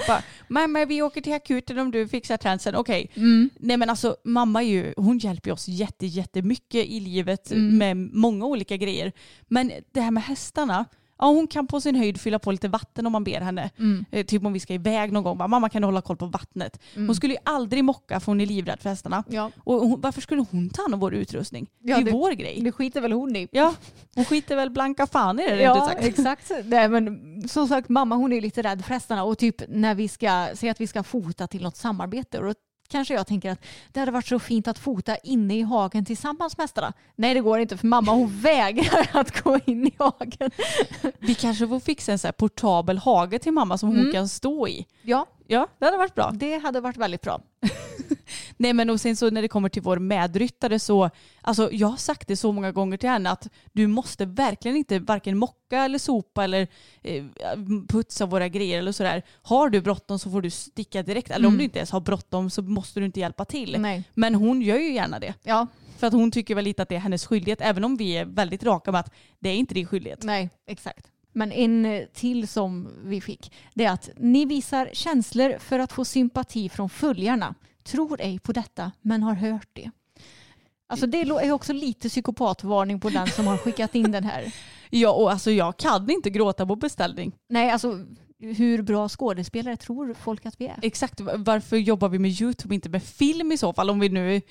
Bara, 0.08 0.22
mamma 0.48 0.86
vi 0.86 1.02
åker 1.02 1.22
till 1.22 1.34
akuten 1.34 1.80
om 1.80 1.92
du 1.92 2.08
fixar 2.08 2.38
transen. 2.38 2.76
Okej. 2.76 3.12
Mm. 3.16 3.50
Nej 3.60 3.78
men 3.78 3.90
alltså 3.96 4.16
mamma 4.24 4.64
är 4.64 4.68
ju, 4.68 4.94
hon 4.98 5.18
hjälper 5.18 5.52
oss 5.52 5.68
jätte, 5.68 6.06
jättemycket 6.06 6.86
i 6.86 7.00
livet 7.00 7.52
Mm. 7.52 7.78
med 7.78 7.98
många 7.98 8.46
olika 8.46 8.78
grejer. 8.78 9.12
Men 9.48 9.72
det 9.92 10.02
här 10.02 10.12
med 10.12 10.24
hästarna, 10.24 10.86
ja 11.20 11.26
hon 11.26 11.48
kan 11.48 11.68
på 11.68 11.82
sin 11.82 11.96
höjd 11.96 12.22
fylla 12.22 12.40
på 12.40 12.52
lite 12.52 12.68
vatten 12.68 13.06
om 13.06 13.12
man 13.12 13.24
ber 13.24 13.42
henne. 13.42 13.70
Mm. 13.78 14.06
Eh, 14.12 14.26
typ 14.26 14.46
om 14.46 14.54
vi 14.54 14.60
ska 14.60 14.74
iväg 14.74 15.12
någon 15.12 15.24
gång, 15.24 15.38
bara, 15.38 15.48
mamma 15.48 15.70
kan 15.70 15.82
du 15.82 15.86
hålla 15.88 16.02
koll 16.02 16.18
på 16.18 16.26
vattnet. 16.26 16.80
Hon 16.96 17.16
skulle 17.16 17.34
ju 17.34 17.40
aldrig 17.46 17.84
mocka 17.84 18.20
för 18.20 18.26
hon 18.32 18.42
är 18.42 18.46
livrädd 18.46 18.80
för 18.80 18.90
hästarna. 18.90 19.24
Ja. 19.30 19.52
Och 19.64 19.74
hon, 19.88 20.02
varför 20.02 20.22
skulle 20.22 20.46
hon 20.52 20.70
ta 20.70 20.82
hand 20.82 20.94
om 20.94 21.00
vår 21.00 21.14
utrustning? 21.14 21.68
Ja, 21.82 21.96
det 21.96 22.02
är 22.02 22.06
det- 22.06 22.12
vår 22.12 22.32
grej. 22.32 22.62
Det 22.62 22.72
skiter 22.72 23.02
väl 23.02 23.12
hon 23.12 23.36
i. 23.36 23.48
Ja, 23.52 23.74
hon 24.16 24.26
skiter 24.26 24.56
väl 24.56 24.70
blanka 24.70 25.08
fan 25.08 25.40
i 25.40 25.48
det 25.50 25.62
Ja, 25.62 25.88
sagt. 25.88 26.04
exakt. 26.04 26.52
Nej, 26.66 26.90
men 26.90 27.20
som 27.50 27.68
sagt, 27.68 27.90
mamma 27.90 28.16
hon 28.16 28.34
är 28.34 28.42
lite 28.42 28.62
rädd 28.62 28.86
för 28.86 28.94
hästarna 28.94 29.24
och 29.24 29.38
typ 29.38 29.56
när 29.70 29.96
vi 29.96 30.08
ska 30.08 30.48
säga 30.56 30.72
att 30.72 30.82
vi 30.82 30.88
ska 30.88 31.04
fota 31.04 31.48
till 31.48 31.64
något 31.64 31.78
samarbete 31.78 32.40
och 32.40 32.46
då 32.46 32.54
kanske 32.88 33.14
jag 33.14 33.28
tänker 33.28 33.52
att 33.52 33.66
det 33.92 34.00
hade 34.00 34.12
varit 34.12 34.28
så 34.28 34.40
fint 34.40 34.68
att 34.68 34.80
fota 34.80 35.16
inne 35.18 35.58
i 35.58 35.62
hagen 35.62 36.06
tillsammans 36.06 36.58
med 36.58 36.64
hästarna. 36.64 36.94
Nej, 37.16 37.34
det 37.34 37.40
går 37.42 37.60
inte 37.60 37.78
för 37.78 37.88
mamma 37.88 38.12
hon 38.12 38.40
vägrar 38.42 39.10
att 39.14 39.42
gå 39.44 39.60
in 39.66 39.88
i 39.88 39.92
hagen. 39.98 40.52
Vi 41.20 41.36
kanske 41.36 41.68
får 41.68 41.80
fixa 41.80 42.12
en 42.12 42.20
så 42.20 42.32
portabel 42.32 42.98
hage 42.98 43.40
till 43.40 43.52
mamma 43.52 43.78
som 43.78 43.90
Mm. 43.90 44.04
hon 44.04 44.14
kan 44.14 44.28
stå 44.30 44.68
i. 44.68 44.86
Ja, 45.02 45.26
Ja, 45.48 45.68
det 45.80 45.86
hade 45.86 45.98
varit 45.98 46.16
bra. 46.16 46.32
det 46.36 46.58
hade 46.58 46.80
varit 46.82 46.98
väldigt 46.98 47.22
bra. 47.22 47.42
Nej 48.58 48.74
men 48.74 48.90
och 48.90 49.02
sen 49.02 49.16
så 49.16 49.30
när 49.30 49.42
det 49.42 49.48
kommer 49.48 49.70
till 49.70 49.82
vår 49.82 50.00
medryttare 50.00 50.80
så, 50.80 51.10
alltså 51.42 51.70
jag 51.72 51.88
har 51.88 51.98
sagt 51.98 52.28
det 52.28 52.36
så 52.36 52.52
många 52.52 52.72
gånger 52.72 52.98
till 52.98 53.10
henne 53.10 53.30
att 53.30 53.48
du 53.74 53.88
måste 53.88 54.26
verkligen 54.26 54.78
inte 54.78 55.00
varken 55.00 55.38
mocka 55.38 55.84
eller 55.86 55.98
sopa 56.00 56.44
eller 56.44 56.68
eh, 57.02 57.24
putsa 57.90 58.26
våra 58.26 58.48
grejer 58.48 58.80
eller 58.80 58.92
sådär. 58.92 59.24
Har 59.42 59.70
du 59.70 59.82
bråttom 59.82 60.20
så 60.20 60.32
får 60.32 60.42
du 60.42 60.50
sticka 60.50 61.04
direkt. 61.04 61.30
Eller 61.32 61.48
om 61.48 61.54
Mm. 61.54 61.58
du 61.58 61.64
inte 61.64 61.80
ens 61.80 61.92
har 61.92 62.00
bråttom 62.00 62.50
så 62.50 62.62
måste 62.62 63.00
du 63.00 63.06
inte 63.06 63.20
hjälpa 63.20 63.46
till. 63.46 63.76
Nej. 63.82 64.04
Men 64.14 64.36
hon 64.36 64.62
gör 64.62 64.78
ju 64.78 64.94
gärna 64.94 65.20
det. 65.20 65.34
Ja, 65.44 65.68
För 65.98 66.08
att 66.08 66.14
hon 66.14 66.32
tycker 66.32 66.56
väl 66.56 66.64
lite 66.64 66.82
att 66.84 66.90
det 66.90 66.96
är 66.96 67.00
hennes 67.00 67.26
skyldighet 67.26 67.62
även 67.62 67.84
om 67.84 67.98
vi 67.98 68.18
är 68.18 68.26
väldigt 68.26 68.64
raka 68.64 68.92
med 68.92 69.00
att 69.00 69.12
det 69.40 69.50
är 69.50 69.56
inte 69.56 69.74
din 69.74 69.88
skyldighet. 69.88 70.24
nej, 70.24 70.50
exakt. 70.68 71.06
Men 71.36 71.52
en 71.52 71.86
eh, 71.86 72.06
till 72.14 72.48
som 72.48 72.90
vi 73.04 73.22
fick, 73.22 73.52
det 73.74 73.86
är 73.86 73.92
att 73.92 74.10
ni 74.18 74.46
visar 74.46 74.90
känslor 74.94 75.58
för 75.60 75.80
att 75.80 75.94
få 75.94 76.06
sympati 76.06 76.70
från 76.70 76.90
följarna. 76.90 77.56
Tror 77.84 78.22
ej 78.22 78.40
på 78.40 78.52
detta, 78.52 78.92
men 79.02 79.24
har 79.24 79.34
hört 79.34 79.70
det. 79.74 79.92
Alltså 80.88 81.08
det 81.08 81.22
är 81.22 81.52
också 81.52 81.74
lite 81.74 82.10
psykopatvarning 82.10 83.00
på 83.00 83.10
den 83.10 83.28
som 83.28 83.48
har 83.48 83.58
skickat 83.58 83.96
in 83.96 84.12
den 84.12 84.24
här. 84.24 84.54
Ja 84.90 85.12
och 85.12 85.32
alltså 85.32 85.52
jag 85.52 85.78
kan 85.78 86.10
inte 86.10 86.30
gråta 86.30 86.66
på 86.66 86.76
beställning. 86.76 87.36
Nej, 87.50 87.72
alltså 87.72 88.06
hur 88.40 88.82
bra 88.82 89.10
skådespelare 89.10 89.78
tror 89.78 90.14
folk 90.14 90.46
att 90.46 90.62
vi 90.62 90.68
är? 90.68 90.80
Exakt, 90.82 91.22
varför 91.36 91.78
jobbar 91.78 92.10
vi 92.10 92.20
med 92.20 92.42
YouTube 92.42 92.76
inte 92.76 92.90
med 92.90 93.04
film 93.04 93.52
i 93.52 93.58
så 93.58 93.74
fall? 93.74 93.90
Om 93.90 94.00
vi 94.00 94.10
nu 94.10 94.42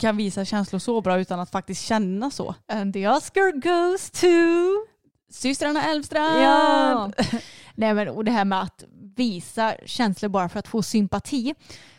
kan 0.00 0.16
visa 0.16 0.44
känslor 0.44 0.78
så 0.78 1.00
bra 1.00 1.20
utan 1.20 1.40
att 1.40 1.50
faktiskt 1.50 1.82
känna 1.82 2.30
så. 2.30 2.54
And 2.68 2.94
the 2.94 3.08
Oscar 3.08 3.52
goes 3.60 4.10
to... 4.10 4.93
Systrarna 5.30 5.84
Elfstrand! 5.84 6.42
Ja. 6.42 7.12
Nej, 7.74 7.94
men, 7.94 8.08
och 8.08 8.24
det 8.24 8.30
här 8.30 8.44
med 8.44 8.62
att 8.62 8.84
visa 9.16 9.74
känslor 9.86 10.28
bara 10.28 10.48
för 10.48 10.58
att 10.58 10.68
få 10.68 10.82
sympati. 10.82 11.54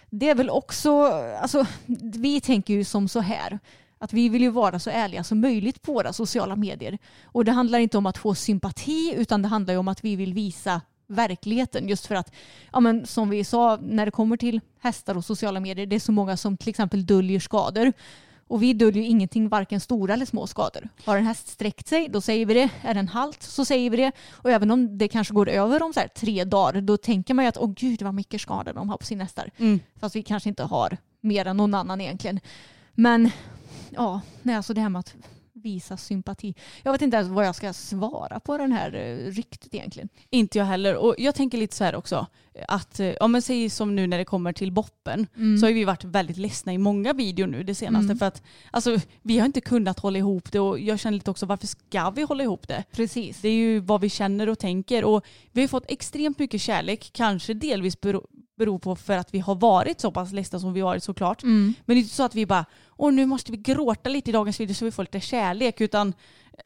Det 0.09 0.29
är 0.29 0.35
väl 0.35 0.49
också, 0.49 1.01
alltså, 1.41 1.65
vi 2.13 2.41
tänker 2.41 2.73
ju 2.73 2.83
som 2.83 3.07
så 3.07 3.19
här. 3.19 3.59
Att 3.97 4.13
vi 4.13 4.29
vill 4.29 4.41
ju 4.41 4.49
vara 4.49 4.79
så 4.79 4.89
ärliga 4.89 5.23
som 5.23 5.39
möjligt 5.39 5.81
på 5.81 5.93
våra 5.93 6.13
sociala 6.13 6.55
medier. 6.55 6.97
Och 7.23 7.45
det 7.45 7.51
handlar 7.51 7.79
inte 7.79 7.97
om 7.97 8.05
att 8.05 8.17
få 8.17 8.35
sympati 8.35 9.13
utan 9.17 9.41
det 9.41 9.47
handlar 9.47 9.73
ju 9.73 9.77
om 9.77 9.88
att 9.88 10.03
vi 10.03 10.15
vill 10.15 10.33
visa 10.33 10.81
verkligheten. 11.07 11.89
Just 11.89 12.05
för 12.05 12.15
att, 12.15 12.33
ja, 12.73 12.79
men, 12.79 13.05
som 13.05 13.29
vi 13.29 13.43
sa, 13.43 13.79
när 13.81 14.05
det 14.05 14.11
kommer 14.11 14.38
till 14.38 14.61
hästar 14.79 15.17
och 15.17 15.25
sociala 15.25 15.59
medier, 15.59 15.85
det 15.85 15.95
är 15.95 15.99
så 15.99 16.11
många 16.11 16.38
som 16.38 16.57
till 16.57 16.69
exempel 16.69 17.05
döljer 17.05 17.39
skador. 17.39 17.93
Och 18.47 18.63
vi 18.63 18.73
döljer 18.73 19.03
ju 19.03 19.10
ingenting, 19.10 19.49
varken 19.49 19.79
stora 19.79 20.13
eller 20.13 20.25
små 20.25 20.47
skador. 20.47 20.89
Har 21.05 21.17
en 21.17 21.25
häst 21.25 21.47
sträckt 21.47 21.88
sig, 21.88 22.10
då 22.10 22.21
säger 22.21 22.45
vi 22.45 22.53
det. 22.53 22.69
Är 22.81 22.93
den 22.93 23.08
halt, 23.08 23.43
så 23.43 23.65
säger 23.65 23.89
vi 23.89 23.97
det. 23.97 24.12
Och 24.31 24.51
även 24.51 24.71
om 24.71 24.97
det 24.97 25.08
kanske 25.08 25.34
går 25.34 25.49
över 25.49 25.84
om 25.84 25.93
så 25.93 25.99
här 25.99 26.08
tre 26.08 26.43
dagar, 26.43 26.81
då 26.81 26.97
tänker 26.97 27.34
man 27.34 27.45
ju 27.45 27.49
att 27.49 27.58
åh 27.58 27.73
gud 27.75 28.01
vad 28.01 28.13
mycket 28.13 28.41
skador 28.41 28.73
de 28.73 28.89
har 28.89 28.97
på 28.97 29.05
sina 29.05 29.23
hästar. 29.23 29.51
Mm. 29.58 29.79
Fast 29.99 30.15
vi 30.15 30.23
kanske 30.23 30.49
inte 30.49 30.63
har 30.63 30.97
mer 31.21 31.45
än 31.45 31.58
någon 31.58 31.73
annan 31.73 32.01
egentligen. 32.01 32.39
Men 32.93 33.29
ja, 33.89 34.21
nej, 34.41 34.55
alltså 34.55 34.73
det 34.73 34.81
här 34.81 34.89
med 34.89 34.99
att 34.99 35.15
visa 35.65 35.97
sympati. 35.97 36.56
Jag 36.84 36.91
vet 36.91 37.01
inte 37.01 37.17
ens 37.17 37.30
vad 37.30 37.45
jag 37.45 37.56
ska 37.56 37.73
svara 37.73 38.39
på 38.39 38.58
den 38.58 38.71
här 38.71 38.93
eh, 38.95 39.32
ryktet 39.32 39.75
egentligen. 39.75 40.10
Inte 40.30 40.58
jag 40.58 40.65
heller. 40.65 40.95
Och 40.95 41.15
jag 41.17 41.36
tänker 41.36 41.58
lite 41.58 41.75
så 41.75 41.84
här 41.84 41.95
också. 41.95 42.28
Att, 42.67 42.99
eh, 42.99 43.13
om 43.19 43.32
man 43.32 43.41
säger 43.41 43.69
som 43.69 43.95
nu 43.95 44.08
när 44.08 44.17
det 44.17 44.25
kommer 44.25 44.54
till 44.54 44.71
boppen 44.71 45.28
så 45.60 45.65
har 45.65 45.73
vi 45.73 45.84
varit 45.84 46.04
väldigt 46.04 46.38
ledsna 46.38 46.73
i 46.73 46.78
många 46.78 47.13
videor 47.13 47.47
nu 47.47 47.63
det 47.63 47.75
senaste. 47.75 48.06
Mm. 48.06 48.17
För 48.17 48.25
att 48.25 48.43
alltså, 48.71 48.99
vi 49.21 49.39
har 49.39 49.45
inte 49.45 49.62
kunnat 49.62 49.99
hålla 49.99 50.19
ihop 50.19 50.51
det 50.51 50.60
och 50.60 50.80
jag 50.80 50.99
känner 50.99 51.17
lite 51.17 51.32
också 51.32 51.45
varför 51.45 51.67
ska 51.67 52.10
vi 52.10 52.23
hålla 52.23 52.43
ihop 52.43 52.67
det? 52.67 52.84
Precis. 52.91 53.41
Det 53.41 53.49
är 53.49 53.54
ju 53.54 53.80
vad 53.80 54.01
vi 54.01 54.10
känner 54.10 54.49
och 54.49 54.60
tänker 54.60 55.04
och 55.04 55.25
vi 55.51 55.62
har 55.62 55.67
fått 55.67 55.91
extremt 55.91 56.39
mycket 56.39 56.62
kärlek, 56.62 57.10
kanske 57.13 57.54
delvis 57.54 58.01
bero, 58.01 58.28
beror 58.57 58.79
på 58.79 58.95
för 58.95 59.17
att 59.17 59.33
vi 59.33 59.39
har 59.39 59.55
varit 59.55 60.01
så 60.01 60.11
pass 60.11 60.31
ledsna 60.31 60.59
som 60.59 60.73
vi 60.73 60.81
varit 60.81 61.03
såklart. 61.03 61.43
Mm. 61.43 61.73
Men 61.85 61.95
det 61.95 61.99
är 61.99 62.01
inte 62.01 62.15
så 62.15 62.23
att 62.23 62.35
vi 62.35 62.45
bara, 62.45 62.65
åh 62.97 63.13
nu 63.13 63.25
måste 63.25 63.51
vi 63.51 63.57
gråta 63.57 64.09
lite 64.09 64.29
i 64.29 64.33
dagens 64.33 64.59
video 64.59 64.73
så 64.73 64.85
vi 64.85 64.91
får 64.91 65.03
lite 65.03 65.19
kärlek 65.19 65.81
utan 65.81 66.13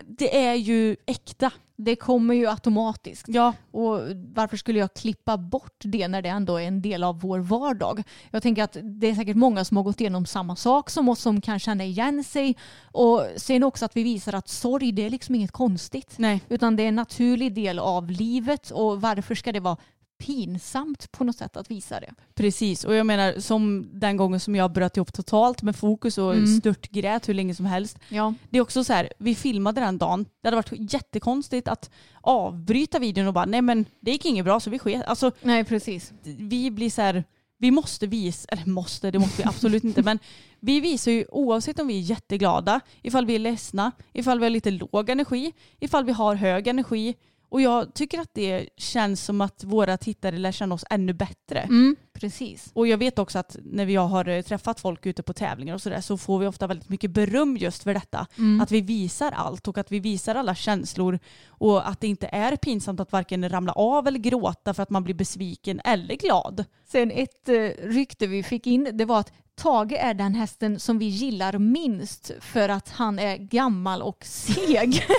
det 0.07 0.45
är 0.45 0.53
ju 0.53 0.95
äkta. 1.05 1.51
Det 1.75 1.95
kommer 1.95 2.35
ju 2.35 2.47
automatiskt. 2.47 3.25
Ja, 3.27 3.53
Och 3.71 4.01
varför 4.33 4.57
skulle 4.57 4.79
jag 4.79 4.93
klippa 4.93 5.37
bort 5.37 5.81
det 5.83 6.07
när 6.07 6.21
det 6.21 6.29
ändå 6.29 6.57
är 6.57 6.67
en 6.67 6.81
del 6.81 7.03
av 7.03 7.19
vår 7.19 7.39
vardag? 7.39 8.03
Jag 8.31 8.43
tänker 8.43 8.63
att 8.63 8.77
det 8.83 9.07
är 9.07 9.15
säkert 9.15 9.35
många 9.35 9.65
som 9.65 9.77
har 9.77 9.83
gått 9.83 10.01
igenom 10.01 10.25
samma 10.25 10.55
sak 10.55 10.89
som 10.89 11.09
oss 11.09 11.21
som 11.21 11.41
kan 11.41 11.59
känna 11.59 11.83
igen 11.83 12.23
sig. 12.23 12.57
Och 12.91 13.25
sen 13.35 13.63
också 13.63 13.85
att 13.85 13.95
vi 13.95 14.03
visar 14.03 14.33
att 14.33 14.47
sorg 14.47 14.91
det 14.91 15.05
är 15.05 15.09
liksom 15.09 15.35
inget 15.35 15.51
konstigt. 15.51 16.13
nej. 16.17 16.41
Utan 16.49 16.75
det 16.75 16.83
är 16.83 16.87
en 16.87 16.95
naturlig 16.95 17.53
del 17.53 17.79
av 17.79 18.11
livet 18.11 18.71
och 18.71 19.01
varför 19.01 19.35
ska 19.35 19.51
det 19.51 19.59
vara 19.59 19.77
pinsamt 20.19 21.11
på 21.11 21.23
något 21.23 21.35
sätt 21.37 21.57
att 21.57 21.71
visa 21.71 21.99
det? 21.99 22.13
Precis, 22.35 22.83
och 22.83 22.95
jag 22.95 23.05
menar 23.05 23.39
som 23.39 23.89
den 23.93 24.17
gången 24.17 24.39
som 24.39 24.55
jag 24.55 24.71
bröt 24.71 24.97
ihop 24.97 25.13
totalt 25.13 25.61
med 25.61 25.75
fokus 25.75 26.17
och 26.17 26.33
Mm. 26.33 26.47
störtgrät 26.59 27.29
hur 27.29 27.33
länge 27.33 27.55
som 27.55 27.65
helst. 27.65 27.99
Ja. 28.09 28.33
Det 28.49 28.57
är 28.57 28.61
också 28.61 28.83
så 28.83 28.93
här, 28.93 29.13
vi 29.19 29.35
filmade 29.35 29.81
den 29.81 29.97
dagen. 29.97 30.25
Det 30.41 30.47
hade 30.47 30.55
varit 30.55 30.93
jättekonstigt 30.93 31.67
att 31.67 31.89
avbryta 32.21 32.99
videon 32.99 33.27
och 33.27 33.33
bara 33.33 33.45
nej 33.45 33.61
men 33.61 33.85
det 33.99 34.11
gick 34.11 34.25
inget 34.25 34.45
bra 34.45 34.59
så 34.59 34.69
vi 34.69 34.79
sket. 34.79 35.05
Alltså 35.05 35.31
Nej, 35.41 35.63
precis. 35.63 36.13
vi 36.23 36.71
blir 36.71 36.89
så 36.89 37.01
här, 37.01 37.23
vi 37.57 37.71
måste 37.71 38.07
visa, 38.07 38.47
eller 38.51 38.65
måste, 38.65 39.11
det 39.11 39.19
måste 39.19 39.41
vi 39.41 39.47
absolut 39.47 39.83
inte, 39.83 40.03
men 40.03 40.19
vi 40.59 40.79
visar 40.79 41.11
ju 41.11 41.25
oavsett 41.31 41.79
om 41.79 41.87
vi 41.87 41.97
är 41.97 42.01
jätteglada, 42.01 42.79
ifall 43.01 43.25
vi 43.25 43.35
är 43.35 43.39
ledsna, 43.39 43.91
ifall 44.13 44.39
vi 44.39 44.45
har 44.45 44.49
lite 44.49 44.71
låg 44.71 45.09
energi, 45.09 45.53
ifall 45.79 46.05
vi 46.05 46.11
har 46.11 46.35
hög 46.35 46.67
energi. 46.67 47.15
Och 47.49 47.61
jag 47.61 47.93
tycker 47.93 48.19
att 48.19 48.33
det 48.33 48.69
känns 48.77 49.23
som 49.23 49.41
att 49.41 49.63
våra 49.63 49.97
tittare 49.97 50.37
lär 50.37 50.51
känna 50.51 50.75
oss 50.75 50.85
ännu 50.89 51.13
bättre. 51.13 51.59
Mm, 51.59 51.95
precis. 52.13 52.71
Och 52.73 52.87
jag 52.87 52.97
vet 52.97 53.19
också 53.19 53.39
att 53.39 53.57
när 53.63 53.85
vi 53.85 53.95
har 53.95 54.27
eh, 54.27 54.41
träffat 54.41 54.79
folk 54.79 55.05
ute 55.05 55.23
på 55.23 55.33
tävlingar 55.33 55.73
och 55.73 55.81
sådär 55.81 56.01
så 56.01 56.17
får 56.17 56.39
vi 56.39 56.47
ofta 56.47 56.67
väldigt 56.67 56.89
mycket 56.89 57.11
beröm 57.11 57.57
just 57.57 57.83
för 57.83 57.93
detta. 57.93 58.27
Mm. 58.37 58.61
Att 58.61 58.71
vi 58.71 58.81
visar 58.81 59.31
allt 59.31 59.67
och 59.67 59.77
att 59.77 59.91
vi 59.91 59.99
visar 59.99 60.35
alla 60.35 60.55
känslor 60.55 61.19
och 61.47 61.89
att 61.89 62.01
det 62.01 62.07
inte 62.07 62.27
är 62.27 62.55
pinsamt 62.55 62.99
att 62.99 63.11
varken 63.11 63.49
ramla 63.49 63.71
av 63.71 64.07
eller 64.07 64.19
gråta 64.19 64.73
för 64.73 64.83
att 64.83 64.89
man 64.89 65.03
blir 65.03 65.15
besviken 65.15 65.81
eller 65.83 66.15
glad. 66.15 66.65
Sen 66.87 67.11
ett 67.11 67.49
eh, 67.49 67.53
rykte 67.83 68.27
vi 68.27 68.43
fick 68.43 68.67
in 68.67 68.89
det 68.93 69.05
var 69.05 69.19
att 69.19 69.33
Tage 69.55 69.93
är 69.93 70.13
den 70.13 70.35
hästen 70.35 70.79
som 70.79 70.99
vi 70.99 71.05
gillar 71.05 71.57
minst 71.57 72.31
för 72.39 72.69
att 72.69 72.89
han 72.89 73.19
är 73.19 73.37
gammal 73.37 74.01
och 74.01 74.25
seg. 74.25 75.03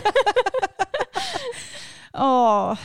Ja, 2.13 2.77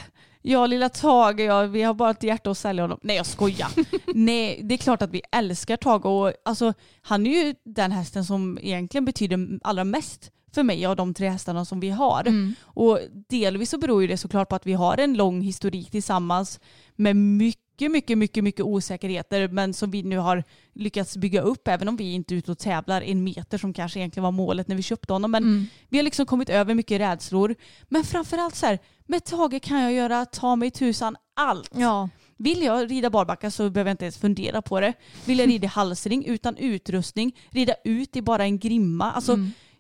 Ja, 0.47 0.65
lilla 0.67 0.89
Tage, 0.89 1.39
ja, 1.39 1.63
vi 1.63 1.82
har 1.82 1.93
bara 1.93 2.11
ett 2.11 2.23
hjärta 2.23 2.51
att 2.51 2.57
sälja 2.57 2.84
honom. 2.84 2.99
Nej, 3.01 3.15
jag 3.15 3.26
skojar. 3.26 3.67
Nej, 4.13 4.59
det 4.63 4.76
är 4.76 4.78
klart 4.78 5.01
att 5.01 5.11
vi 5.11 5.21
älskar 5.32 5.78
Tage 5.78 6.05
och 6.05 6.34
alltså, 6.45 6.73
han 7.01 7.28
är 7.28 7.45
ju 7.45 7.55
den 7.63 7.91
hästen 7.91 8.26
som 8.26 8.57
egentligen 8.61 9.05
betyder 9.05 9.59
allra 9.63 9.84
mest 9.84 10.32
för 10.55 10.63
mig 10.63 10.86
av 10.86 10.95
de 10.95 11.13
tre 11.13 11.30
hästarna 11.30 11.65
som 11.65 11.80
vi 11.80 11.89
har. 11.89 12.23
Och 12.63 12.99
delvis 13.30 13.69
så 13.69 13.78
beror 13.78 14.01
ju 14.01 14.07
det 14.07 14.17
såklart 14.17 14.49
på 14.49 14.55
att 14.55 14.65
vi 14.65 14.73
har 14.73 14.97
en 14.97 15.13
lång 15.13 15.41
historik 15.41 15.91
tillsammans 15.91 16.59
med 16.95 17.15
mycket, 17.15 17.91
mycket, 17.91 18.17
mycket, 18.17 18.43
mycket 18.43 18.65
osäkerheter 18.65 19.47
men 19.47 19.73
som 19.73 19.91
vi 19.91 20.03
nu 20.03 20.17
har 20.17 20.43
lyckats 20.73 21.17
bygga 21.17 21.41
upp 21.41 21.67
även 21.67 21.88
om 21.88 21.97
vi 21.97 22.13
inte 22.13 22.34
är 22.34 22.38
ute 22.38 22.51
och 22.51 22.57
tävlar 22.59 23.01
en 23.01 23.23
meter 23.23 23.57
som 23.57 23.73
kanske 23.73 23.99
egentligen 23.99 24.23
var 24.23 24.32
målet 24.32 24.67
när 24.67 24.76
vi 24.76 24.84
köpte 24.84 25.13
honom. 25.13 25.32
Men 25.32 25.67
vi 25.89 25.97
har 25.97 26.03
liksom 26.03 26.26
kommit 26.26 26.49
över 26.49 26.73
mycket 26.73 27.01
rädslor. 27.01 27.55
Men 27.89 28.03
framförallt 28.03 28.55
så 28.55 28.65
här, 28.65 28.80
med 29.06 29.24
Tage 29.24 29.62
kan 29.62 29.82
jag 29.82 29.93
göra 29.93 30.26
ta 30.26 30.56
mig 30.56 30.72
tusan 30.72 31.16
allt. 31.36 31.72
Ja. 31.76 32.10
Vill 32.38 32.62
jag 32.64 32.91
rida 32.91 33.10
barbacka 33.10 33.51
så 33.51 33.70
behöver 33.70 33.89
jag 33.89 33.93
inte 33.93 34.06
ens 34.06 34.18
fundera 34.18 34.62
på 34.62 34.80
det. 34.80 34.93
Vill 35.26 35.39
jag 35.39 35.49
rida 35.49 35.66
i 35.66 35.68
halsring 35.68 36.26
utan 36.26 36.58
utrustning, 36.58 37.36
rida 37.49 37.76
ut 37.84 38.16
i 38.16 38.22
bara 38.22 38.43
en 38.43 38.60
grimma. 38.60 39.12
Alltså, 39.12 39.38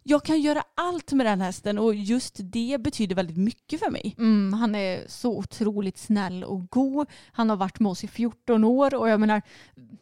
Jag 0.07 0.23
kan 0.23 0.41
göra 0.41 0.63
allt 0.75 1.11
med 1.11 1.25
den 1.25 1.41
hästen 1.41 1.77
och 1.77 1.95
just 1.95 2.35
det 2.39 2.77
betyder 2.81 3.15
väldigt 3.15 3.37
mycket 3.37 3.79
för 3.79 3.91
mig. 3.91 4.15
Mm, 4.17 4.53
han 4.53 4.75
är 4.75 5.03
så 5.07 5.37
otroligt 5.37 5.97
snäll 5.97 6.43
och 6.43 6.69
god. 6.69 7.07
Han 7.31 7.49
har 7.49 7.57
varit 7.57 7.79
med 7.79 7.89
oss 7.89 8.03
i 8.03 8.07
14 8.07 8.63
år 8.63 8.95
och 8.95 9.09
jag 9.09 9.19
menar 9.19 9.41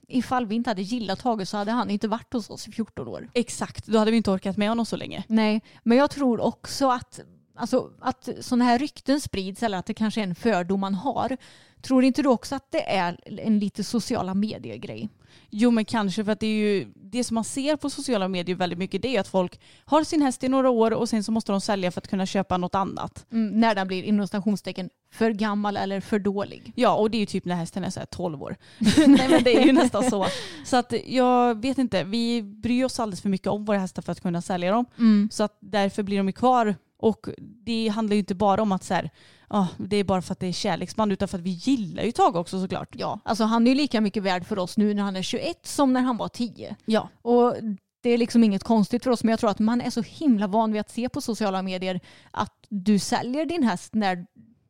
ifall 0.08 0.46
vi 0.46 0.56
inte 0.56 0.70
hade 0.70 0.82
gillat 0.82 1.20
Tage 1.20 1.48
så 1.48 1.58
hade 1.58 1.72
han 1.72 1.90
inte 1.90 2.08
varit 2.08 2.34
hos 2.34 2.50
oss 2.50 2.68
i 2.68 2.72
14 2.72 3.08
år. 3.08 3.30
Exakt, 3.34 3.86
då 3.88 3.98
hade 3.98 4.12
vi 4.12 4.18
inte 4.18 4.32
orkat 4.32 4.58
med 4.58 4.70
honom 4.70 4.86
så 4.86 4.96
länge. 4.96 5.24
Nej, 5.28 5.62
men 5.84 5.98
jag 5.98 6.12
tror 6.12 6.40
också 6.40 6.90
att, 6.92 7.20
alltså, 7.56 7.92
att 8.00 8.30
sådana 8.40 8.66
här 8.66 8.80
rykten 8.80 9.22
sprids 9.22 9.64
eller 9.64 9.78
att 9.78 9.86
det 9.86 9.94
kanske 9.94 10.22
är 10.22 10.24
en 10.24 10.36
fördom 10.36 10.80
man 10.80 10.96
har. 10.96 11.38
Tror 11.82 12.04
inte 12.04 12.22
du 12.22 12.30
också 12.30 12.56
att 12.56 12.72
det 12.72 12.90
är 12.90 13.20
en 13.26 13.60
lite 13.60 13.84
sociala 13.84 14.34
medier-grej? 14.34 15.10
Jo 15.50 15.72
men 15.72 15.86
kanske 15.86 16.26
för 16.26 16.32
att 16.32 16.40
det 16.40 16.48
är 16.48 16.56
ju 16.56 16.94
det 16.96 17.24
som 17.24 17.36
man 17.36 17.44
ser 17.44 17.76
på 17.76 17.90
sociala 17.90 18.28
medier 18.28 18.56
väldigt 18.56 18.80
mycket 18.80 19.02
det 19.02 19.16
är 19.16 19.20
att 19.20 19.28
folk 19.28 19.60
har 19.86 20.04
sin 20.04 20.22
häst 20.22 20.44
i 20.44 20.48
några 20.48 20.70
år 20.70 20.94
och 20.94 21.10
sen 21.10 21.24
så 21.24 21.32
måste 21.32 21.52
de 21.52 21.62
sälja 21.62 21.92
för 21.92 22.02
att 22.02 22.08
kunna 22.08 22.26
köpa 22.26 22.58
något 22.58 22.76
annat. 22.76 23.26
Mm, 23.32 23.60
när 23.60 23.76
den 23.76 23.88
blir 23.88 24.04
inom 24.04 24.28
stationstecken 24.28 24.90
för 25.12 25.32
gammal 25.32 25.78
eller 25.78 26.02
för 26.02 26.20
dålig. 26.20 26.72
Ja 26.76 26.96
och 26.96 27.12
det 27.12 27.18
är 27.18 27.20
ju 27.20 27.26
typ 27.26 27.46
när 27.46 27.56
hästen 27.56 27.84
är 27.84 27.90
så 27.90 28.00
här 28.00 28.08
12 28.08 28.44
år. 28.44 28.56
Nej 29.08 29.30
men 29.30 29.44
det 29.44 29.56
är 29.56 29.66
ju 29.66 29.72
nästan 29.72 30.10
så. 30.10 30.28
Så 30.66 30.78
att 30.78 30.94
jag 31.06 31.62
vet 31.62 31.78
inte, 31.78 32.04
vi 32.04 32.44
bryr 32.44 32.86
oss 32.86 33.00
alldeles 33.00 33.22
för 33.22 33.30
mycket 33.30 33.48
om 33.48 33.66
våra 33.66 33.78
hästar 33.78 34.02
för 34.02 34.12
att 34.12 34.22
kunna 34.22 34.42
sälja 34.42 34.72
dem. 34.72 34.86
Så 35.32 35.44
att 35.44 35.58
därför 35.60 36.04
blir 36.04 36.18
de 36.18 36.28
ju 36.28 36.34
kvar. 36.34 36.76
Och 37.04 37.28
det 37.40 37.88
handlar 37.88 38.14
ju 38.14 38.20
inte 38.20 38.36
bara 38.36 38.62
om 38.62 38.72
att 38.72 38.84
så 38.84 38.94
här, 38.94 39.10
ah, 39.48 39.68
det 39.78 39.98
är 39.98 40.04
bara 40.04 40.22
för 40.22 40.32
att 40.32 40.40
det 40.40 40.48
är 40.48 40.52
kärleksband 40.52 41.12
utan 41.12 41.28
för 41.28 41.38
att 41.38 41.44
vi 41.44 41.50
gillar 41.50 42.04
ju 42.04 42.12
Tage 42.12 42.36
också 42.36 42.62
såklart. 42.62 42.96
Ja, 42.98 43.20
alltså 43.24 43.44
han 43.44 43.68
är 43.68 43.72
ju 43.72 43.78
lika 43.78 44.02
mycket 44.02 44.24
värd 44.24 44.46
för 44.46 44.60
oss 44.60 44.78
nu 44.78 44.94
när 44.94 45.04
han 45.04 45.16
är 45.16 45.22
21 45.22 45.66
som 45.66 45.94
när 45.94 46.02
han 46.02 46.18
var 46.18 46.28
10. 46.28 46.76
Ja. 46.86 47.10
Och 47.22 47.56
det 48.04 48.10
är 48.10 48.18
liksom 48.18 48.44
inget 48.44 48.64
konstigt 48.64 49.04
för 49.04 49.12
oss 49.12 49.24
men 49.24 49.30
jag 49.32 49.40
tror 49.40 49.50
att 49.50 49.60
man 49.60 49.82
är 49.82 49.90
så 49.90 50.02
himla 50.02 50.48
van 50.48 50.72
vid 50.72 50.82
att 50.82 50.92
se 50.92 51.10
på 51.10 51.22
sociala 51.22 51.62
medier 51.62 52.00
att 52.32 52.54
du 52.70 53.00
säljer 53.00 53.46
din 53.46 53.64
häst 53.64 53.94
när 53.94 54.26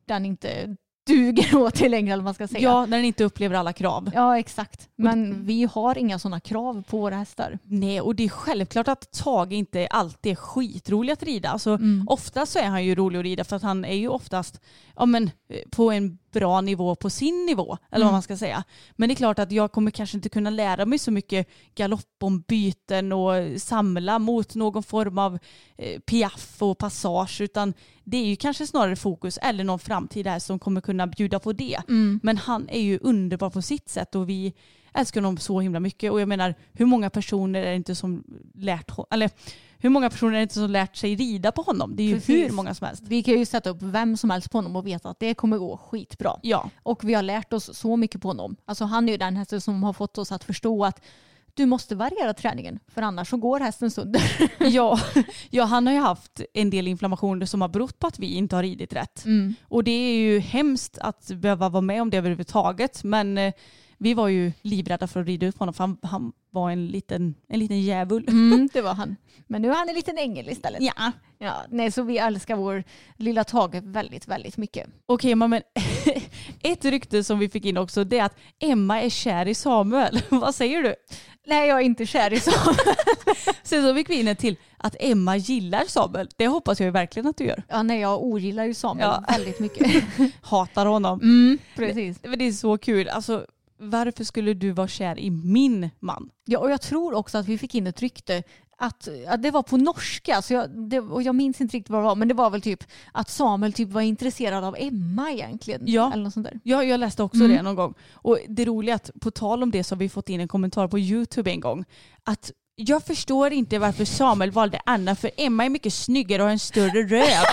den 0.06 0.26
inte 0.26 0.76
duger 1.06 1.56
åt 1.62 1.74
dig 1.78 1.88
längre 1.88 2.12
eller 2.12 2.22
vad 2.22 2.24
man 2.24 2.34
ska 2.34 2.48
säga. 2.48 2.60
Ja, 2.60 2.86
när 2.86 2.96
den 2.96 3.06
inte 3.06 3.24
upplever 3.24 3.56
alla 3.56 3.72
krav. 3.72 4.10
Ja 4.14 4.38
exakt. 4.38 4.88
Men 4.96 5.46
vi 5.46 5.64
har 5.72 5.98
inga 5.98 6.18
sådana 6.18 6.40
krav 6.40 6.82
på 6.88 6.98
våra 6.98 7.16
hästar. 7.16 7.58
Nej, 7.64 8.00
och 8.00 8.14
det 8.14 8.24
är 8.24 8.28
självklart 8.28 8.88
att 8.88 9.12
Tage 9.12 9.52
inte 9.52 9.86
alltid 9.86 10.32
är 10.32 10.36
skitrolig 10.36 11.12
att 11.12 11.22
rida. 11.22 11.48
Alltså, 11.50 11.70
Mm. 11.74 12.04
Oftast 12.08 12.52
så 12.52 12.58
är 12.58 12.66
han 12.68 12.84
ju 12.84 12.94
rolig 12.94 13.18
att 13.18 13.24
rida 13.24 13.44
för 13.44 13.56
att 13.56 13.62
han 13.62 13.84
är 13.84 13.94
ju 13.94 14.08
oftast 14.08 14.60
ja, 14.96 15.06
men, 15.06 15.30
eh, 15.48 15.58
på 15.70 15.92
en 15.92 16.18
bra 16.34 16.60
nivå 16.60 16.94
på 16.94 17.10
sin 17.10 17.46
nivå. 17.46 17.76
Eller 17.90 17.96
Mm. 18.02 18.06
vad 18.06 18.12
man 18.12 18.22
ska 18.22 18.36
säga. 18.36 18.64
Men 18.96 19.08
det 19.08 19.12
är 19.12 19.16
klart 19.16 19.38
att 19.38 19.52
jag 19.52 19.72
kommer 19.72 19.90
kanske 19.90 20.16
inte 20.16 20.28
kunna 20.28 20.50
lära 20.50 20.86
mig 20.86 20.98
så 20.98 21.10
mycket 21.10 21.48
galoppombyten 21.74 23.12
och 23.12 23.60
samla 23.60 24.18
mot 24.18 24.54
någon 24.54 24.82
form 24.82 25.18
av 25.18 25.38
eh, 25.78 26.00
piaff 26.00 26.62
och 26.62 26.78
passage. 26.78 27.40
Utan 27.40 27.74
det 28.04 28.16
är 28.16 28.26
ju 28.26 28.36
kanske 28.36 28.66
snarare 28.66 28.96
fokus 28.96 29.38
eller 29.42 29.64
någon 29.64 29.78
framtid 29.78 30.26
här 30.26 30.38
som 30.38 30.58
kommer 30.58 30.80
kunna 30.80 31.06
bjuda 31.06 31.38
på 31.38 31.52
det. 31.52 31.78
Mm. 31.88 32.20
Men 32.22 32.36
han 32.38 32.68
är 32.68 32.80
ju 32.80 32.98
underbar 33.02 33.50
på 33.50 33.62
sitt 33.62 33.88
sätt 33.88 34.14
och 34.14 34.28
vi 34.28 34.52
älskar 34.94 35.20
honom 35.20 35.36
så 35.36 35.60
himla 35.60 35.80
mycket. 35.80 36.12
Och 36.12 36.20
jag 36.20 36.28
menar, 36.28 36.54
hur 36.72 36.86
många 36.86 37.10
personer 37.10 37.62
är 37.62 37.70
det 37.70 37.76
inte 37.76 37.94
som 37.94 38.24
lärt 38.54 38.90
eller 39.10 39.30
hur 39.78 39.90
många 39.90 40.10
personer 40.10 40.38
är 40.38 40.42
inte 40.42 40.54
som 40.54 40.70
lärt 40.70 40.96
sig 40.96 41.16
rida 41.16 41.52
på 41.52 41.62
honom? 41.62 41.96
Det 41.96 42.02
är 42.02 42.06
ju 42.06 42.14
Precis. 42.14 42.50
hur 42.50 42.54
många 42.54 42.74
som 42.74 42.86
helst. 42.86 43.02
Vi 43.06 43.22
kan 43.22 43.38
ju 43.38 43.46
sätta 43.46 43.70
upp 43.70 43.82
vem 43.82 44.16
som 44.16 44.30
helst 44.30 44.50
på 44.50 44.58
honom 44.58 44.76
och 44.76 44.86
veta 44.86 45.10
att 45.10 45.20
det 45.20 45.34
kommer 45.34 45.58
gå 45.58 45.76
skitbra. 45.76 46.38
Ja, 46.42 46.70
Och 46.82 47.04
vi 47.04 47.14
har 47.14 47.22
lärt 47.22 47.52
oss 47.52 47.78
så 47.78 47.96
mycket 47.96 48.22
på 48.22 48.28
honom. 48.28 48.56
Alltså 48.64 48.84
han 48.84 49.08
är 49.08 49.12
ju 49.12 49.18
den 49.18 49.36
hästen 49.36 49.60
som 49.60 49.82
har 49.82 49.92
fått 49.92 50.18
oss 50.18 50.32
att 50.32 50.44
förstå 50.44 50.84
att 50.84 51.00
du 51.54 51.66
måste 51.66 51.94
variera 51.94 52.34
träningen 52.34 52.78
för 52.86 53.02
annars 53.02 53.28
så 53.28 53.36
går 53.36 53.60
hästen 53.60 53.90
sönder. 53.90 54.22
ja, 54.58 55.00
ja, 55.50 55.64
han 55.64 55.86
har 55.86 55.94
ju 55.94 56.00
haft 56.00 56.40
en 56.54 56.70
del 56.70 56.88
inflammationer 56.88 57.46
som 57.46 57.60
har 57.60 57.68
berott 57.68 57.98
på 57.98 58.06
att 58.06 58.18
vi 58.18 58.26
inte 58.26 58.56
har 58.56 58.62
ridit 58.62 58.92
rätt. 58.92 59.24
Mm. 59.24 59.54
Och 59.62 59.84
det 59.84 59.90
är 59.90 60.16
ju 60.16 60.38
hemskt 60.38 60.98
att 60.98 61.26
behöva 61.26 61.68
vara 61.68 61.80
med 61.80 62.02
om 62.02 62.10
det 62.10 62.16
överhuvudtaget. 62.16 63.04
Men 63.04 63.38
eh, 63.38 63.52
vi 64.04 64.14
var 64.14 64.28
ju 64.28 64.52
livrädda 64.62 65.06
för 65.06 65.20
att 65.20 65.26
rida 65.26 65.46
ut 65.46 65.54
på 65.54 65.58
honom 65.58 65.74
för 65.74 65.84
han, 65.84 65.96
han 66.02 66.32
var 66.50 66.70
en 66.70 66.86
liten, 66.86 67.34
en 67.48 67.58
liten 67.58 67.80
djävul. 67.80 68.24
Mm, 68.28 68.68
det 68.72 68.80
var 68.82 68.94
han. 68.94 69.16
Men 69.46 69.62
nu 69.62 69.70
är 69.70 69.74
han 69.74 69.88
en 69.88 69.94
liten 69.94 70.18
ängel 70.18 70.48
istället. 70.48 70.82
Ja. 70.82 71.12
Ja, 71.38 71.54
nej, 71.70 71.90
så 71.90 72.02
vi 72.02 72.18
älskar 72.18 72.56
vår 72.56 72.84
lilla 73.16 73.44
Tage 73.44 73.74
väldigt, 73.82 74.28
väldigt 74.28 74.56
mycket. 74.56 74.86
Okej, 75.06 75.34
men 75.34 75.52
ett 76.62 76.84
rykte 76.84 77.24
som 77.24 77.38
vi 77.38 77.48
fick 77.48 77.64
in 77.64 77.76
också 77.76 78.04
det 78.04 78.18
är 78.18 78.24
att 78.24 78.36
Emma 78.60 79.02
är 79.02 79.08
kär 79.10 79.48
i 79.48 79.54
Samuel. 79.54 80.22
Vad 80.28 80.54
säger 80.54 80.82
du? 80.82 80.94
Nej, 81.46 81.68
jag 81.68 81.80
är 81.80 81.84
inte 81.84 82.06
kär 82.06 82.32
i 82.32 82.40
Samuel. 82.40 82.76
Sen 83.62 83.82
så 83.82 83.94
fick 83.94 84.10
vi 84.10 84.20
in 84.20 84.28
en 84.28 84.36
till 84.36 84.56
att 84.76 84.96
Emma 85.00 85.36
gillar 85.36 85.84
Samuel. 85.88 86.28
Det 86.36 86.46
hoppas 86.46 86.80
jag 86.80 86.92
verkligen 86.92 87.26
att 87.26 87.36
du 87.36 87.44
gör. 87.44 87.62
Ja, 87.68 87.82
nej, 87.82 88.00
jag 88.00 88.22
ogillar 88.22 88.64
ju 88.64 88.74
Samuel 88.74 89.08
Ja. 89.08 89.24
väldigt 89.28 89.60
mycket. 89.60 90.04
Hatar 90.42 90.86
honom. 90.86 91.20
Mm, 91.20 91.58
precis. 91.76 92.18
Men 92.22 92.38
det 92.38 92.44
är 92.44 92.52
så 92.52 92.78
kul. 92.78 93.08
Alltså, 93.08 93.46
varför 93.78 94.24
skulle 94.24 94.54
du 94.54 94.70
vara 94.70 94.88
kär 94.88 95.18
i 95.18 95.30
min 95.30 95.90
man? 96.00 96.30
Ja, 96.44 96.58
och 96.58 96.70
jag 96.70 96.80
tror 96.80 97.14
också 97.14 97.38
att 97.38 97.46
vi 97.46 97.58
fick 97.58 97.74
in 97.74 97.86
ett 97.86 98.02
rykte 98.02 98.42
att, 98.78 99.08
att 99.28 99.42
det 99.42 99.50
var 99.50 99.62
på 99.62 99.76
norska, 99.76 100.42
så 100.42 100.54
jag, 100.54 100.70
det, 100.70 101.00
och 101.00 101.22
jag 101.22 101.34
minns 101.34 101.60
inte 101.60 101.76
riktigt 101.76 101.90
vad 101.90 102.00
det 102.00 102.04
var, 102.04 102.14
men 102.14 102.28
det 102.28 102.34
var 102.34 102.50
väl 102.50 102.62
typ 102.62 102.84
att 103.12 103.30
Samuel 103.30 103.72
typ 103.72 103.88
var 103.88 104.00
intresserad 104.00 104.64
av 104.64 104.76
Emma 104.78 105.30
egentligen. 105.30 105.82
Ja. 105.84 106.12
Eller 106.12 106.24
något 106.24 106.32
sånt 106.32 106.46
där. 106.46 106.60
Ja, 106.62 106.84
jag 106.84 107.00
läste 107.00 107.22
också 107.22 107.48
det 107.48 107.62
någon 107.62 107.74
gång. 107.74 107.94
Och 108.12 108.38
det 108.48 108.64
roliga 108.64 108.94
är 108.94 108.96
att 108.96 109.10
på 109.20 109.30
tal 109.30 109.62
om 109.62 109.70
det 109.70 109.84
så 109.84 109.94
har 109.94 109.98
vi 109.98 110.08
fått 110.08 110.28
in 110.28 110.40
en 110.40 110.48
kommentar 110.48 110.88
på 110.88 110.98
YouTube 110.98 111.50
en 111.50 111.60
gång. 111.60 111.84
Att 112.24 112.52
jag 112.76 113.02
förstår 113.02 113.52
inte 113.52 113.78
varför 113.78 114.04
Samuel 114.04 114.50
valde 114.50 114.80
Anna 114.86 115.16
för 115.16 115.30
Emma 115.36 115.64
är 115.64 115.68
mycket 115.68 115.94
snyggare 115.94 116.42
och 116.42 116.46
har 116.46 116.52
en 116.52 116.58
större 116.58 117.02
röv. 117.02 117.22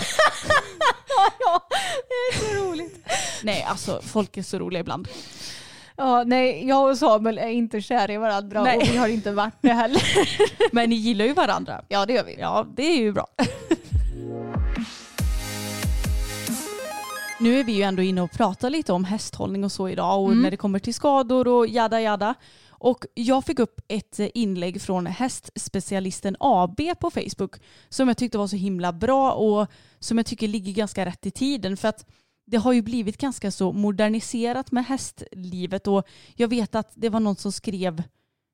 ja, 1.39 1.67
det 2.07 2.38
är 2.38 2.39
så 2.39 2.63
roligt. 2.63 3.05
Nej, 3.43 3.63
alltså 3.63 4.01
folk 4.03 4.38
är 4.38 4.43
så 4.43 4.59
roliga 4.59 4.80
ibland. 4.80 5.07
Ja, 5.97 6.23
nej, 6.23 6.67
jag 6.67 6.89
och 6.89 6.97
Samuel 6.97 7.37
är 7.37 7.47
inte 7.47 7.81
kära 7.81 8.13
i 8.13 8.17
varandra 8.17 8.63
Nej. 8.63 8.77
och 8.77 8.83
vi 8.83 8.97
har 8.97 9.07
inte 9.07 9.31
varit 9.31 9.55
det 9.61 9.73
heller. 9.73 10.01
Men 10.75 10.89
ni 10.89 10.95
gillar 10.95 11.25
ju 11.25 11.33
varandra. 11.33 11.81
Ja, 11.87 12.05
det 12.05 12.13
gör 12.13 12.23
vi. 12.23 12.35
Ja, 12.39 12.67
det 12.75 12.83
är 12.83 12.97
ju 12.97 13.11
bra. 13.11 13.27
Nu 17.39 17.59
är 17.59 17.63
vi 17.63 17.71
ju 17.71 17.81
ändå 17.81 18.01
inne 18.01 18.21
och 18.21 18.31
pratar 18.31 18.69
lite 18.69 18.93
om 18.93 19.03
hästhållning 19.03 19.63
och 19.63 19.71
så 19.71 19.89
idag 19.89 20.21
och 20.21 20.37
när 20.37 20.51
det 20.51 20.57
kommer 20.57 20.79
till 20.79 20.93
skador 20.93 21.47
och 21.47 21.67
jada 21.67 22.01
jada. 22.01 22.35
Och 22.69 23.05
jag 23.13 23.45
fick 23.45 23.59
upp 23.59 23.81
ett 23.87 24.19
inlägg 24.19 24.81
från 24.81 25.05
hästspecialisten 25.05 26.35
AB 26.39 26.79
på 26.99 27.11
Facebook 27.11 27.55
som 27.89 28.07
jag 28.07 28.17
tyckte 28.17 28.37
var 28.37 28.47
så 28.47 28.55
himla 28.55 28.93
bra 28.93 29.31
och 29.31 29.67
som 29.99 30.17
jag 30.17 30.25
tycker 30.25 30.47
ligger 30.47 30.73
ganska 30.73 31.05
rätt 31.05 31.25
i 31.25 31.31
tiden 31.31 31.77
för 31.77 31.87
att 31.87 32.05
det 32.52 32.58
har 32.58 32.74
ju 32.74 32.82
blivit 32.82 33.18
ganska 33.18 33.52
så 33.52 33.72
moderniserat 33.72 34.72
med 34.72 34.86
hästlivet 34.86 35.88
och 35.88 36.08
jag 36.36 36.47
vet 36.47 36.76
att 36.76 36.91
det 36.95 37.10
var 37.10 37.20
någon 37.20 37.36
som 37.36 37.52
skrev 37.52 38.04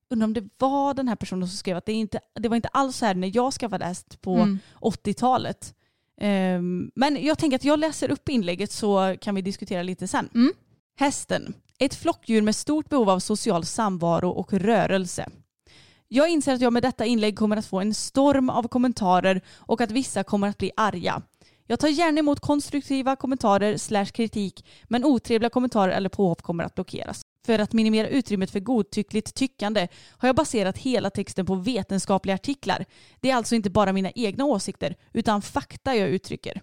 undrar 0.09 0.27
om 0.27 0.33
det 0.33 0.49
var 0.57 0.93
den 0.93 1.07
här 1.07 1.15
personen 1.15 1.47
som 1.47 1.57
skrev 1.57 1.77
att 1.77 1.85
det, 1.85 1.93
inte, 1.93 2.19
det 2.39 2.49
var 2.49 2.55
inte 2.55 2.67
alls 2.67 2.97
så 2.97 3.05
här 3.05 3.15
när 3.15 3.31
jag 3.35 3.53
skaffade 3.53 3.85
häst 3.85 4.21
på 4.21 4.35
Mm. 4.35 4.59
80-talet. 4.81 5.75
Ehm, 6.21 6.91
men 6.95 7.25
jag 7.25 7.37
tänker 7.37 7.55
att 7.55 7.63
jag 7.63 7.79
läser 7.79 8.11
upp 8.11 8.29
inlägget 8.29 8.71
så 8.71 9.15
kan 9.21 9.35
vi 9.35 9.41
diskutera 9.41 9.83
lite 9.83 10.07
sen. 10.07 10.29
Mm. 10.35 10.53
Hästen. 10.99 11.53
Ett 11.79 11.95
flockdjur 11.95 12.41
med 12.41 12.55
stort 12.55 12.89
behov 12.89 13.09
av 13.09 13.19
social 13.19 13.65
samvaro 13.65 14.29
och 14.29 14.53
rörelse. 14.53 15.29
Jag 16.07 16.29
inser 16.29 16.53
att 16.53 16.61
jag 16.61 16.73
med 16.73 16.83
detta 16.83 17.05
inlägg 17.05 17.37
kommer 17.37 17.57
att 17.57 17.65
få 17.65 17.79
en 17.79 17.93
storm 17.93 18.49
av 18.49 18.67
kommentarer 18.67 19.41
och 19.55 19.81
att 19.81 19.91
vissa 19.91 20.23
kommer 20.23 20.47
att 20.47 20.57
bli 20.57 20.71
arga. 20.77 21.21
Jag 21.69 21.79
tar 21.79 21.87
gärna 21.87 22.19
emot 22.19 22.39
konstruktiva 22.39 23.15
kommentarer 23.15 23.77
slash 23.77 24.05
kritik 24.05 24.65
men 24.83 25.05
otrevliga 25.05 25.49
kommentarer 25.49 25.91
eller 25.91 26.09
påhopp 26.09 26.41
kommer 26.41 26.63
att 26.63 26.75
blockeras. 26.75 27.21
För 27.45 27.59
att 27.59 27.73
minimera 27.73 28.07
utrymmet 28.07 28.51
för 28.51 28.59
godtyckligt 28.59 29.35
tyckande 29.35 29.87
har 30.17 30.29
jag 30.29 30.35
baserat 30.35 30.77
hela 30.77 31.09
texten 31.09 31.45
på 31.45 31.55
vetenskapliga 31.55 32.35
artiklar. 32.35 32.85
Det 33.19 33.31
är 33.31 33.35
alltså 33.35 33.55
inte 33.55 33.69
bara 33.69 33.93
mina 33.93 34.11
egna 34.15 34.45
åsikter 34.45 34.95
utan 35.13 35.41
fakta 35.41 35.95
jag 35.95 36.09
uttrycker. 36.09 36.61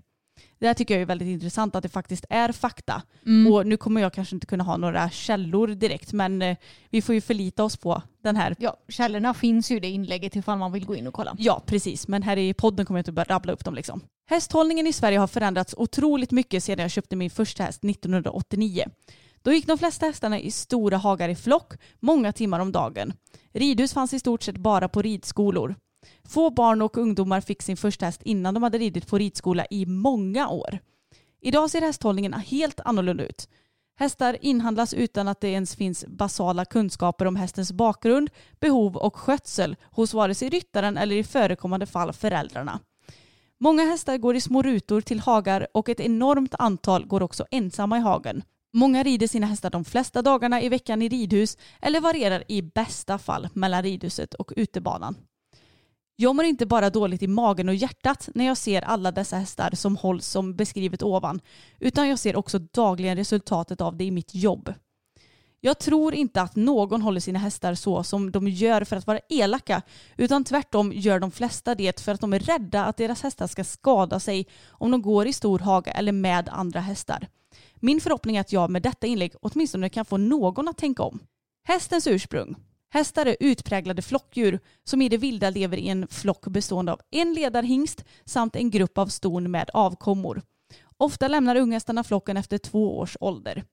Det 0.65 0.69
där 0.69 0.75
tycker 0.75 0.95
jag 0.95 1.03
är 1.03 1.07
väldigt 1.07 1.29
intressant 1.29 1.77
att 1.77 1.83
det 1.83 1.89
faktiskt 1.89 2.25
är 2.31 2.53
fakta. 2.53 3.03
Mm. 3.27 3.53
Och 3.53 3.67
nu 3.67 3.77
kommer 3.77 4.01
jag 4.01 4.13
kanske 4.13 4.37
inte 4.37 4.47
kunna 4.47 4.65
ha 4.65 4.77
några 4.77 5.11
källor 5.11 5.69
direkt 5.69 6.13
men 6.13 6.43
eh, 6.43 6.57
vi 6.91 7.03
får 7.03 7.15
ju 7.15 7.21
förlita 7.21 7.65
oss 7.65 7.77
på 7.77 8.03
den 8.23 8.37
här. 8.37 8.57
Ja, 8.59 8.77
källorna 8.89 9.35
finns 9.35 9.71
ju 9.71 9.77
i 9.77 9.81
det 9.81 9.89
inlägget 9.89 10.37
ifall 10.37 10.59
man 10.59 10.73
vill 10.73 10.87
gå 10.87 10.97
in 10.97 11.07
och 11.07 11.15
kolla. 11.15 11.37
Ja 11.39 11.63
precis 11.67 12.09
men 12.09 12.23
här 12.23 12.37
i 12.37 12.55
podden 12.55 12.87
kommer 12.87 12.99
jag 12.99 13.01
inte 13.01 13.13
börja 13.13 13.35
rabbla 13.35 13.53
upp 13.53 13.65
dem 13.65 13.75
liksom. 13.75 14.01
Hästhållningen 14.31 14.87
i 14.87 14.93
Sverige 14.93 15.19
har 15.19 15.27
förändrats 15.27 15.75
otroligt 15.79 16.31
mycket 16.31 16.65
sedan 16.65 16.83
jag 16.83 16.91
köpte 16.91 17.17
min 17.17 17.31
första 17.31 17.63
häst 17.63 17.85
1989. 17.85 18.85
Då 19.43 19.53
gick 19.53 19.67
de 19.67 19.79
flesta 19.79 20.07
hästarna 20.07 20.41
i 20.41 20.51
stora 20.51 20.97
hagar 20.97 21.29
i 21.29 21.35
flock 21.37 21.75
många 22.01 22.33
timmar 22.33 22.61
om 22.61 22.73
dagen. 22.73 23.13
Ridhus 23.53 23.93
fanns 23.93 24.15
i 24.15 24.19
stort 24.19 24.43
sett 24.43 24.57
bara 24.57 24.89
på 24.89 25.03
ridskolor. 25.03 25.75
Få 26.25 26.51
barn 26.51 26.83
och 26.83 26.99
ungdomar 26.99 27.41
fick 27.41 27.63
sin 27.63 27.77
första 27.77 28.07
häst 28.07 28.23
innan 28.25 28.55
de 28.55 28.63
hade 28.63 28.79
ridit 28.79 29.07
på 29.07 29.19
ridskola 29.19 29.67
i 29.71 29.87
många 29.87 30.49
år. 30.49 30.79
Idag 31.41 31.71
ser 31.71 31.81
hästhållningen 31.81 32.33
helt 32.33 32.81
annorlunda 32.81 33.25
ut. 33.25 33.49
Hästar 33.97 34.37
inhandlas 34.41 34.95
utan 34.95 35.29
att 35.29 35.41
det 35.41 35.49
ens 35.49 35.77
finns 35.77 36.05
basala 36.09 36.65
kunskaper 36.65 37.27
om 37.27 37.37
hästens 37.37 37.73
bakgrund, 37.73 38.31
behov 38.61 38.97
och 38.97 39.17
skötsel 39.17 39.77
hos 39.91 40.15
vare 40.15 40.35
sig 40.35 40.49
ryttaren 40.49 40.97
eller 40.97 41.17
i 41.17 41.25
förekommande 41.25 41.87
fall 41.87 42.13
föräldrarna. 42.13 42.81
Många 43.61 43.85
hästar 43.85 44.19
går 44.19 44.37
i 44.37 44.41
små 44.41 44.63
rutor 44.63 45.01
till 45.01 45.21
hagar 45.21 45.67
och 45.75 45.89
ett 45.89 46.01
enormt 46.01 46.55
antal 46.59 47.07
går 47.07 47.23
också 47.23 47.47
ensamma 47.51 47.99
i 47.99 48.01
hagen. 48.01 48.43
Många 48.73 49.03
rider 49.03 49.27
sina 49.27 49.47
hästar 49.47 49.71
de 49.71 49.85
flesta 49.85 50.23
dagarna 50.23 50.63
i 50.63 50.69
veckan 50.69 51.03
i 51.03 51.09
ridhus 51.09 51.59
eller 51.83 52.01
varierar 52.01 52.45
i 52.49 52.63
bästa 52.63 53.19
fall 53.19 53.49
mellan 53.53 53.83
ridhuset 53.83 54.35
och 54.35 54.53
utebanan. 54.57 55.17
Jag 56.17 56.37
mår 56.37 56.45
inte 56.45 56.67
bara 56.67 56.91
dåligt 56.91 57.23
i 57.23 57.27
magen 57.27 57.69
och 57.69 57.75
hjärtat 57.75 58.29
när 58.35 58.45
jag 58.45 58.57
ser 58.57 58.83
alla 58.83 59.13
dessa 59.13 59.37
hästar 59.37 59.71
som 59.75 59.97
hålls 59.97 60.27
som 60.27 60.57
beskrivet 60.57 61.03
ovan, 61.03 61.41
utan 61.79 62.09
jag 62.09 62.19
ser 62.19 62.37
också 62.37 62.59
dagligen 62.59 63.17
resultatet 63.17 63.81
av 63.81 63.97
det 63.97 64.05
i 64.05 64.11
mitt 64.11 64.35
jobb. 64.35 64.75
Jag 65.61 65.79
tror 65.79 66.15
inte 66.15 66.43
att 66.43 66.57
någon 66.57 67.03
håller 67.03 67.21
sina 67.21 67.39
hästar 67.39 67.75
så 67.75 68.03
som 68.03 68.31
de 68.31 68.49
gör 68.49 68.85
för 68.85 68.97
att 68.97 69.07
vara 69.07 69.21
elaka, 69.29 69.83
utan 70.17 70.45
tvärtom 70.45 70.93
gör 70.93 71.21
de 71.21 71.31
flesta 71.31 71.75
det 71.75 72.01
för 72.01 72.13
att 72.13 72.21
de 72.21 72.33
är 72.33 72.39
rädda 72.39 72.85
att 72.85 72.97
deras 72.97 73.23
hästar 73.23 73.47
ska 73.47 73.65
skada 73.65 74.21
sig 74.21 74.47
om 74.69 74.91
de 74.91 75.03
går 75.03 75.27
i 75.27 75.33
stor 75.33 75.59
hage 75.59 75.91
eller 75.91 76.13
med 76.13 76.49
andra 76.49 76.81
hästar. 76.81 77.29
Min 77.75 78.01
förhoppning 78.01 78.37
är 78.37 78.41
att 78.41 78.53
jag 78.53 78.71
med 78.71 78.83
detta 78.83 79.07
inlägg 79.07 79.33
åtminstone 79.41 79.89
kan 79.89 80.05
få 80.05 80.17
någon 80.17 80.69
att 80.69 80.77
tänka 80.77 81.03
om. 81.03 81.19
Hästens 81.69 82.07
ursprung. 82.07 82.57
Hästar 82.95 83.27
är 83.27 83.37
utpräglade 83.41 84.03
flockdjur 84.03 84.61
som 84.85 85.03
i 85.03 85.09
det 85.09 85.17
vilda 85.17 85.51
lever 85.51 85.77
i 85.77 85.89
en 85.89 86.09
flock 86.09 86.47
bestående 86.47 86.93
av 86.93 87.01
en 87.11 87.35
ledarhingst 87.35 88.05
samt 88.25 88.57
en 88.57 88.71
grupp 88.71 88.99
av 88.99 89.07
ston 89.07 89.51
med 89.51 89.71
avkommor. 89.73 90.43
Ofta 90.97 91.29
lämnar 91.29 91.57
unghästarna 91.57 92.05
flocken 92.05 92.37
efter 92.37 92.59
två 92.59 92.99
års 92.99 93.17
ålder. 93.21 93.65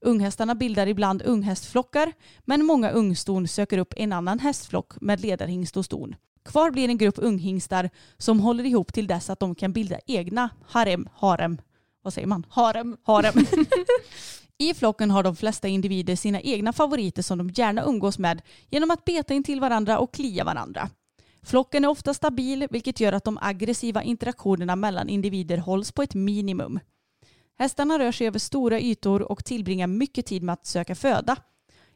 Unghästarna 0.00 0.54
bildar 0.54 0.86
ibland 0.86 1.22
unghästflockar 1.22 2.12
men 2.40 2.64
många 2.64 2.90
ungston 2.90 3.48
söker 3.48 3.78
upp 3.78 3.94
en 3.96 4.12
annan 4.12 4.38
hästflock 4.38 5.00
med 5.00 5.20
ledarhingst 5.20 5.76
och 5.76 5.84
ston. 5.84 6.14
Kvar 6.44 6.70
blir 6.70 6.88
en 6.88 6.98
grupp 6.98 7.18
unghingstar 7.18 7.90
som 8.18 8.40
håller 8.40 8.64
ihop 8.64 8.92
till 8.92 9.06
dess 9.06 9.30
att 9.30 9.40
de 9.40 9.54
kan 9.54 9.72
bilda 9.72 9.98
egna 10.06 10.50
harem, 10.66 11.08
harem, 11.14 11.60
vad 12.02 12.14
säger 12.14 12.28
man? 12.28 12.46
Harem. 12.50 12.96
Harem. 13.02 13.34
I 14.60 14.74
flocken 14.74 15.10
har 15.10 15.22
de 15.22 15.36
flesta 15.36 15.68
individer 15.68 16.16
sina 16.16 16.40
egna 16.40 16.72
favoriter 16.72 17.22
som 17.22 17.38
de 17.38 17.48
gärna 17.48 17.84
umgås 17.84 18.18
med 18.18 18.42
genom 18.70 18.90
att 18.90 19.04
beta 19.04 19.34
in 19.34 19.42
till 19.44 19.60
varandra 19.60 19.98
och 19.98 20.14
klia 20.14 20.44
varandra. 20.44 20.90
Flocken 21.42 21.84
är 21.84 21.88
ofta 21.88 22.14
stabil 22.14 22.66
vilket 22.70 23.00
gör 23.00 23.12
att 23.12 23.24
de 23.24 23.38
aggressiva 23.42 24.02
interaktionerna 24.02 24.76
mellan 24.76 25.08
individer 25.08 25.58
hålls 25.58 25.92
på 25.92 26.02
ett 26.02 26.14
minimum. 26.14 26.80
Hästarna 27.58 27.98
rör 27.98 28.12
sig 28.12 28.26
över 28.26 28.38
stora 28.38 28.80
ytor 28.80 29.22
och 29.22 29.44
tillbringar 29.44 29.86
mycket 29.86 30.26
tid 30.26 30.42
med 30.42 30.52
att 30.52 30.66
söka 30.66 30.94
föda. 30.94 31.36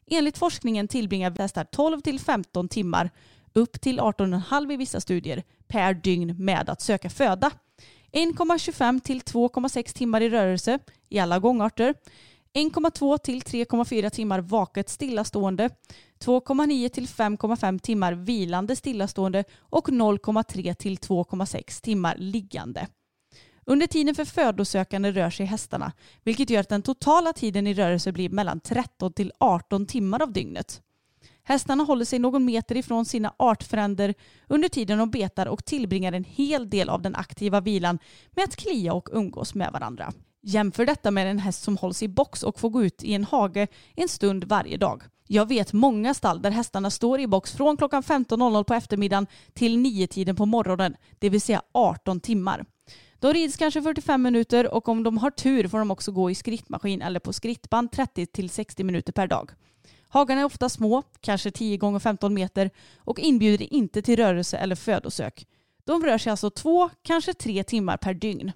Enligt 0.07 0.39
forskningen 0.39 0.89
tillbringar 0.89 1.39
hästar 1.39 1.65
12 1.65 2.01
till 2.01 2.21
15 2.21 2.69
timmar, 2.69 3.11
upp 3.53 3.81
till 3.81 4.01
18,5 4.01 4.73
i 4.73 4.77
vissa 4.77 5.01
studier, 5.01 5.43
per 5.67 5.95
dygn 5.95 6.45
med 6.45 6.71
att 6.71 6.81
söka 6.81 7.11
föda. 7.11 7.51
1,25 8.12 9.01
till 9.01 9.21
2,6 9.21 9.97
timmar 9.97 10.21
i 10.21 10.31
rörelse 10.31 10.79
i 11.09 11.19
alla 11.19 11.39
gångarter. 11.39 11.95
1,2 12.55 13.18
till 13.18 13.40
3,4 13.40 14.11
timmar 14.11 14.40
vaket 14.40 14.88
stillastående. 14.88 15.70
2,9 16.18 16.88
till 16.88 17.07
5,5 17.07 17.78
timmar 17.78 18.12
vilande 18.12 18.76
stillastående 18.76 19.44
och 19.59 19.88
0,3 19.88 20.74
till 20.74 20.96
2,6 20.96 21.82
timmar 21.82 22.16
liggande. 22.18 22.86
Under 23.64 23.86
tiden 23.86 24.14
för 24.14 24.24
födosökande 24.24 25.12
rör 25.12 25.30
sig 25.30 25.46
hästarna, 25.46 25.92
vilket 26.22 26.50
gör 26.50 26.61
att 26.61 26.68
den 26.68 26.82
totala 26.82 27.32
tiden 27.32 27.66
i 27.66 27.74
rörelse 27.74 28.12
blir 28.12 28.28
mellan 28.30 28.61
13 28.61 29.12
till 29.12 29.32
18 29.40 29.86
timmar 29.86 30.22
av 30.22 30.32
dygnet. 30.32 30.82
Hästarna 31.42 31.84
håller 31.84 32.05
sig 32.05 32.18
någon 32.18 32.44
meter 32.44 32.76
ifrån 32.76 33.05
sina 33.05 33.34
artfränder 33.36 34.14
under 34.48 34.68
tiden 34.68 34.98
de 34.98 35.11
betar 35.11 35.46
och 35.46 35.64
tillbringar 35.64 36.12
en 36.12 36.24
hel 36.24 36.70
del 36.70 36.88
av 36.88 37.02
den 37.02 37.14
aktiva 37.14 37.61
vilan 37.61 37.98
med 38.30 38.44
att 38.44 38.57
klia 38.57 38.94
och 38.94 39.09
umgås 39.12 39.55
med 39.55 39.72
varandra. 39.72 40.12
Jämför 40.47 40.86
detta 40.86 41.11
med 41.11 41.30
en 41.30 41.38
häst 41.38 41.62
som 41.62 41.76
hålls 41.76 42.03
i 42.03 42.09
box 42.09 42.42
och 42.42 42.61
får 42.61 42.70
gå 42.70 42.84
ut 42.84 43.05
i 43.05 43.14
en 43.14 43.24
hage 43.24 43.66
en 43.95 44.09
stund 44.09 44.45
varje 44.45 44.76
dag. 44.76 45.03
Jag 45.26 45.49
vet 45.49 45.72
många 45.72 46.14
stall 46.14 46.42
där 46.42 46.51
hästarna 46.51 46.90
står 46.90 47.20
i 47.20 47.26
box 47.26 47.53
från 47.53 47.76
klockan 47.76 48.03
15.00 48.03 48.64
på 48.64 48.74
eftermiddagen 48.74 49.26
till 49.53 49.76
9-tiden 49.78 50.36
på 50.36 50.47
morgonen, 50.47 50.97
det 51.18 51.28
vill 51.28 51.40
säga 51.40 51.62
18 51.72 52.20
timmar. 52.20 52.64
De 53.18 53.32
rids 53.32 53.57
kanske 53.57 53.82
45 53.82 54.22
minuter 54.22 54.74
och 54.74 54.88
om 54.88 55.03
de 55.03 55.18
har 55.18 55.30
tur 55.30 55.68
får 55.68 55.78
de 55.78 55.90
också 55.90 56.12
gå 56.12 56.30
i 56.30 56.34
skrittmaskin 56.34 57.03
eller 57.03 57.20
på 57.20 57.32
skrittband 57.32 57.88
30-60 57.90 58.84
minuter 58.84 59.12
per 59.12 59.26
dag. 59.26 59.51
Hagarna 60.09 60.40
är 60.40 60.45
ofta 60.45 60.68
små, 60.68 61.03
kanske 61.20 61.51
10 61.51 61.76
gånger 61.76 61.99
15 61.99 62.34
meter 62.34 62.70
och 62.97 63.18
inbjuder 63.18 63.74
inte 63.74 64.03
till 64.03 64.16
rörelse 64.16 64.57
eller 64.57 64.76
födosök. 64.76 65.47
De 65.84 66.05
rör 66.05 66.18
sig 66.18 66.30
alltså 66.30 66.51
två, 66.51 66.90
kanske 67.03 67.34
tre 67.34 67.64
timmar 67.64 67.97
per 67.97 68.14
dygn. 68.14 68.53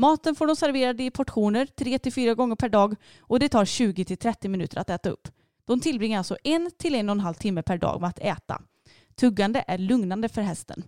Maten 0.00 0.34
får 0.34 0.46
de 0.46 0.56
serverade 0.56 1.02
i 1.02 1.10
portioner 1.10 1.66
3-4 1.66 2.34
gånger 2.34 2.56
per 2.56 2.68
dag 2.68 2.96
och 3.20 3.40
det 3.40 3.48
tar 3.48 3.64
20-30 3.64 4.48
minuter 4.48 4.78
att 4.78 4.90
äta 4.90 5.10
upp. 5.10 5.28
De 5.64 5.80
tillbringar 5.80 6.18
alltså 6.18 6.36
en 6.44 6.70
till 6.78 6.94
en 6.94 7.08
och 7.08 7.12
en 7.12 7.20
halv 7.20 7.34
timme 7.34 7.62
per 7.62 7.78
dag 7.78 8.00
med 8.00 8.10
att 8.10 8.18
äta. 8.18 8.62
Tuggande 9.14 9.64
är 9.66 9.78
lugnande 9.78 10.28
för 10.28 10.42
hästen. 10.42 10.82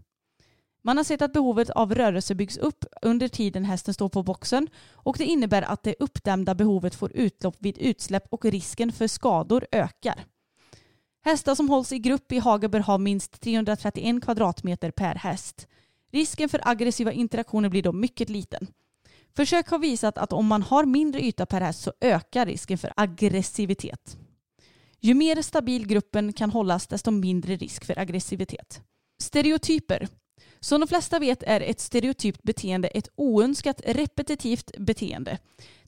Man 0.82 0.96
har 0.96 1.04
sett 1.04 1.22
att 1.22 1.32
behovet 1.32 1.70
av 1.70 1.94
rörelse 1.94 2.34
byggs 2.34 2.56
upp 2.56 2.84
under 3.02 3.28
tiden 3.28 3.64
hästen 3.64 3.94
står 3.94 4.08
på 4.08 4.22
boxen 4.22 4.68
och 4.92 5.16
det 5.18 5.24
innebär 5.24 5.62
att 5.62 5.82
det 5.82 5.94
uppdämda 5.98 6.54
behovet 6.54 6.94
får 6.94 7.12
utlopp 7.16 7.56
vid 7.58 7.78
utsläpp 7.78 8.24
och 8.30 8.44
risken 8.44 8.92
för 8.92 9.06
skador 9.06 9.66
ökar. 9.72 10.24
Hästar 11.24 11.54
som 11.54 11.68
hålls 11.68 11.92
i 11.92 11.98
grupp 11.98 12.32
i 12.32 12.38
hage 12.38 12.68
bör 12.68 12.80
ha 12.80 12.98
minst 12.98 13.40
331 13.40 14.24
kvadratmeter 14.24 14.90
per 14.90 15.14
häst. 15.14 15.68
Risken 16.12 16.48
för 16.48 16.60
aggressiva 16.68 17.12
interaktioner 17.12 17.68
blir 17.68 17.82
då 17.82 17.92
mycket 17.92 18.28
liten. 18.28 18.66
Försök 19.36 19.68
har 19.68 19.78
visat 19.78 20.18
att 20.18 20.32
om 20.32 20.46
man 20.46 20.62
har 20.62 20.84
mindre 20.84 21.20
yta 21.20 21.46
per 21.46 21.60
häst 21.60 21.82
så 21.82 21.92
ökar 22.00 22.46
risken 22.46 22.78
för 22.78 22.92
aggressivitet. 22.96 24.16
Ju 25.00 25.14
mer 25.14 25.42
stabil 25.42 25.86
gruppen 25.86 26.32
kan 26.32 26.50
hållas 26.50 26.86
desto 26.86 27.10
mindre 27.10 27.56
risk 27.56 27.84
för 27.84 27.98
aggressivitet. 27.98 28.82
Stereotyper. 29.22 30.08
Som 30.60 30.80
de 30.80 30.86
flesta 30.86 31.18
vet 31.18 31.42
är 31.42 31.60
ett 31.60 31.80
stereotypt 31.80 32.42
beteende 32.42 32.88
ett 32.88 33.08
oönskat 33.16 33.80
repetitivt 33.86 34.70
beteende. 34.78 35.38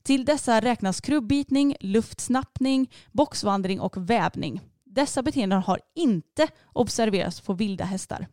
Till 0.03 0.25
dessa 0.25 0.61
räknas 0.61 1.01
krubbitning, 1.01 1.75
luftsnappning, 1.79 2.91
boxvandring 3.11 3.79
och 3.79 4.09
vävning. 4.09 4.61
Dessa 4.85 5.23
beteenden 5.23 5.61
har 5.61 5.79
inte 5.95 6.47
observerats 6.73 7.41
på 7.41 7.53
vilda 7.53 7.85
hästar. 7.85 8.27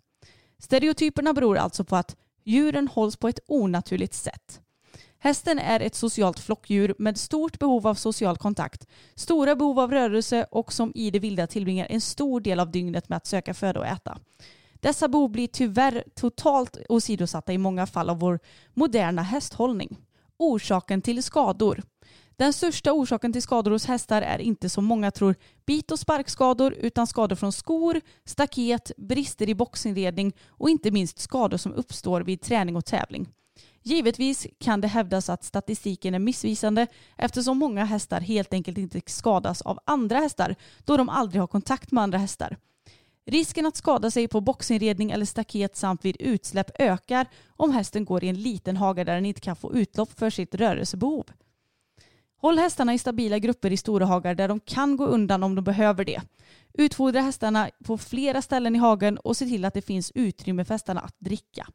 Stereotyperna 0.58 1.32
beror 1.32 1.58
alltså 1.58 1.84
på 1.84 1.96
att 1.96 2.16
djuren 2.44 2.88
hålls 2.88 3.16
på 3.16 3.28
ett 3.28 3.40
onaturligt 3.46 4.14
sätt. 4.14 4.60
Hästen 5.22 5.58
är 5.58 5.80
ett 5.80 5.94
socialt 5.94 6.40
flockdjur 6.40 6.94
med 6.98 7.18
stort 7.18 7.58
behov 7.58 7.86
av 7.86 7.94
social 7.94 8.36
kontakt, 8.36 8.86
stora 9.14 9.56
behov 9.56 9.80
av 9.80 9.90
rörelse 9.90 10.46
och 10.50 10.72
som 10.72 10.92
i 10.94 11.10
det 11.10 11.18
vilda 11.18 11.46
tillbringar 11.46 11.86
en 11.90 12.00
stor 12.00 12.40
del 12.40 12.60
av 12.60 12.70
dygnet 12.70 13.08
med 13.08 13.16
att 13.16 13.26
söka 13.26 13.54
föda 13.54 13.80
och 13.80 13.86
äta. 13.86 14.18
Dessa 14.74 15.08
behov 15.08 15.30
blir 15.30 15.46
tyvärr 15.46 16.04
totalt 16.14 16.76
åsidosatta 16.88 17.52
i 17.52 17.58
många 17.58 17.86
fall 17.86 18.10
av 18.10 18.18
vår 18.18 18.40
moderna 18.74 19.22
hästhållning. 19.22 19.98
Orsaken 20.36 21.02
till 21.02 21.22
skador. 21.22 21.82
Den 22.36 22.52
största 22.52 22.92
orsaken 22.92 23.32
till 23.32 23.42
skador 23.42 23.70
hos 23.70 23.86
hästar 23.86 24.22
är 24.22 24.38
inte 24.38 24.68
som 24.68 24.84
många 24.84 25.10
tror 25.10 25.34
bit 25.66 25.90
och 25.90 25.98
sparkskador 25.98 26.72
utan 26.72 27.06
skador 27.06 27.36
från 27.36 27.52
skor, 27.52 28.00
staket, 28.24 28.92
brister 28.96 29.48
i 29.48 29.54
boxinredning 29.54 30.32
och 30.48 30.70
inte 30.70 30.90
minst 30.90 31.18
skador 31.18 31.56
som 31.56 31.72
uppstår 31.72 32.20
vid 32.20 32.40
träning 32.40 32.76
och 32.76 32.84
tävling. 32.84 33.28
Givetvis 33.82 34.46
kan 34.58 34.80
det 34.80 34.88
hävdas 34.88 35.28
att 35.28 35.44
statistiken 35.44 36.14
är 36.14 36.18
missvisande 36.18 36.86
eftersom 37.16 37.58
många 37.58 37.84
hästar 37.84 38.20
helt 38.20 38.52
enkelt 38.52 38.78
inte 38.78 39.00
skadas 39.06 39.62
av 39.62 39.78
andra 39.84 40.18
hästar 40.18 40.54
då 40.84 40.96
de 40.96 41.08
aldrig 41.08 41.42
har 41.42 41.46
kontakt 41.46 41.92
med 41.92 42.02
andra 42.02 42.18
hästar. 42.18 42.56
Risken 43.26 43.66
att 43.66 43.76
skada 43.76 44.10
sig 44.10 44.28
på 44.28 44.40
boxinredning 44.40 45.10
eller 45.10 45.26
staket 45.26 45.76
samt 45.76 46.04
vid 46.04 46.16
utsläpp 46.20 46.70
ökar 46.80 47.26
om 47.48 47.70
hästen 47.70 48.04
går 48.04 48.24
i 48.24 48.28
en 48.28 48.42
liten 48.42 48.76
hage 48.76 49.04
där 49.04 49.14
den 49.14 49.26
inte 49.26 49.40
kan 49.40 49.56
få 49.56 49.74
utlopp 49.74 50.18
för 50.18 50.30
sitt 50.30 50.54
rörelsebehov. 50.54 51.24
Håll 52.36 52.58
hästarna 52.58 52.94
i 52.94 52.98
stabila 52.98 53.38
grupper 53.38 53.72
i 53.72 53.76
stora 53.76 54.06
hagar 54.06 54.34
där 54.34 54.48
de 54.48 54.60
kan 54.60 54.96
gå 54.96 55.06
undan 55.06 55.42
om 55.42 55.54
de 55.54 55.64
behöver 55.64 56.04
det. 56.04 56.22
Utfodra 56.72 57.20
hästarna 57.20 57.70
på 57.84 57.98
flera 57.98 58.42
ställen 58.42 58.76
i 58.76 58.78
hagen 58.78 59.18
och 59.18 59.36
se 59.36 59.46
till 59.46 59.64
att 59.64 59.74
det 59.74 59.82
finns 59.82 60.12
utrymme 60.14 60.64
för 60.64 60.74
hästarna 60.74 61.00
att 61.00 61.14
dricka. 61.18 61.66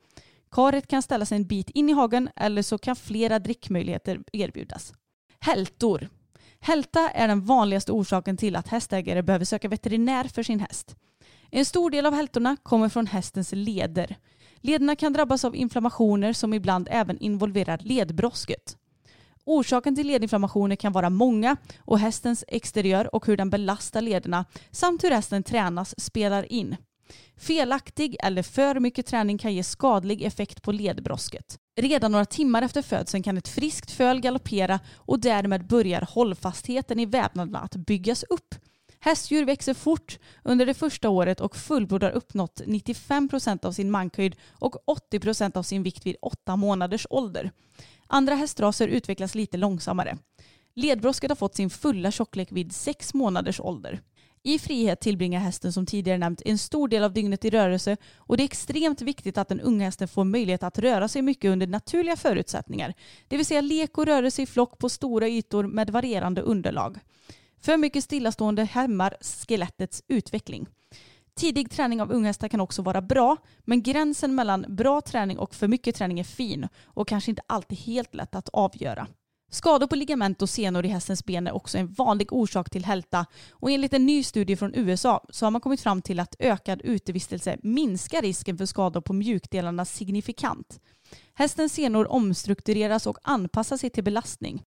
Karet 0.55 0.87
kan 0.87 1.01
ställa 1.01 1.25
sig 1.25 1.35
en 1.35 1.47
bit 1.47 1.69
in 1.69 1.89
i 1.89 1.93
hagen 1.93 2.29
eller 2.35 2.61
så 2.61 2.77
kan 2.77 2.95
flera 2.95 3.39
drickmöjligheter 3.39 4.19
erbjudas. 4.33 4.93
Hältor. 5.39 6.09
Hälta 6.59 7.09
är 7.09 7.27
den 7.27 7.45
vanligaste 7.45 7.91
orsaken 7.91 8.37
till 8.37 8.55
att 8.55 8.67
hästägare 8.67 9.23
behöver 9.23 9.45
söka 9.45 9.69
veterinär 9.69 10.23
för 10.23 10.43
sin 10.43 10.59
häst. 10.59 10.95
En 11.51 11.65
stor 11.65 11.89
del 11.89 12.05
av 12.05 12.13
hältorna 12.13 12.57
kommer 12.63 12.89
från 12.89 13.07
hästens 13.07 13.51
leder. 13.51 14.15
Lederna 14.55 14.95
kan 14.95 15.13
drabbas 15.13 15.45
av 15.45 15.55
inflammationer 15.55 16.33
som 16.33 16.53
ibland 16.53 16.87
även 16.91 17.17
involverar 17.17 17.77
ledbrosket. 17.77 18.77
Orsaken 19.45 19.95
till 19.95 20.07
ledinflammationer 20.07 20.75
kan 20.75 20.91
vara 20.91 21.09
många 21.09 21.57
och 21.79 21.99
hästens 21.99 22.43
exteriör 22.47 23.15
och 23.15 23.27
hur 23.27 23.37
den 23.37 23.49
belastar 23.49 24.01
lederna 24.01 24.45
samt 24.71 25.03
hur 25.03 25.11
hästen 25.11 25.43
tränas 25.43 25.99
spelar 25.99 26.51
in. 26.51 26.75
Felaktig 27.37 28.17
eller 28.23 28.43
för 28.43 28.79
mycket 28.79 29.05
träning 29.05 29.37
kan 29.37 29.53
ge 29.53 29.63
skadlig 29.63 30.21
effekt 30.21 30.61
på 30.61 30.71
ledbrosket. 30.71 31.59
Redan 31.81 32.11
några 32.11 32.25
timmar 32.25 32.61
efter 32.61 32.81
födseln 32.81 33.23
kan 33.23 33.37
ett 33.37 33.47
friskt 33.47 33.91
föl 33.91 34.21
galoppera 34.21 34.79
och 34.95 35.19
därmed 35.19 35.67
börjar 35.67 36.07
hållfastheten 36.11 36.99
i 36.99 37.05
vävnaderna 37.05 37.59
att 37.59 37.75
byggas 37.75 38.23
upp. 38.23 38.55
Hästdjur 38.99 39.45
växer 39.45 39.73
fort 39.73 40.19
under 40.43 40.65
det 40.65 40.73
första 40.73 41.09
året 41.09 41.41
och 41.41 41.55
fullblod 41.55 42.03
har 42.03 42.11
uppnått 42.11 42.61
95% 42.65 43.65
av 43.65 43.71
sin 43.71 43.91
mankhöjd 43.91 44.35
och 44.51 44.75
80% 45.11 45.57
av 45.57 45.63
sin 45.63 45.83
vikt 45.83 46.05
vid 46.05 46.15
8 46.21 46.55
månaders 46.55 47.07
ålder. 47.09 47.51
Andra 48.07 48.35
hästraser 48.35 48.87
utvecklas 48.87 49.35
lite 49.35 49.57
långsammare. 49.57 50.17
Ledbrosket 50.75 51.31
har 51.31 51.35
fått 51.35 51.55
sin 51.55 51.69
fulla 51.69 52.11
tjocklek 52.11 52.51
vid 52.51 52.75
6 52.75 53.13
månaders 53.13 53.59
ålder. 53.59 54.01
I 54.47 54.59
frihet 54.59 54.99
tillbringar 54.99 55.39
hästen 55.39 55.73
som 55.73 55.85
tidigare 55.85 56.17
nämnt 56.17 56.41
en 56.45 56.57
stor 56.57 56.87
del 56.87 57.03
av 57.03 57.13
dygnet 57.13 57.45
i 57.45 57.49
rörelse 57.49 57.97
och 58.17 58.37
det 58.37 58.43
är 58.43 58.45
extremt 58.45 59.01
viktigt 59.01 59.37
att 59.37 59.47
den 59.47 59.59
unga 59.59 59.85
hästen 59.85 60.07
får 60.07 60.23
möjlighet 60.23 60.63
att 60.63 60.79
röra 60.79 61.07
sig 61.07 61.21
mycket 61.21 61.51
under 61.51 61.67
naturliga 61.67 62.15
förutsättningar. 62.15 62.93
Det 63.27 63.37
vill 63.37 63.45
säga 63.45 63.61
lek 63.61 63.97
och 63.97 64.05
rörelse 64.05 64.41
i 64.41 64.45
flock 64.45 64.77
på 64.77 64.89
stora 64.89 65.27
ytor 65.27 65.63
med 65.63 65.89
varierande 65.89 66.41
underlag. 66.41 66.99
För 67.61 67.77
mycket 67.77 68.03
stillastående 68.03 68.63
hämmar 68.63 69.17
skelettets 69.21 70.03
utveckling. 70.07 70.67
Tidig 71.35 71.71
träning 71.71 72.01
av 72.01 72.11
unghästar 72.11 72.47
kan 72.47 72.61
också 72.61 72.81
vara 72.81 73.01
bra, 73.01 73.37
men 73.63 73.83
gränsen 73.83 74.35
mellan 74.35 74.65
bra 74.69 75.01
träning 75.01 75.37
och 75.37 75.55
för 75.55 75.67
mycket 75.67 75.95
träning 75.95 76.19
är 76.19 76.23
fin 76.23 76.67
och 76.83 77.07
kanske 77.07 77.31
inte 77.31 77.41
alltid 77.47 77.77
helt 77.77 78.15
lätt 78.15 78.35
att 78.35 78.49
avgöra. 78.49 79.07
Skador 79.51 79.87
på 79.87 79.95
ligament 79.95 80.41
och 80.41 80.49
senor 80.49 80.85
i 80.85 80.87
hästens 80.87 81.25
ben 81.25 81.47
är 81.47 81.55
också 81.55 81.77
en 81.77 81.93
vanlig 81.93 82.33
orsak 82.33 82.69
till 82.69 82.85
hälta 82.85 83.25
och 83.51 83.71
enligt 83.71 83.93
en 83.93 84.05
ny 84.05 84.23
studie 84.23 84.55
från 84.55 84.75
USA 84.75 85.25
så 85.29 85.45
har 85.45 85.51
man 85.51 85.61
kommit 85.61 85.81
fram 85.81 86.01
till 86.01 86.19
att 86.19 86.35
ökad 86.39 86.81
utevistelse 86.81 87.57
minskar 87.63 88.21
risken 88.21 88.57
för 88.57 88.65
skador 88.65 89.01
på 89.01 89.13
mjukdelarna 89.13 89.85
signifikant. 89.85 90.79
Hästens 91.33 91.73
senor 91.73 92.11
omstruktureras 92.11 93.07
och 93.07 93.17
anpassar 93.23 93.77
sig 93.77 93.89
till 93.89 94.03
belastning. 94.03 94.63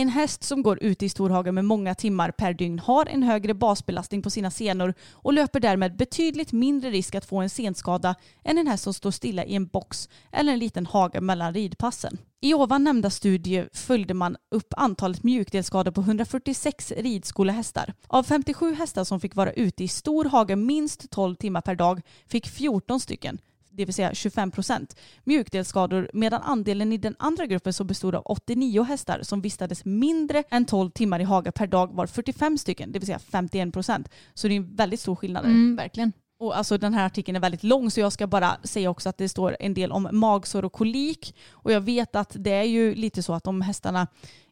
En 0.00 0.08
häst 0.08 0.44
som 0.44 0.62
går 0.62 0.78
ute 0.82 1.06
i 1.06 1.08
storhagen 1.08 1.54
med 1.54 1.64
många 1.64 1.94
timmar 1.94 2.30
per 2.30 2.54
dygn 2.54 2.78
har 2.78 3.06
en 3.06 3.22
högre 3.22 3.54
basbelastning 3.54 4.22
på 4.22 4.30
sina 4.30 4.50
senor 4.50 4.94
och 5.12 5.32
löper 5.32 5.60
därmed 5.60 5.96
betydligt 5.96 6.52
mindre 6.52 6.90
risk 6.90 7.14
att 7.14 7.24
få 7.24 7.40
en 7.40 7.50
senskada 7.50 8.14
än 8.44 8.58
en 8.58 8.66
häst 8.66 8.84
som 8.84 8.94
står 8.94 9.10
stilla 9.10 9.44
i 9.44 9.54
en 9.54 9.66
box 9.66 10.08
eller 10.32 10.52
en 10.52 10.58
liten 10.58 10.86
hage 10.86 11.20
mellan 11.20 11.54
ridpassen. 11.54 12.18
I 12.40 12.54
ovan 12.54 12.84
nämnda 12.84 13.10
studie 13.10 13.64
följde 13.72 14.14
man 14.14 14.36
upp 14.50 14.74
antalet 14.76 15.22
mjukdelsskador 15.22 15.90
på 15.90 16.00
146 16.00 16.92
ridskolehästar. 16.96 17.94
Av 18.06 18.22
57 18.22 18.74
hästar 18.74 19.04
som 19.04 19.20
fick 19.20 19.36
vara 19.36 19.52
ute 19.52 19.84
i 19.84 19.88
stor 19.88 20.24
hage 20.24 20.56
minst 20.56 21.10
12 21.10 21.34
timmar 21.34 21.60
per 21.60 21.74
dag 21.74 22.00
fick 22.26 22.46
14 22.46 23.00
stycken, 23.00 23.38
det 23.80 23.86
vill 23.86 23.94
säga 23.94 24.14
25 24.14 24.50
procent, 24.50 24.96
mjukdelsskador 25.24 26.10
medan 26.12 26.42
andelen 26.42 26.92
i 26.92 26.96
den 26.96 27.16
andra 27.18 27.46
gruppen 27.46 27.72
som 27.72 27.86
bestod 27.86 28.14
av 28.14 28.22
89 28.24 28.82
hästar 28.82 29.22
som 29.22 29.40
vistades 29.40 29.84
mindre 29.84 30.44
än 30.50 30.64
12 30.64 30.90
timmar 30.90 31.20
i 31.20 31.24
hage 31.24 31.52
per 31.52 31.66
dag 31.66 31.94
var 31.94 32.06
45 32.06 32.58
stycken, 32.58 32.92
det 32.92 32.98
vill 32.98 33.06
säga 33.06 33.18
51 33.18 33.72
procent. 33.72 34.08
Så 34.34 34.48
det 34.48 34.54
är 34.54 34.56
en 34.56 34.76
väldigt 34.76 35.00
stor 35.00 35.16
skillnad. 35.16 35.44
Mm, 35.44 35.76
verkligen. 35.76 36.12
Och 36.38 36.56
alltså 36.56 36.78
den 36.78 36.94
här 36.94 37.06
artikeln 37.06 37.36
är 37.36 37.40
väldigt 37.40 37.64
lång 37.64 37.90
så 37.90 38.00
jag 38.00 38.12
ska 38.12 38.26
bara 38.26 38.56
säga 38.64 38.90
också 38.90 39.08
att 39.08 39.18
det 39.18 39.28
står 39.28 39.56
en 39.60 39.74
del 39.74 39.92
om 39.92 40.08
magsår 40.12 40.64
och 40.64 40.72
kolik. 40.72 41.36
Och 41.50 41.72
jag 41.72 41.80
vet 41.80 42.16
att 42.16 42.36
det 42.38 42.50
är 42.50 42.64
ju 42.64 42.94
lite 42.94 43.22
så 43.22 43.32
att 43.32 43.46
om 43.46 43.60
hästarna 43.60 44.06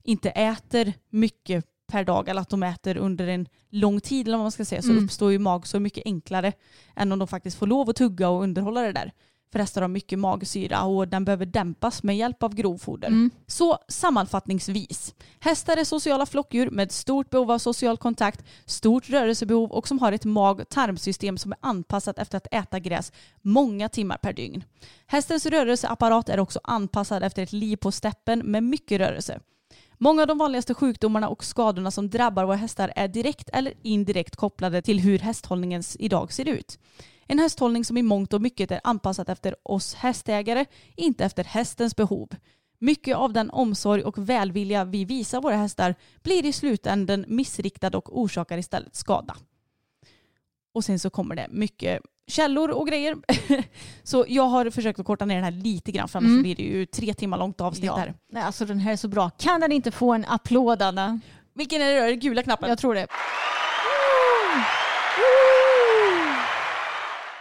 inte 0.05 0.31
äter 0.31 0.93
mycket 1.11 1.65
per 1.89 2.05
dag 2.05 2.29
eller 2.29 2.41
att 2.41 2.49
de 2.49 2.63
äter 2.63 2.97
under 2.97 3.27
en 3.27 3.49
lång 3.71 4.01
tid 4.01 4.29
eller 4.29 4.39
vad 4.39 4.45
man 4.45 4.53
ska 4.53 4.65
säga 4.65 4.83
så 4.83 4.91
Mm. 4.91 5.05
uppstår 5.05 5.33
ju 5.33 5.39
magsår 5.39 5.81
mycket 5.81 6.07
enklare 6.07 6.53
än 6.97 7.13
om 7.13 7.19
de 7.19 7.29
faktiskt 7.29 7.59
får 7.59 7.67
lov 7.67 7.91
att 7.91 7.97
tugga 7.97 8.29
och 8.29 8.43
underhålla 8.43 8.83
det 8.83 8.93
där. 8.93 9.13
För 9.53 9.59
hästar 9.59 9.81
har 9.81 9.89
mycket 9.89 10.19
magsyra 10.19 10.83
och 10.83 11.09
den 11.09 11.25
behöver 11.25 11.47
dämpas 11.47 12.03
med 12.03 12.17
hjälp 12.17 12.43
av 12.43 12.55
grovfoder. 12.55 13.09
Mm. 13.09 13.31
Så 13.47 13.79
sammanfattningsvis. 13.89 15.15
Hästar 15.41 15.77
är 15.77 15.85
sociala 15.85 16.27
flockdjur 16.27 16.71
med 16.71 16.93
stort 16.93 17.31
behov 17.31 17.51
av 17.51 17.59
social 17.59 17.97
kontakt, 17.97 18.45
stort 18.65 19.09
rörelsebehov 19.09 19.71
och 19.73 19.89
som 19.89 19.99
har 19.99 20.13
ett 20.13 20.25
mag-tarmsystem 20.25 21.39
som 21.39 21.53
är 21.53 21.59
anpassat 21.61 22.19
efter 22.19 22.37
att 22.37 22.47
äta 22.51 22.79
gräs 22.79 23.13
många 23.43 23.89
timmar 23.89 24.17
per 24.17 24.33
dygn. 24.33 24.65
Hästens 25.07 25.47
rörelseapparat 25.47 26.29
är 26.29 26.41
också 26.41 26.61
anpassad 26.63 27.23
efter 27.23 27.43
ett 27.43 27.53
liv 27.53 27.77
på 27.77 27.93
steppen 27.93 28.39
med 28.39 28.63
mycket 28.63 29.01
rörelse. 29.01 29.41
Många 29.99 30.23
av 30.23 30.29
de 30.29 30.39
vanligaste 30.39 30.75
sjukdomarna 30.75 31.29
och 31.29 31.45
skadorna 31.45 31.91
som 31.91 32.11
drabbar 32.11 32.45
våra 32.45 32.57
hästar 32.57 32.93
är 32.97 33.09
direkt 33.09 33.49
eller 33.53 33.75
indirekt 33.83 34.37
kopplade 34.37 34.83
till 34.83 35.01
hur 35.01 35.19
hästhållningen 35.19 35.83
idag 35.99 36.33
ser 36.33 36.49
ut. 36.49 36.79
En 37.27 37.39
hästhållning 37.39 37.85
som 37.85 37.97
i 37.97 38.03
mångt 38.03 38.33
och 38.33 38.43
mycket 38.43 38.71
är 38.71 38.81
anpassad 38.85 39.29
efter 39.29 39.57
oss 39.63 39.95
hästägare, 39.95 40.65
inte 40.97 41.25
efter 41.25 41.45
hästens 41.45 41.97
behov. 41.97 42.29
Mycket 42.79 43.17
av 43.17 43.33
den 43.33 43.51
omsorg 43.51 44.03
och 44.03 44.19
välvilja 44.19 44.85
vi 44.85 45.05
visar 45.05 45.41
våra 45.41 45.57
hästar 45.57 45.95
blir 46.23 46.45
i 46.45 46.53
slutänden 46.53 47.25
missriktad 47.29 47.97
och 47.97 48.19
orsakar 48.21 48.59
istället 48.59 48.97
skada. 48.97 49.37
Och 50.75 50.85
sen 50.85 50.99
så 50.99 51.11
kommer 51.11 51.35
det 51.37 51.47
mycket 51.51 52.03
källor 52.29 52.71
och 52.71 52.87
grejer. 52.89 53.17
så 54.03 54.25
jag 54.29 54.43
har 54.43 54.71
försökt 54.71 54.99
att 55.01 55.07
korta 55.07 55.25
ner 55.25 55.35
den 55.35 55.45
här 55.45 55.51
lite 55.51 55.93
grann 55.93 56.09
för 56.09 56.19
annars 56.19 56.29
Mm. 56.31 56.43
blir 56.43 56.55
det 56.57 56.63
ju 56.63 56.87
tre 56.87 57.15
timmar 57.15 57.39
långt 57.39 57.61
avsnitt 57.61 57.85
Ja. 57.85 57.97
här. 57.97 58.15
Nej, 58.33 58.43
alltså 58.43 58.65
den 58.65 58.79
här 58.79 58.93
är 58.93 58.97
så 58.97 59.09
bra. 59.09 59.31
Kan 59.31 59.61
den 59.61 59.73
inte 59.73 59.91
få 59.91 60.13
en 60.13 60.25
applåd 60.25 60.83
Anna? 60.83 61.21
Vilken 61.55 61.83
är 61.83 61.95
det 61.95 62.01
då? 62.01 62.07
Det 62.07 62.17
gula 62.17 62.43
knappen? 62.43 62.69
Jag 62.69 62.79
tror 62.79 62.95
det. 62.95 63.07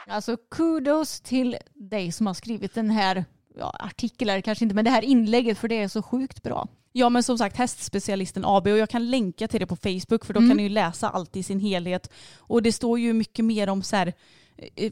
Alltså 0.09 0.37
kudos 0.51 1.19
till 1.21 1.57
dig 1.73 2.11
som 2.11 2.27
har 2.27 2.33
skrivit 2.33 2.73
den 2.75 2.89
här 2.89 3.25
ja, 3.57 3.75
artikeln, 3.79 4.41
kanske 4.41 4.65
inte, 4.65 4.75
men 4.75 4.85
det 4.85 4.91
här 4.91 5.01
inlägget 5.03 5.57
för 5.57 5.67
det 5.67 5.77
är 5.83 5.87
så 5.87 6.01
sjukt 6.01 6.43
bra. 6.43 6.67
Ja 6.91 7.09
men 7.09 7.23
som 7.23 7.37
sagt 7.37 7.57
hästspecialisten 7.57 8.43
AB 8.45 8.67
och 8.67 8.77
jag 8.77 8.89
kan 8.89 9.09
länka 9.09 9.47
till 9.47 9.59
det 9.59 9.67
på 9.67 9.75
Facebook 9.75 10.25
för 10.25 10.33
då 10.33 10.37
Mm. 10.39 10.49
kan 10.49 10.57
ni 10.57 10.63
ju 10.63 10.69
läsa 10.69 11.09
allt 11.09 11.35
i 11.35 11.43
sin 11.43 11.59
helhet. 11.59 12.11
Och 12.37 12.61
det 12.63 12.71
står 12.71 12.99
ju 12.99 13.13
mycket 13.13 13.45
mer 13.45 13.69
om 13.69 13.83
så 13.83 13.95
här, 13.95 14.13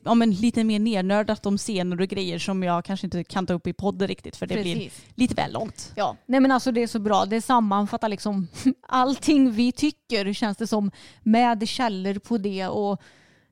ja, 0.03 0.13
men 0.13 0.32
lite 0.32 0.63
mer 0.63 0.80
nernördat 0.80 1.45
om 1.45 1.57
scener 1.57 2.01
och 2.01 2.07
grejer 2.07 2.39
som 2.39 2.63
jag 2.63 2.86
kanske 2.86 3.07
inte 3.07 3.24
kan 3.24 3.45
ta 3.45 3.53
upp 3.53 3.68
i 3.68 3.74
podden 3.74 4.07
riktigt 4.07 4.36
för 4.36 4.47
det 4.47 4.61
blir 4.61 4.76
Precis. 4.76 5.05
lite 5.16 5.34
väl 5.34 5.53
långt. 5.53 5.93
Ja, 5.95 6.18
nej 6.26 6.39
men 6.39 6.51
alltså 6.51 6.72
det 6.72 6.84
är 6.84 6.88
så 6.88 6.99
bra. 6.99 7.26
Det 7.26 7.41
sammanfattar 7.41 8.09
liksom 8.09 8.47
allting 8.88 9.51
vi 9.51 9.72
tycker 9.72 10.34
känns 10.34 10.57
det 10.57 10.68
som 10.68 10.91
med 11.24 11.68
källor 11.68 12.20
på 12.20 12.38
det 12.38 12.68
och 12.68 13.01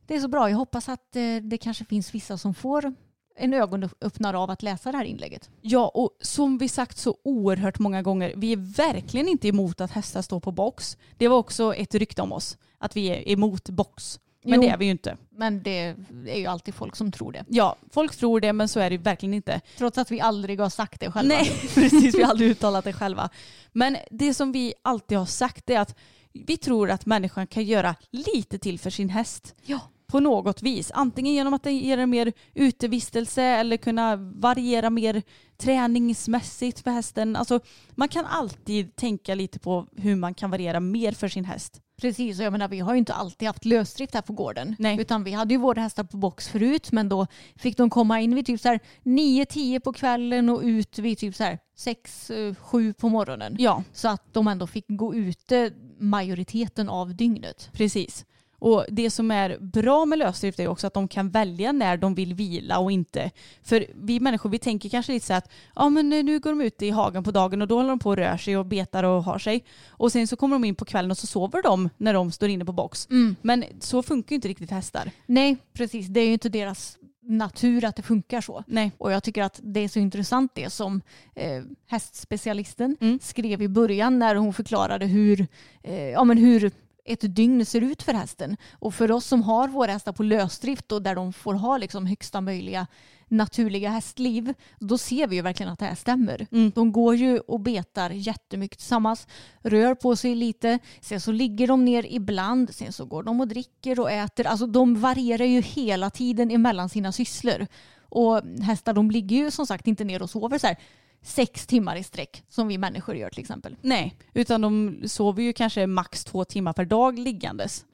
det 0.08 0.16
är 0.16 0.20
så 0.20 0.28
bra. 0.28 0.50
Jag 0.50 0.58
hoppas 0.58 0.90
att 0.90 1.16
eh, 1.16 1.36
det 1.42 1.58
kanske 1.58 1.86
finns 1.86 2.16
vissa 2.16 2.38
som 2.38 2.54
får 2.54 2.94
en 3.36 3.54
ögonöppnare 3.54 4.38
av 4.38 4.50
att 4.50 4.64
läsa 4.64 4.92
det 4.92 4.98
här 4.98 5.06
inlägget. 5.06 5.50
Ja 5.62 5.92
och 5.94 6.18
som 6.22 6.58
vi 6.58 6.70
sagt 6.70 6.98
så 6.98 7.18
oerhört 7.24 7.80
många 7.80 8.02
gånger, 8.02 8.34
vi 8.38 8.52
är 8.54 8.76
verkligen 8.76 9.28
inte 9.28 9.48
emot 9.48 9.82
att 9.82 9.92
hästar 9.92 10.22
står 10.22 10.40
på 10.40 10.52
box. 10.52 10.98
Det 11.18 11.28
var 11.28 11.38
också 11.38 11.76
ett 11.76 11.96
rykte 11.96 12.22
om 12.22 12.32
oss, 12.32 12.58
att 12.78 12.96
vi 12.96 13.08
är 13.08 13.30
emot 13.30 13.70
box. 13.70 14.20
Men 14.44 14.54
Jo. 14.54 14.62
det 14.62 14.68
är 14.74 14.78
vi 14.78 14.86
ju 14.86 14.92
inte. 14.92 15.18
Men 15.30 15.64
det 15.64 15.96
är 16.28 16.38
ju 16.40 16.46
alltid 16.46 16.76
folk 16.76 16.96
som 16.96 17.12
tror 17.12 17.32
det. 17.32 17.46
Ja, 17.48 17.76
folk 17.92 18.16
tror 18.16 18.40
det 18.40 18.54
men 18.54 18.68
så 18.68 18.80
är 18.80 18.90
det 18.90 18.98
verkligen 18.98 19.34
inte. 19.34 19.62
Trots 19.78 19.98
att 19.98 20.12
vi 20.12 20.22
aldrig 20.22 20.60
har 20.60 20.70
sagt 20.70 21.00
det 21.00 21.12
själva. 21.12 21.36
Nej, 21.36 21.52
precis. 21.76 22.16
Vi 22.16 22.22
har 22.24 22.30
aldrig 22.30 22.50
uttalat 22.50 22.84
det 22.84 22.94
själva. 22.94 23.30
Men 23.72 23.98
det 24.12 24.34
som 24.34 24.52
vi 24.52 24.74
alltid 24.82 25.18
har 25.18 25.26
sagt 25.26 25.70
är 25.70 25.80
att 25.80 25.96
vi 26.34 26.58
tror 26.58 26.92
att 26.92 27.06
människan 27.06 27.48
kan 27.48 27.64
göra 27.64 27.96
lite 28.12 28.58
till 28.60 28.80
för 28.80 28.90
sin 28.90 29.10
häst. 29.10 29.56
Ja. 29.66 29.80
På 30.08 30.20
något 30.20 30.62
vis. 30.62 30.92
Antingen 30.94 31.34
genom 31.34 31.54
att 31.54 31.64
det 31.64 31.72
ger 31.72 31.98
en 31.98 32.10
mer 32.10 32.34
utevistelse 32.54 33.44
eller 33.44 33.78
kunna 33.78 34.16
variera 34.16 34.90
mer 34.90 35.22
träningsmässigt 35.58 36.80
för 36.80 36.92
hästen. 36.92 37.36
Alltså, 37.36 37.60
man 37.92 38.08
kan 38.08 38.26
alltid 38.26 38.96
tänka 38.96 39.36
lite 39.36 39.60
på 39.60 39.88
hur 39.98 40.16
man 40.16 40.34
kan 40.34 40.52
variera 40.52 40.80
mer 40.80 41.12
för 41.12 41.28
sin 41.28 41.46
häst. 41.46 41.82
Precis, 42.04 42.40
och 42.40 42.46
jag 42.46 42.52
menar 42.52 42.68
vi 42.68 42.80
har 42.80 42.94
ju 42.94 43.00
inte 43.00 43.14
alltid 43.14 43.48
haft 43.48 43.66
lösdrift 43.66 44.14
här 44.14 44.22
på 44.22 44.34
gården. 44.34 44.76
Nej. 44.80 45.02
Utan 45.02 45.24
vi 45.24 45.32
hade 45.32 45.54
ju 45.54 45.58
våra 45.60 45.82
hästar 45.82 46.04
på 46.04 46.18
box 46.18 46.48
förut 46.50 46.92
men 46.92 47.10
då 47.10 47.28
fick 47.56 47.78
de 47.78 47.90
komma 47.90 48.22
in 48.22 48.36
vid 48.36 48.46
typ 48.46 48.62
så 48.62 48.68
här 48.70 48.80
9-10 49.04 49.80
på 49.80 49.94
kvällen 49.94 50.50
och 50.50 50.62
ut 50.64 51.00
vid 51.00 51.18
typ 51.18 51.36
så 51.36 51.44
här 51.44 51.60
6-7 51.78 52.94
på 52.94 53.10
morgonen. 53.10 53.56
Ja, 53.60 53.84
Så 53.94 54.08
att 54.08 54.34
de 54.34 54.48
ändå 54.48 54.68
fick 54.68 54.86
gå 54.88 55.16
ute 55.16 55.72
majoriteten 56.00 56.90
av 56.90 57.16
dygnet. 57.16 57.70
precis. 57.74 58.26
Och 58.64 58.86
det 58.90 59.10
som 59.10 59.32
är 59.32 59.58
bra 59.60 60.06
med 60.06 60.20
lösdrift 60.20 60.60
är 60.60 60.68
också 60.68 60.88
att 60.88 60.94
de 60.94 61.08
kan 61.08 61.30
välja 61.30 61.72
när 61.72 61.98
de 61.98 62.16
vill 62.16 62.34
vila 62.34 62.80
och 62.80 62.92
inte. 62.92 63.32
För 63.64 63.86
vi 63.96 64.20
människor 64.20 64.50
vi 64.50 64.60
tänker 64.60 64.90
kanske 64.90 65.12
lite 65.12 65.26
så 65.26 65.34
att 65.34 65.50
ja, 65.76 65.90
men 65.90 66.10
nu 66.10 66.40
går 66.40 66.50
de 66.50 66.62
ut 66.62 66.82
i 66.82 66.90
hagen 66.90 67.24
på 67.24 67.32
dagen 67.32 67.62
och 67.62 67.68
då 67.68 67.76
håller 67.76 67.90
de 67.90 68.00
på 68.00 68.10
och 68.10 68.18
rör 68.18 68.38
sig 68.38 68.58
och 68.58 68.66
betar 68.66 69.04
och 69.04 69.24
har 69.24 69.40
sig. 69.40 69.64
Och 69.90 70.12
sen 70.12 70.28
så 70.28 70.36
kommer 70.36 70.56
de 70.56 70.64
in 70.64 70.76
på 70.76 70.86
kvällen 70.86 71.12
och 71.12 71.18
så 71.18 71.28
sover 71.28 71.64
de 71.64 71.90
när 71.98 72.14
de 72.14 72.32
står 72.32 72.50
inne 72.50 72.66
på 72.66 72.72
box. 72.72 73.08
Men 73.42 73.64
så 73.80 74.04
funkar 74.04 74.32
ju 74.32 74.36
inte 74.36 74.48
riktigt 74.48 74.72
hästar. 74.72 75.12
Nej, 75.26 75.58
precis. 75.74 76.08
Det 76.08 76.20
är 76.20 76.26
ju 76.28 76.34
inte 76.34 76.50
deras 76.50 76.98
natur 77.26 77.86
att 77.86 77.96
det 77.96 78.02
funkar 78.04 78.42
så. 78.42 78.64
Nej. 78.68 78.92
Och 78.98 79.12
jag 79.12 79.24
tycker 79.24 79.44
att 79.44 79.60
det 79.64 79.80
är 79.80 79.88
så 79.88 80.00
intressant 80.00 80.52
det 80.56 80.70
som 80.70 81.02
eh, 81.36 81.64
hästspecialisten 81.88 82.98
Mm. 83.02 83.20
skrev 83.22 83.62
i 83.62 83.68
början 83.68 84.20
när 84.20 84.36
hon 84.36 84.54
förklarade 84.54 85.06
hur, 85.06 85.48
eh, 85.84 86.10
ja, 86.10 86.24
men 86.24 86.38
hur 86.38 86.72
ett 87.06 87.36
dygn 87.36 87.66
ser 87.66 87.82
ut 87.82 88.04
för 88.04 88.14
hästen. 88.14 88.58
Och 88.80 88.94
för 88.94 89.12
oss 89.12 89.26
som 89.26 89.44
har 89.44 89.68
våra 89.68 89.92
hästar 89.92 90.12
på 90.12 90.24
lösdrift 90.24 90.92
och 90.92 91.02
där 91.02 91.16
de 91.16 91.34
får 91.34 91.54
ha 91.54 91.78
liksom 91.78 92.06
högsta 92.06 92.42
möjliga 92.42 92.88
naturliga 93.28 93.90
hästliv, 93.90 94.54
då 94.80 94.98
ser 94.98 95.28
vi 95.28 95.36
ju 95.36 95.42
verkligen 95.42 95.72
att 95.72 95.80
det 95.80 95.86
här 95.86 95.96
stämmer. 95.96 96.48
Mm. 96.52 96.72
De 96.76 96.92
går 96.92 97.16
ju 97.16 97.40
och 97.40 97.60
betar 97.60 98.10
jättemycket 98.10 98.78
tillsammans, 98.78 99.28
rör 99.62 99.96
på 99.96 100.16
sig 100.16 100.36
lite, 100.36 100.80
sen 101.02 101.22
så 101.22 101.32
ligger 101.32 101.68
de 101.68 101.86
ner 101.86 102.06
ibland, 102.10 102.76
sen 102.76 102.94
så 102.94 103.06
går 103.06 103.24
de 103.24 103.42
och 103.42 103.48
dricker 103.48 104.00
och 104.00 104.12
äter. 104.12 104.48
Alltså 104.48 104.68
de 104.68 104.96
varierar 104.96 105.46
ju 105.46 105.62
hela 105.62 106.10
tiden 106.10 106.52
emellan 106.52 106.90
sina 106.90 107.12
sysslor. 107.12 107.68
Och 108.10 108.42
hästar 108.62 108.94
de 108.94 109.12
ligger 109.12 109.38
ju 109.38 109.52
som 109.52 109.68
sagt 109.68 109.88
inte 109.88 110.04
ner 110.04 110.22
och 110.22 110.30
sover 110.30 110.58
så 110.58 110.68
här 110.68 110.78
sex 111.24 111.68
timmar 111.68 111.96
i 111.96 112.04
sträck 112.04 112.44
som 112.50 112.68
vi 112.68 112.78
människor 112.78 113.16
gör 113.16 113.30
till 113.30 113.40
exempel. 113.40 113.76
Nej, 113.82 114.16
utan 114.34 114.62
de 114.62 115.02
sover 115.06 115.44
ju 115.44 115.54
kanske 115.54 115.88
max 115.88 116.24
två 116.24 116.46
timmar 116.46 116.74
per 116.74 116.86
dag 116.86 117.20
liggandes. 117.20 117.86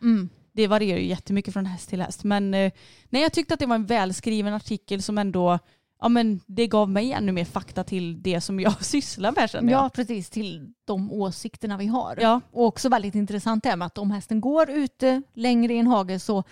Det 0.51 0.67
varierar 0.67 0.99
ju 0.99 1.07
jättemycket 1.07 1.53
från 1.53 1.65
häst 1.65 1.89
till 1.89 2.01
häst. 2.01 2.23
Men 2.23 2.53
eh, 2.53 2.71
nej, 3.09 3.21
jag 3.21 3.33
tyckte 3.33 3.53
att 3.53 3.59
det 3.59 3.65
var 3.65 3.75
en 3.75 3.85
välskriven 3.85 4.53
artikel 4.53 5.01
som 5.01 5.17
ändå, 5.17 5.59
ja 6.01 6.09
men 6.09 6.41
det 6.45 6.67
gav 6.67 6.89
mig 6.89 7.11
ännu 7.11 7.31
mer 7.31 7.45
fakta 7.45 7.83
till 7.83 8.21
det 8.21 8.41
som 8.41 8.59
jag 8.59 8.85
sysslar 8.85 9.31
med 9.31 9.49
känner 9.49 9.71
jag. 9.71 9.85
Ja, 9.85 9.89
precis 9.89 10.29
till 10.29 10.73
de 10.85 11.11
åsikterna 11.11 11.77
vi 11.77 11.87
har. 11.87 12.17
Ja. 12.21 12.41
Och 12.51 12.65
också 12.65 12.89
väldigt 12.89 13.15
intressant 13.15 13.65
är 13.65 13.75
med 13.75 13.85
att 13.85 13.97
om 13.97 14.11
hästen 14.11 14.41
går 14.41 14.69
ute 14.69 15.21
längre 15.33 15.73
i 15.73 15.77
en 15.77 15.87
hage 15.87 16.19
så 16.19 16.43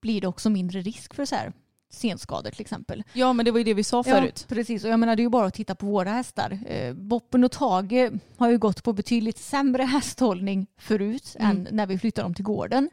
blir 0.00 0.20
det 0.20 0.26
också 0.26 0.50
mindre 0.50 0.80
risk 0.80 1.14
för 1.14 1.24
så 1.24 1.34
här 1.34 1.52
senskador 1.96 2.50
till 2.50 2.60
exempel. 2.60 3.02
Ja 3.12 3.32
men 3.32 3.44
det 3.44 3.50
var 3.50 3.58
ju 3.58 3.64
det 3.64 3.74
vi 3.74 3.84
sa 3.84 4.02
förut. 4.02 4.46
Ja, 4.48 4.54
precis. 4.54 4.84
Och 4.84 4.90
jag 4.90 5.00
menar 5.00 5.16
det 5.16 5.20
är 5.20 5.24
ju 5.24 5.28
bara 5.30 5.46
att 5.46 5.54
titta 5.54 5.74
på 5.74 5.86
våra 5.86 6.10
hästar. 6.10 6.58
Eh, 6.66 6.94
Boppen 6.94 7.44
och 7.44 7.52
Tage 7.52 8.10
har 8.36 8.50
ju 8.50 8.58
gått 8.58 8.82
på 8.82 8.92
betydligt 8.92 9.38
sämre 9.38 9.82
hästhållning 9.82 10.66
förut 10.78 11.36
Mm. 11.38 11.50
än 11.56 11.68
när 11.76 11.86
vi 11.86 11.98
flyttade 11.98 12.24
dem 12.24 12.34
till 12.34 12.44
gården. 12.44 12.90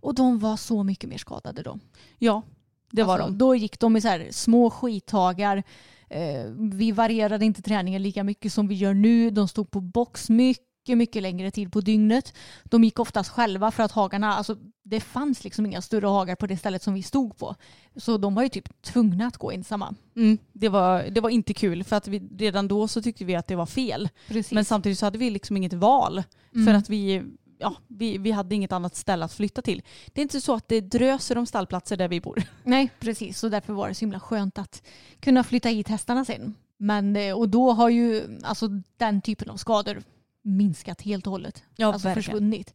Och 0.00 0.14
de 0.14 0.38
var 0.38 0.56
så 0.56 0.82
mycket 0.84 1.10
mer 1.10 1.18
skadade 1.18 1.62
då. 1.62 1.78
Ja, 2.18 2.42
det 2.90 3.02
var 3.02 3.14
Alltså, 3.18 3.28
de. 3.30 3.38
Då 3.38 3.54
gick 3.54 3.80
de 3.80 3.96
i 3.96 4.00
så 4.00 4.08
här 4.08 4.28
små 4.30 4.70
skithagar. 4.70 5.62
Eh, 6.10 6.44
vi 6.58 6.92
varierade 6.92 7.44
inte 7.44 7.62
träningen 7.62 8.02
lika 8.02 8.24
mycket 8.24 8.52
som 8.52 8.68
vi 8.68 8.74
gör 8.74 8.94
nu. 8.94 9.30
De 9.30 9.48
stod 9.48 9.70
på 9.70 9.80
box 9.80 10.30
mycket, 10.30 10.64
mycket 10.88 11.22
längre 11.22 11.50
tid 11.50 11.72
på 11.72 11.80
dygnet. 11.80 12.34
De 12.64 12.84
gick 12.84 12.98
oftast 12.98 13.30
själva 13.30 13.70
för 13.70 13.82
att 13.82 13.92
hagarna, 13.92 14.34
alltså 14.34 14.56
det 14.82 15.00
fanns 15.00 15.44
liksom 15.44 15.66
inga 15.66 15.82
större 15.82 16.06
hagar 16.06 16.36
på 16.36 16.46
det 16.46 16.56
stället 16.56 16.82
som 16.82 16.94
vi 16.94 17.02
stod 17.02 17.36
på. 17.36 17.54
Så 17.96 18.16
de 18.16 18.34
var 18.34 18.42
ju 18.42 18.48
typ 18.48 18.82
tvungna 18.82 19.26
att 19.26 19.36
gå 19.36 19.52
ensamma. 19.52 19.94
Mm, 20.16 20.38
det, 20.52 20.68
var, 20.68 21.02
det 21.10 21.20
var 21.20 21.30
inte 21.30 21.54
kul 21.54 21.84
för 21.84 21.96
att 21.96 22.08
vi, 22.08 22.18
redan 22.18 22.68
då 22.68 22.88
så 22.88 23.02
tyckte 23.02 23.24
vi 23.24 23.34
att 23.34 23.46
det 23.46 23.56
var 23.56 23.66
fel. 23.66 24.08
Precis. 24.28 24.52
Men 24.52 24.64
samtidigt 24.64 24.98
så 24.98 25.06
hade 25.06 25.18
vi 25.18 25.30
liksom 25.30 25.56
inget 25.56 25.72
val. 25.72 26.22
Mm. 26.54 26.66
För 26.66 26.74
att 26.74 26.90
vi, 26.90 27.22
ja, 27.58 27.76
vi, 27.88 28.18
vi 28.18 28.30
hade 28.30 28.54
inget 28.54 28.72
annat 28.72 28.96
ställe 28.96 29.24
att 29.24 29.32
flytta 29.32 29.62
till. 29.62 29.82
Det 30.12 30.20
är 30.20 30.22
inte 30.22 30.40
så 30.40 30.54
att 30.54 30.68
det 30.68 30.80
dröser 30.80 31.38
om 31.38 31.46
stallplatser 31.46 31.96
där 31.96 32.08
vi 32.08 32.20
bor. 32.20 32.42
Nej, 32.64 32.90
precis. 33.00 33.38
Så 33.38 33.48
därför 33.48 33.72
var 33.72 33.88
det 33.88 33.94
så 33.94 34.00
himla 34.00 34.20
skönt 34.20 34.58
att 34.58 34.82
kunna 35.20 35.44
flytta 35.44 35.68
hit 35.68 35.88
hästarna 35.88 36.24
sen. 36.24 36.54
Men, 36.76 37.16
eh, 37.16 37.38
och 37.38 37.48
då 37.48 37.72
har 37.72 37.88
ju 37.88 38.38
alltså, 38.42 38.68
den 38.96 39.20
typen 39.20 39.50
av 39.50 39.56
skador 39.56 40.02
minskat 40.44 41.02
helt 41.02 41.26
och 41.26 41.30
hållet. 41.30 41.62
Ja, 41.76 41.86
alltså 41.86 42.08
verkligen. 42.08 42.24
försvunnit. 42.24 42.74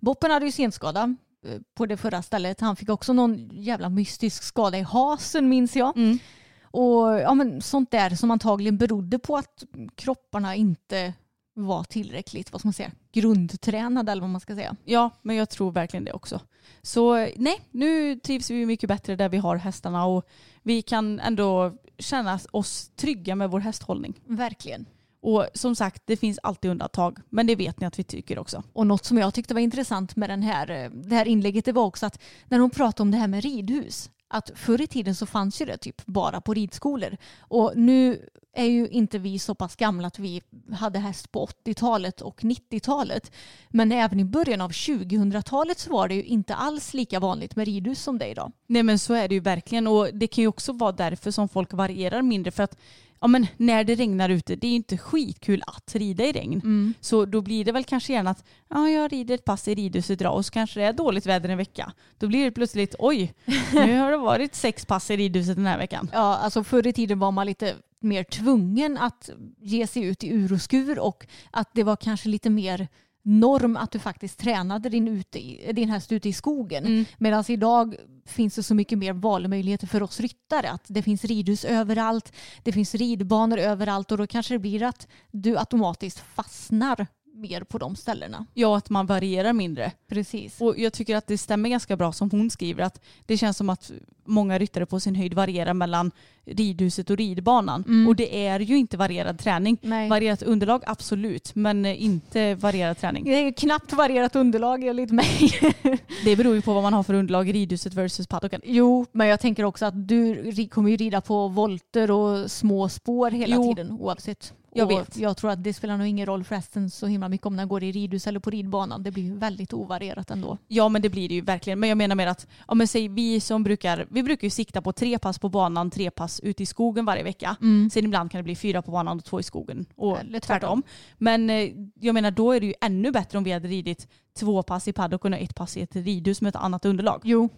Boppen 0.00 0.30
hade 0.30 0.46
ju 0.46 0.52
senskada 0.52 1.16
eh, 1.46 1.60
på 1.74 1.86
det 1.86 1.96
förra 1.96 2.22
stället. 2.22 2.60
Han 2.60 2.76
fick 2.76 2.88
också 2.88 3.12
någon 3.12 3.48
jävla 3.52 3.88
mystisk 3.88 4.42
skada 4.42 4.78
i 4.78 4.82
hasen 4.82 5.48
minns 5.48 5.76
jag. 5.76 5.96
Mm. 5.96 6.18
Och 6.62 7.20
ja, 7.20 7.34
men 7.34 7.62
sånt 7.62 7.90
där 7.90 8.10
som 8.10 8.30
antagligen 8.30 8.78
berodde 8.78 9.18
på 9.18 9.36
att 9.36 9.64
kropparna 9.94 10.54
inte 10.54 11.12
var 11.54 11.84
tillräckligt, 11.84 12.52
vad 12.52 12.60
ska 12.60 12.66
man 12.68 12.72
säga, 12.72 12.90
grundtränade 13.12 14.12
eller 14.12 14.22
vad 14.22 14.30
man 14.30 14.40
ska 14.40 14.54
säga. 14.54 14.76
Ja, 14.84 15.10
men 15.22 15.36
jag 15.36 15.50
tror 15.50 15.72
verkligen 15.72 16.04
det 16.04 16.12
också. 16.12 16.40
Så 16.82 17.14
nej, 17.36 17.60
nu 17.70 18.16
trivs 18.16 18.50
vi 18.50 18.66
mycket 18.66 18.88
bättre 18.88 19.16
där 19.16 19.28
vi 19.28 19.36
har 19.36 19.56
hästarna 19.56 20.06
och 20.06 20.28
vi 20.62 20.82
kan 20.82 21.20
ändå 21.20 21.76
känna 21.98 22.40
oss 22.50 22.90
trygga 22.96 23.34
med 23.34 23.50
vår 23.50 23.60
hästhållning. 23.60 24.20
Verkligen. 24.26 24.86
Och 25.28 25.46
som 25.54 25.74
sagt, 25.74 26.02
det 26.06 26.16
finns 26.16 26.38
alltid 26.42 26.70
undantag, 26.70 27.18
men 27.28 27.46
det 27.46 27.56
vet 27.56 27.80
ni 27.80 27.86
att 27.86 27.98
vi 27.98 28.04
tycker 28.04 28.38
också. 28.38 28.62
Och 28.72 28.86
något 28.86 29.04
som 29.04 29.18
jag 29.18 29.34
tyckte 29.34 29.54
var 29.54 29.60
intressant 29.60 30.16
med 30.16 30.30
den 30.30 30.42
här, 30.42 30.70
eh, 30.70 30.90
det 30.90 31.14
här 31.14 31.28
inlägget 31.28 31.64
det 31.64 31.72
var 31.72 31.84
också 31.84 32.06
att 32.06 32.20
när 32.46 32.58
hon 32.58 32.70
pratade 32.70 33.02
om 33.02 33.10
det 33.10 33.16
här 33.16 33.28
med 33.28 33.42
ridhus, 33.42 34.10
att 34.28 34.50
förr 34.54 34.80
i 34.80 34.86
tiden 34.86 35.14
så 35.14 35.26
fanns 35.26 35.60
ju 35.60 35.66
det 35.66 35.76
typ 35.76 36.06
bara 36.06 36.40
på 36.40 36.54
ridskolor. 36.54 37.16
Och 37.40 37.72
nu 37.76 38.28
är 38.52 38.64
ju 38.64 38.88
inte 38.88 39.18
vi 39.18 39.38
så 39.38 39.54
pass 39.54 39.76
gamla 39.76 40.06
att 40.06 40.18
vi 40.18 40.42
hade 40.72 40.98
häst 40.98 41.32
på 41.32 41.46
80-talet 41.46 42.20
och 42.20 42.40
90-talet. 42.40 43.32
Men 43.68 43.92
även 43.92 44.20
i 44.20 44.24
början 44.24 44.60
av 44.60 44.70
2000-talet 44.70 45.78
så 45.78 45.92
var 45.92 46.08
det 46.08 46.14
ju 46.14 46.22
inte 46.22 46.54
alls 46.54 46.94
lika 46.94 47.20
vanligt 47.20 47.56
med 47.56 47.66
ridhus 47.66 48.02
som 48.02 48.18
det 48.18 48.24
är 48.24 48.30
idag. 48.30 48.52
Nej 48.66 48.82
men 48.82 48.98
så 48.98 49.14
är 49.14 49.28
det 49.28 49.34
ju 49.34 49.40
verkligen 49.40 49.86
och 49.86 50.08
det 50.14 50.26
kan 50.26 50.42
ju 50.42 50.48
också 50.48 50.72
vara 50.72 50.92
därför 50.92 51.30
som 51.30 51.48
folk 51.48 51.72
varierar 51.72 52.22
mindre 52.22 52.50
för 52.50 52.62
att 52.62 52.76
ja, 53.20 53.26
men 53.26 53.46
när 53.56 53.84
det 53.84 53.94
regnar 53.94 54.28
ute, 54.28 54.56
det 54.56 54.66
är 54.66 54.68
ju 54.68 54.76
inte 54.76 54.98
skitkul 54.98 55.62
att 55.66 55.94
rida 55.94 56.24
i 56.24 56.32
regn. 56.32 56.94
Så 57.00 57.24
då 57.24 57.40
blir 57.40 57.64
det 57.64 57.72
väl 57.72 57.84
kanske 57.84 58.12
gärna 58.12 58.30
att 58.30 58.44
ja, 58.68 58.88
jag 58.88 59.12
rider 59.12 59.34
ett 59.34 59.44
pass 59.44 59.68
i 59.68 59.74
ridhuset 59.74 60.20
idag 60.20 60.36
och 60.36 60.46
så 60.46 60.52
kanske 60.52 60.80
det 60.80 60.86
är 60.86 60.92
dåligt 60.92 61.26
väder 61.26 61.48
en 61.48 61.58
vecka. 61.58 61.92
Då 62.18 62.26
blir 62.26 62.44
det 62.44 62.50
plötsligt 62.50 62.94
oj, 62.98 63.34
nu 63.72 63.98
har 63.98 64.10
det 64.10 64.16
varit 64.16 64.54
sex 64.54 64.86
pass 64.86 65.10
i 65.10 65.16
ridhuset 65.16 65.56
den 65.56 65.66
här 65.66 65.78
veckan. 65.78 66.10
Ja, 66.12 66.36
alltså 66.36 66.64
förr 66.64 66.86
i 66.86 66.92
tiden 66.92 67.18
var 67.18 67.30
man 67.30 67.46
lite 67.46 67.74
mer 68.00 68.24
tvungen 68.24 68.98
att 68.98 69.30
ge 69.58 69.86
sig 69.86 70.02
ut 70.02 70.24
i 70.24 70.28
ur 70.28 70.52
och 70.52 70.62
skur 70.62 70.98
och 70.98 71.26
att 71.50 71.70
det 71.72 71.82
var 71.82 71.96
kanske 71.96 72.28
lite 72.28 72.50
mer 72.50 72.88
norm 73.22 73.76
att 73.76 73.90
du 73.90 73.98
faktiskt 73.98 74.38
tränade 74.38 74.88
din, 74.88 75.08
ute 75.08 75.38
din 75.72 75.90
häst 75.90 76.12
ute 76.12 76.28
i 76.28 76.32
skogen. 76.32 76.84
Mm. 76.86 77.04
Medan 77.18 77.44
idag 77.48 77.94
finns 78.28 78.54
det 78.54 78.62
så 78.62 78.74
mycket 78.74 78.98
mer 78.98 79.12
valmöjligheter 79.12 79.86
för 79.86 80.02
oss 80.02 80.20
ryttare. 80.20 80.70
Att 80.70 80.84
det 80.86 81.02
finns 81.02 81.24
ridhus 81.24 81.64
överallt, 81.64 82.32
det 82.62 82.72
finns 82.72 82.94
ridbanor 82.94 83.58
överallt 83.58 84.12
och 84.12 84.18
då 84.18 84.26
kanske 84.26 84.54
det 84.54 84.58
blir 84.58 84.82
att 84.82 85.08
du 85.30 85.58
automatiskt 85.58 86.18
fastnar 86.18 87.06
mer 87.38 87.60
på 87.60 87.78
de 87.78 87.96
ställena. 87.96 88.46
Ja, 88.54 88.76
att 88.76 88.90
man 88.90 89.06
varierar 89.06 89.52
mindre. 89.52 89.92
Precis. 90.08 90.60
Och 90.60 90.78
jag 90.78 90.92
tycker 90.92 91.16
att 91.16 91.26
det 91.26 91.38
stämmer 91.38 91.68
ganska 91.68 91.96
bra 91.96 92.12
som 92.12 92.30
hon 92.30 92.50
skriver 92.50 92.82
att 92.82 93.00
det 93.26 93.36
känns 93.38 93.56
som 93.56 93.70
att 93.70 93.90
många 94.24 94.58
ryttare 94.58 94.86
på 94.86 95.00
sin 95.00 95.14
höjd 95.14 95.34
varierar 95.34 95.74
mellan 95.74 96.10
ridhuset 96.44 97.10
och 97.10 97.16
ridbanan. 97.16 98.06
Och 98.08 98.16
det 98.16 98.46
är 98.46 98.60
ju 98.60 98.76
inte 98.78 98.96
varierad 98.96 99.38
träning. 99.38 99.78
Nej. 99.82 100.08
Varierat 100.08 100.42
underlag 100.42 100.82
absolut, 100.86 101.54
men 101.54 101.86
inte 101.86 102.54
varierad 102.54 102.98
träning. 102.98 103.24
Det 103.24 103.30
är 103.34 103.52
knappt 103.52 103.92
varierat 103.92 104.36
underlag 104.36 104.84
enligt 104.84 105.10
mig. 105.10 105.50
Det 106.24 106.36
beror 106.36 106.54
ju 106.54 106.62
på 106.62 106.74
vad 106.74 106.82
man 106.82 106.92
har 106.92 107.02
för 107.02 107.14
underlag 107.14 107.48
i 107.48 107.52
ridhuset 107.52 107.94
versus 107.94 108.26
paddocken. 108.26 108.60
Jo, 108.64 109.06
men 109.12 109.26
jag 109.26 109.40
tänker 109.40 109.64
också 109.64 109.86
att 109.86 110.08
du 110.08 110.68
kommer 110.68 110.90
ju 110.90 110.96
rida 110.96 111.20
på 111.20 111.48
volter 111.48 112.10
och 112.10 112.50
små 112.50 112.88
spår 112.88 113.30
hela 113.30 113.56
Jo. 113.56 113.74
tiden 113.74 113.90
oavsett. 113.92 114.52
Jag 114.78 114.92
och 114.92 114.98
vet. 114.98 115.16
Jag 115.16 115.36
tror 115.36 115.50
att 115.50 115.64
det 115.64 115.74
spelar 115.74 115.96
nog 115.96 116.06
ingen 116.06 116.26
roll 116.26 116.44
förresten 116.44 116.90
så 116.90 117.06
himla 117.06 117.28
mycket 117.28 117.46
om 117.46 117.56
den 117.56 117.68
går 117.68 117.82
i 117.82 117.92
ridhus 117.92 118.26
eller 118.26 118.40
på 118.40 118.50
ridbanan. 118.50 119.02
Det 119.02 119.10
blir 119.10 119.32
väldigt 119.34 119.72
ovarierat 119.72 120.30
ändå. 120.30 120.58
Ja 120.68 120.88
men 120.88 121.02
det 121.02 121.08
blir 121.08 121.28
det 121.28 121.34
ju 121.34 121.40
verkligen. 121.40 121.80
Men 121.80 121.88
jag 121.88 121.98
menar 121.98 122.16
mer 122.16 122.26
att, 122.26 122.46
ja 122.68 122.74
men 122.74 122.88
säg 122.88 123.08
vi 123.08 123.40
som 123.40 123.62
brukar, 123.62 124.06
vi 124.10 124.22
brukar 124.22 124.46
ju 124.46 124.50
sikta 124.50 124.82
på 124.82 124.92
tre 124.92 125.18
pass 125.18 125.38
på 125.38 125.48
banan, 125.48 125.90
tre 125.90 126.10
pass 126.10 126.40
ute 126.40 126.62
i 126.62 126.66
skogen 126.66 127.04
varje 127.04 127.22
vecka. 127.22 127.56
Sen 127.92 128.04
ibland 128.04 128.30
kan 128.30 128.38
det 128.38 128.42
bli 128.42 128.56
fyra 128.56 128.82
på 128.82 128.90
banan 128.90 129.18
och 129.18 129.24
två 129.24 129.40
i 129.40 129.42
skogen. 129.42 129.86
Och 129.96 130.18
Eller 130.20 130.40
tvärtom. 130.40 130.82
Men 131.18 131.50
eh, 131.50 131.68
jag 132.00 132.14
menar 132.14 132.30
då 132.30 132.52
är 132.52 132.60
det 132.60 132.66
ju 132.66 132.74
ännu 132.80 133.10
bättre 133.10 133.38
om 133.38 133.44
vi 133.44 133.52
hade 133.52 133.68
ridit 133.68 134.08
två 134.38 134.62
pass 134.62 134.88
i 134.88 134.92
paddocken 134.92 135.32
och 135.32 135.38
ett 135.38 135.54
pass 135.54 135.76
i 135.76 135.80
ett 135.82 135.96
ridhus 135.96 136.40
med 136.40 136.48
ett 136.48 136.56
annat 136.56 136.84
underlag. 136.84 137.20
Jo, 137.24 137.48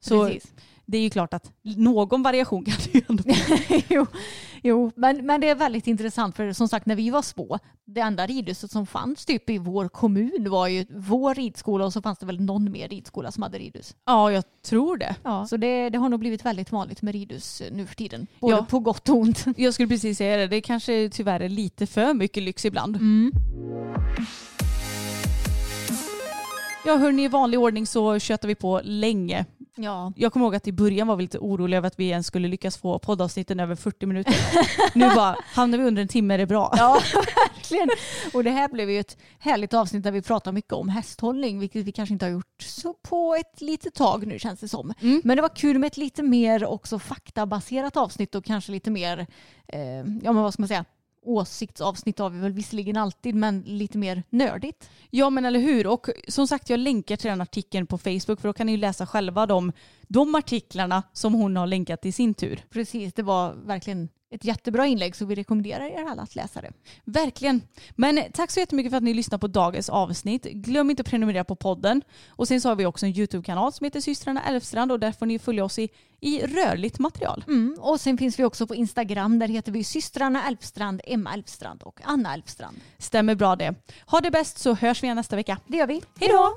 Så 0.00 0.26
precis. 0.26 0.52
det 0.86 0.98
är 0.98 1.02
ju 1.02 1.10
klart 1.10 1.34
att 1.34 1.52
någon 1.62 2.22
variation 2.22 2.64
kan 2.64 2.74
det 2.84 2.94
ju 2.98 3.04
ändå 3.08 3.24
jo. 3.88 4.06
Jo, 4.64 4.90
men, 4.96 5.26
men 5.26 5.40
det 5.40 5.48
är 5.48 5.54
väldigt 5.54 5.86
intressant 5.86 6.36
för 6.36 6.52
som 6.52 6.68
sagt 6.68 6.86
när 6.86 6.96
vi 6.96 7.10
var 7.10 7.22
små, 7.22 7.58
det 7.84 8.00
enda 8.00 8.26
ridhuset 8.26 8.70
som 8.70 8.86
fanns 8.86 9.24
typ 9.26 9.50
i 9.50 9.58
vår 9.58 9.88
kommun 9.88 10.46
var 10.50 10.68
ju 10.68 10.86
vår 10.90 11.34
ridskola 11.34 11.84
och 11.84 11.92
så 11.92 12.02
fanns 12.02 12.18
det 12.18 12.26
väl 12.26 12.40
någon 12.40 12.72
mer 12.72 12.88
ridskola 12.88 13.32
som 13.32 13.42
hade 13.42 13.58
ridhus. 13.58 13.96
Ja, 14.06 14.32
jag 14.32 14.44
tror 14.66 14.96
det. 14.96 15.16
Ja, 15.22 15.46
så 15.46 15.56
det, 15.56 15.90
det 15.90 15.98
har 15.98 16.08
nog 16.08 16.20
blivit 16.20 16.44
väldigt 16.44 16.72
vanligt 16.72 17.02
med 17.02 17.14
ridhus 17.14 17.62
nu 17.72 17.86
för 17.86 17.94
tiden. 17.94 18.26
Både 18.40 18.56
Ja. 18.56 18.66
på 18.70 18.78
gott 18.78 19.08
och 19.08 19.16
ont. 19.16 19.44
Jag 19.56 19.74
skulle 19.74 19.88
precis 19.88 20.18
säga 20.18 20.36
det. 20.36 20.46
Det 20.46 20.60
kanske 20.60 21.08
tyvärr 21.12 21.40
är 21.40 21.48
lite 21.48 21.86
för 21.86 22.14
mycket 22.14 22.42
lyx 22.42 22.64
ibland. 22.64 22.98
Ja, 26.84 26.96
hörni, 26.96 27.24
i 27.24 27.28
vanlig 27.28 27.60
ordning 27.60 27.86
så 27.86 28.18
tjötar 28.18 28.48
vi 28.48 28.54
på 28.54 28.80
länge. 28.84 29.44
Ja. 29.76 30.12
Jag 30.16 30.32
kommer 30.32 30.46
ihåg 30.46 30.54
att 30.54 30.66
i 30.66 30.72
början 30.72 31.06
var 31.06 31.16
vi 31.16 31.22
lite 31.22 31.38
oroliga 31.38 31.78
över 31.78 31.86
att 31.86 31.98
vi 31.98 32.08
ens 32.08 32.26
skulle 32.26 32.48
lyckas 32.48 32.76
få 32.76 32.98
poddavsnitten 32.98 33.60
över 33.60 33.74
40 33.74 34.06
minuter. 34.06 34.34
nu 34.98 35.14
bara, 35.14 35.36
hamnar 35.54 35.78
vi 35.78 35.84
under 35.84 36.02
en 36.02 36.08
timme 36.08 36.34
är 36.34 36.38
det 36.38 36.46
bra. 36.46 36.74
Ja, 36.76 37.00
verkligen. 37.14 37.88
Och 38.34 38.44
det 38.44 38.50
här 38.50 38.68
blev 38.68 38.90
ju 38.90 39.00
ett 39.00 39.16
härligt 39.38 39.74
avsnitt 39.74 40.02
där 40.02 40.12
vi 40.12 40.22
pratar 40.22 40.52
mycket 40.52 40.72
om 40.72 40.88
hästhållning, 40.88 41.60
vilket 41.60 41.84
vi 41.84 41.92
kanske 41.92 42.12
inte 42.12 42.24
har 42.24 42.30
gjort 42.30 42.62
så 42.62 42.94
på 42.94 43.34
ett 43.34 43.60
litet 43.60 43.94
tag 43.94 44.26
nu 44.26 44.38
känns 44.38 44.60
det 44.60 44.68
som. 44.68 44.94
Men 45.24 45.36
det 45.36 45.42
var 45.42 45.56
kul 45.56 45.78
med 45.78 45.86
ett 45.86 45.96
lite 45.96 46.22
mer 46.22 46.64
också 46.64 46.98
faktabaserat 46.98 47.96
avsnitt 47.96 48.34
och 48.34 48.44
kanske 48.44 48.72
lite 48.72 48.90
mer, 48.90 49.26
eh, 49.68 49.80
ja 50.22 50.32
men 50.32 50.36
vad 50.36 50.52
ska 50.52 50.62
man 50.62 50.68
säga, 50.68 50.84
åsiktsavsnitt 51.22 52.18
har 52.18 52.30
vi 52.30 52.38
väl 52.38 52.52
visserligen 52.52 52.96
alltid, 52.96 53.34
men 53.34 53.60
lite 53.60 53.98
mer 53.98 54.22
nördigt. 54.30 54.90
Ja 55.10 55.30
men 55.30 55.44
eller 55.44 55.60
hur. 55.60 55.86
Och 55.86 56.08
som 56.28 56.46
sagt 56.46 56.70
jag 56.70 56.80
länkar 56.80 57.16
till 57.16 57.30
den 57.30 57.40
artikeln 57.40 57.86
på 57.86 57.98
Facebook 57.98 58.40
för 58.40 58.48
då 58.48 58.52
kan 58.52 58.66
ni 58.66 58.72
ju 58.72 58.78
läsa 58.78 59.06
själva 59.06 59.46
de, 59.46 59.72
de 60.08 60.34
artiklarna 60.34 61.02
som 61.12 61.34
hon 61.34 61.56
har 61.56 61.66
länkat 61.66 62.06
i 62.06 62.12
sin 62.12 62.34
tur. 62.34 62.64
Precis, 62.70 63.14
det 63.14 63.22
var 63.22 63.54
verkligen 63.54 64.08
ett 64.32 64.44
jättebra 64.44 64.86
inlägg 64.86 65.16
så 65.16 65.24
vi 65.24 65.34
rekommenderar 65.34 65.84
er 65.84 66.04
alla 66.10 66.22
att 66.22 66.34
läsa 66.34 66.60
det. 66.60 66.72
Verkligen. 67.04 67.62
Men 67.90 68.18
eh, 68.18 68.24
tack 68.32 68.50
så 68.50 68.60
jättemycket 68.60 68.92
för 68.92 68.96
att 68.96 69.02
ni 69.02 69.14
lyssnar 69.14 69.38
på 69.38 69.46
dagens 69.46 69.88
avsnitt. 69.88 70.44
Glöm 70.44 70.90
inte 70.90 71.00
att 71.00 71.10
prenumerera 71.10 71.44
på 71.44 71.56
podden. 71.56 72.02
Och 72.28 72.48
sen 72.48 72.60
så 72.60 72.68
har 72.68 72.76
vi 72.76 72.86
också 72.86 73.06
en 73.06 73.12
YouTube-kanal 73.16 73.72
som 73.72 73.84
heter 73.84 74.00
systrarna 74.00 74.42
Elfstrand 74.42 74.92
och 74.92 75.00
där 75.00 75.12
får 75.12 75.26
ni 75.26 75.38
följa 75.38 75.64
oss 75.64 75.78
i, 75.78 75.88
i 76.20 76.46
rörligt 76.46 76.98
material. 76.98 77.44
Mm. 77.48 77.76
Och 77.80 78.00
sen 78.00 78.18
finns 78.18 78.38
vi 78.38 78.44
också 78.44 78.66
på 78.66 78.74
Instagram, 78.74 79.38
där 79.38 79.48
heter 79.48 79.72
vi 79.72 79.84
systrarna 79.84 80.48
Elfstrand, 80.48 81.00
Emma 81.04 81.34
Elfstrand 81.34 81.82
och 81.82 82.00
Anna 82.04 82.34
Elfstrand. 82.34 82.76
Stämmer 82.98 83.34
bra 83.34 83.56
det. 83.56 83.74
Ha 84.06 84.20
det 84.20 84.30
bäst 84.30 84.58
så 84.58 84.74
hörs 84.74 85.02
vi 85.02 85.06
igen 85.06 85.16
nästa 85.16 85.36
vecka. 85.36 85.58
Det 85.66 85.76
gör 85.76 85.86
vi. 85.86 86.02
Hej 86.20 86.28
då! 86.28 86.56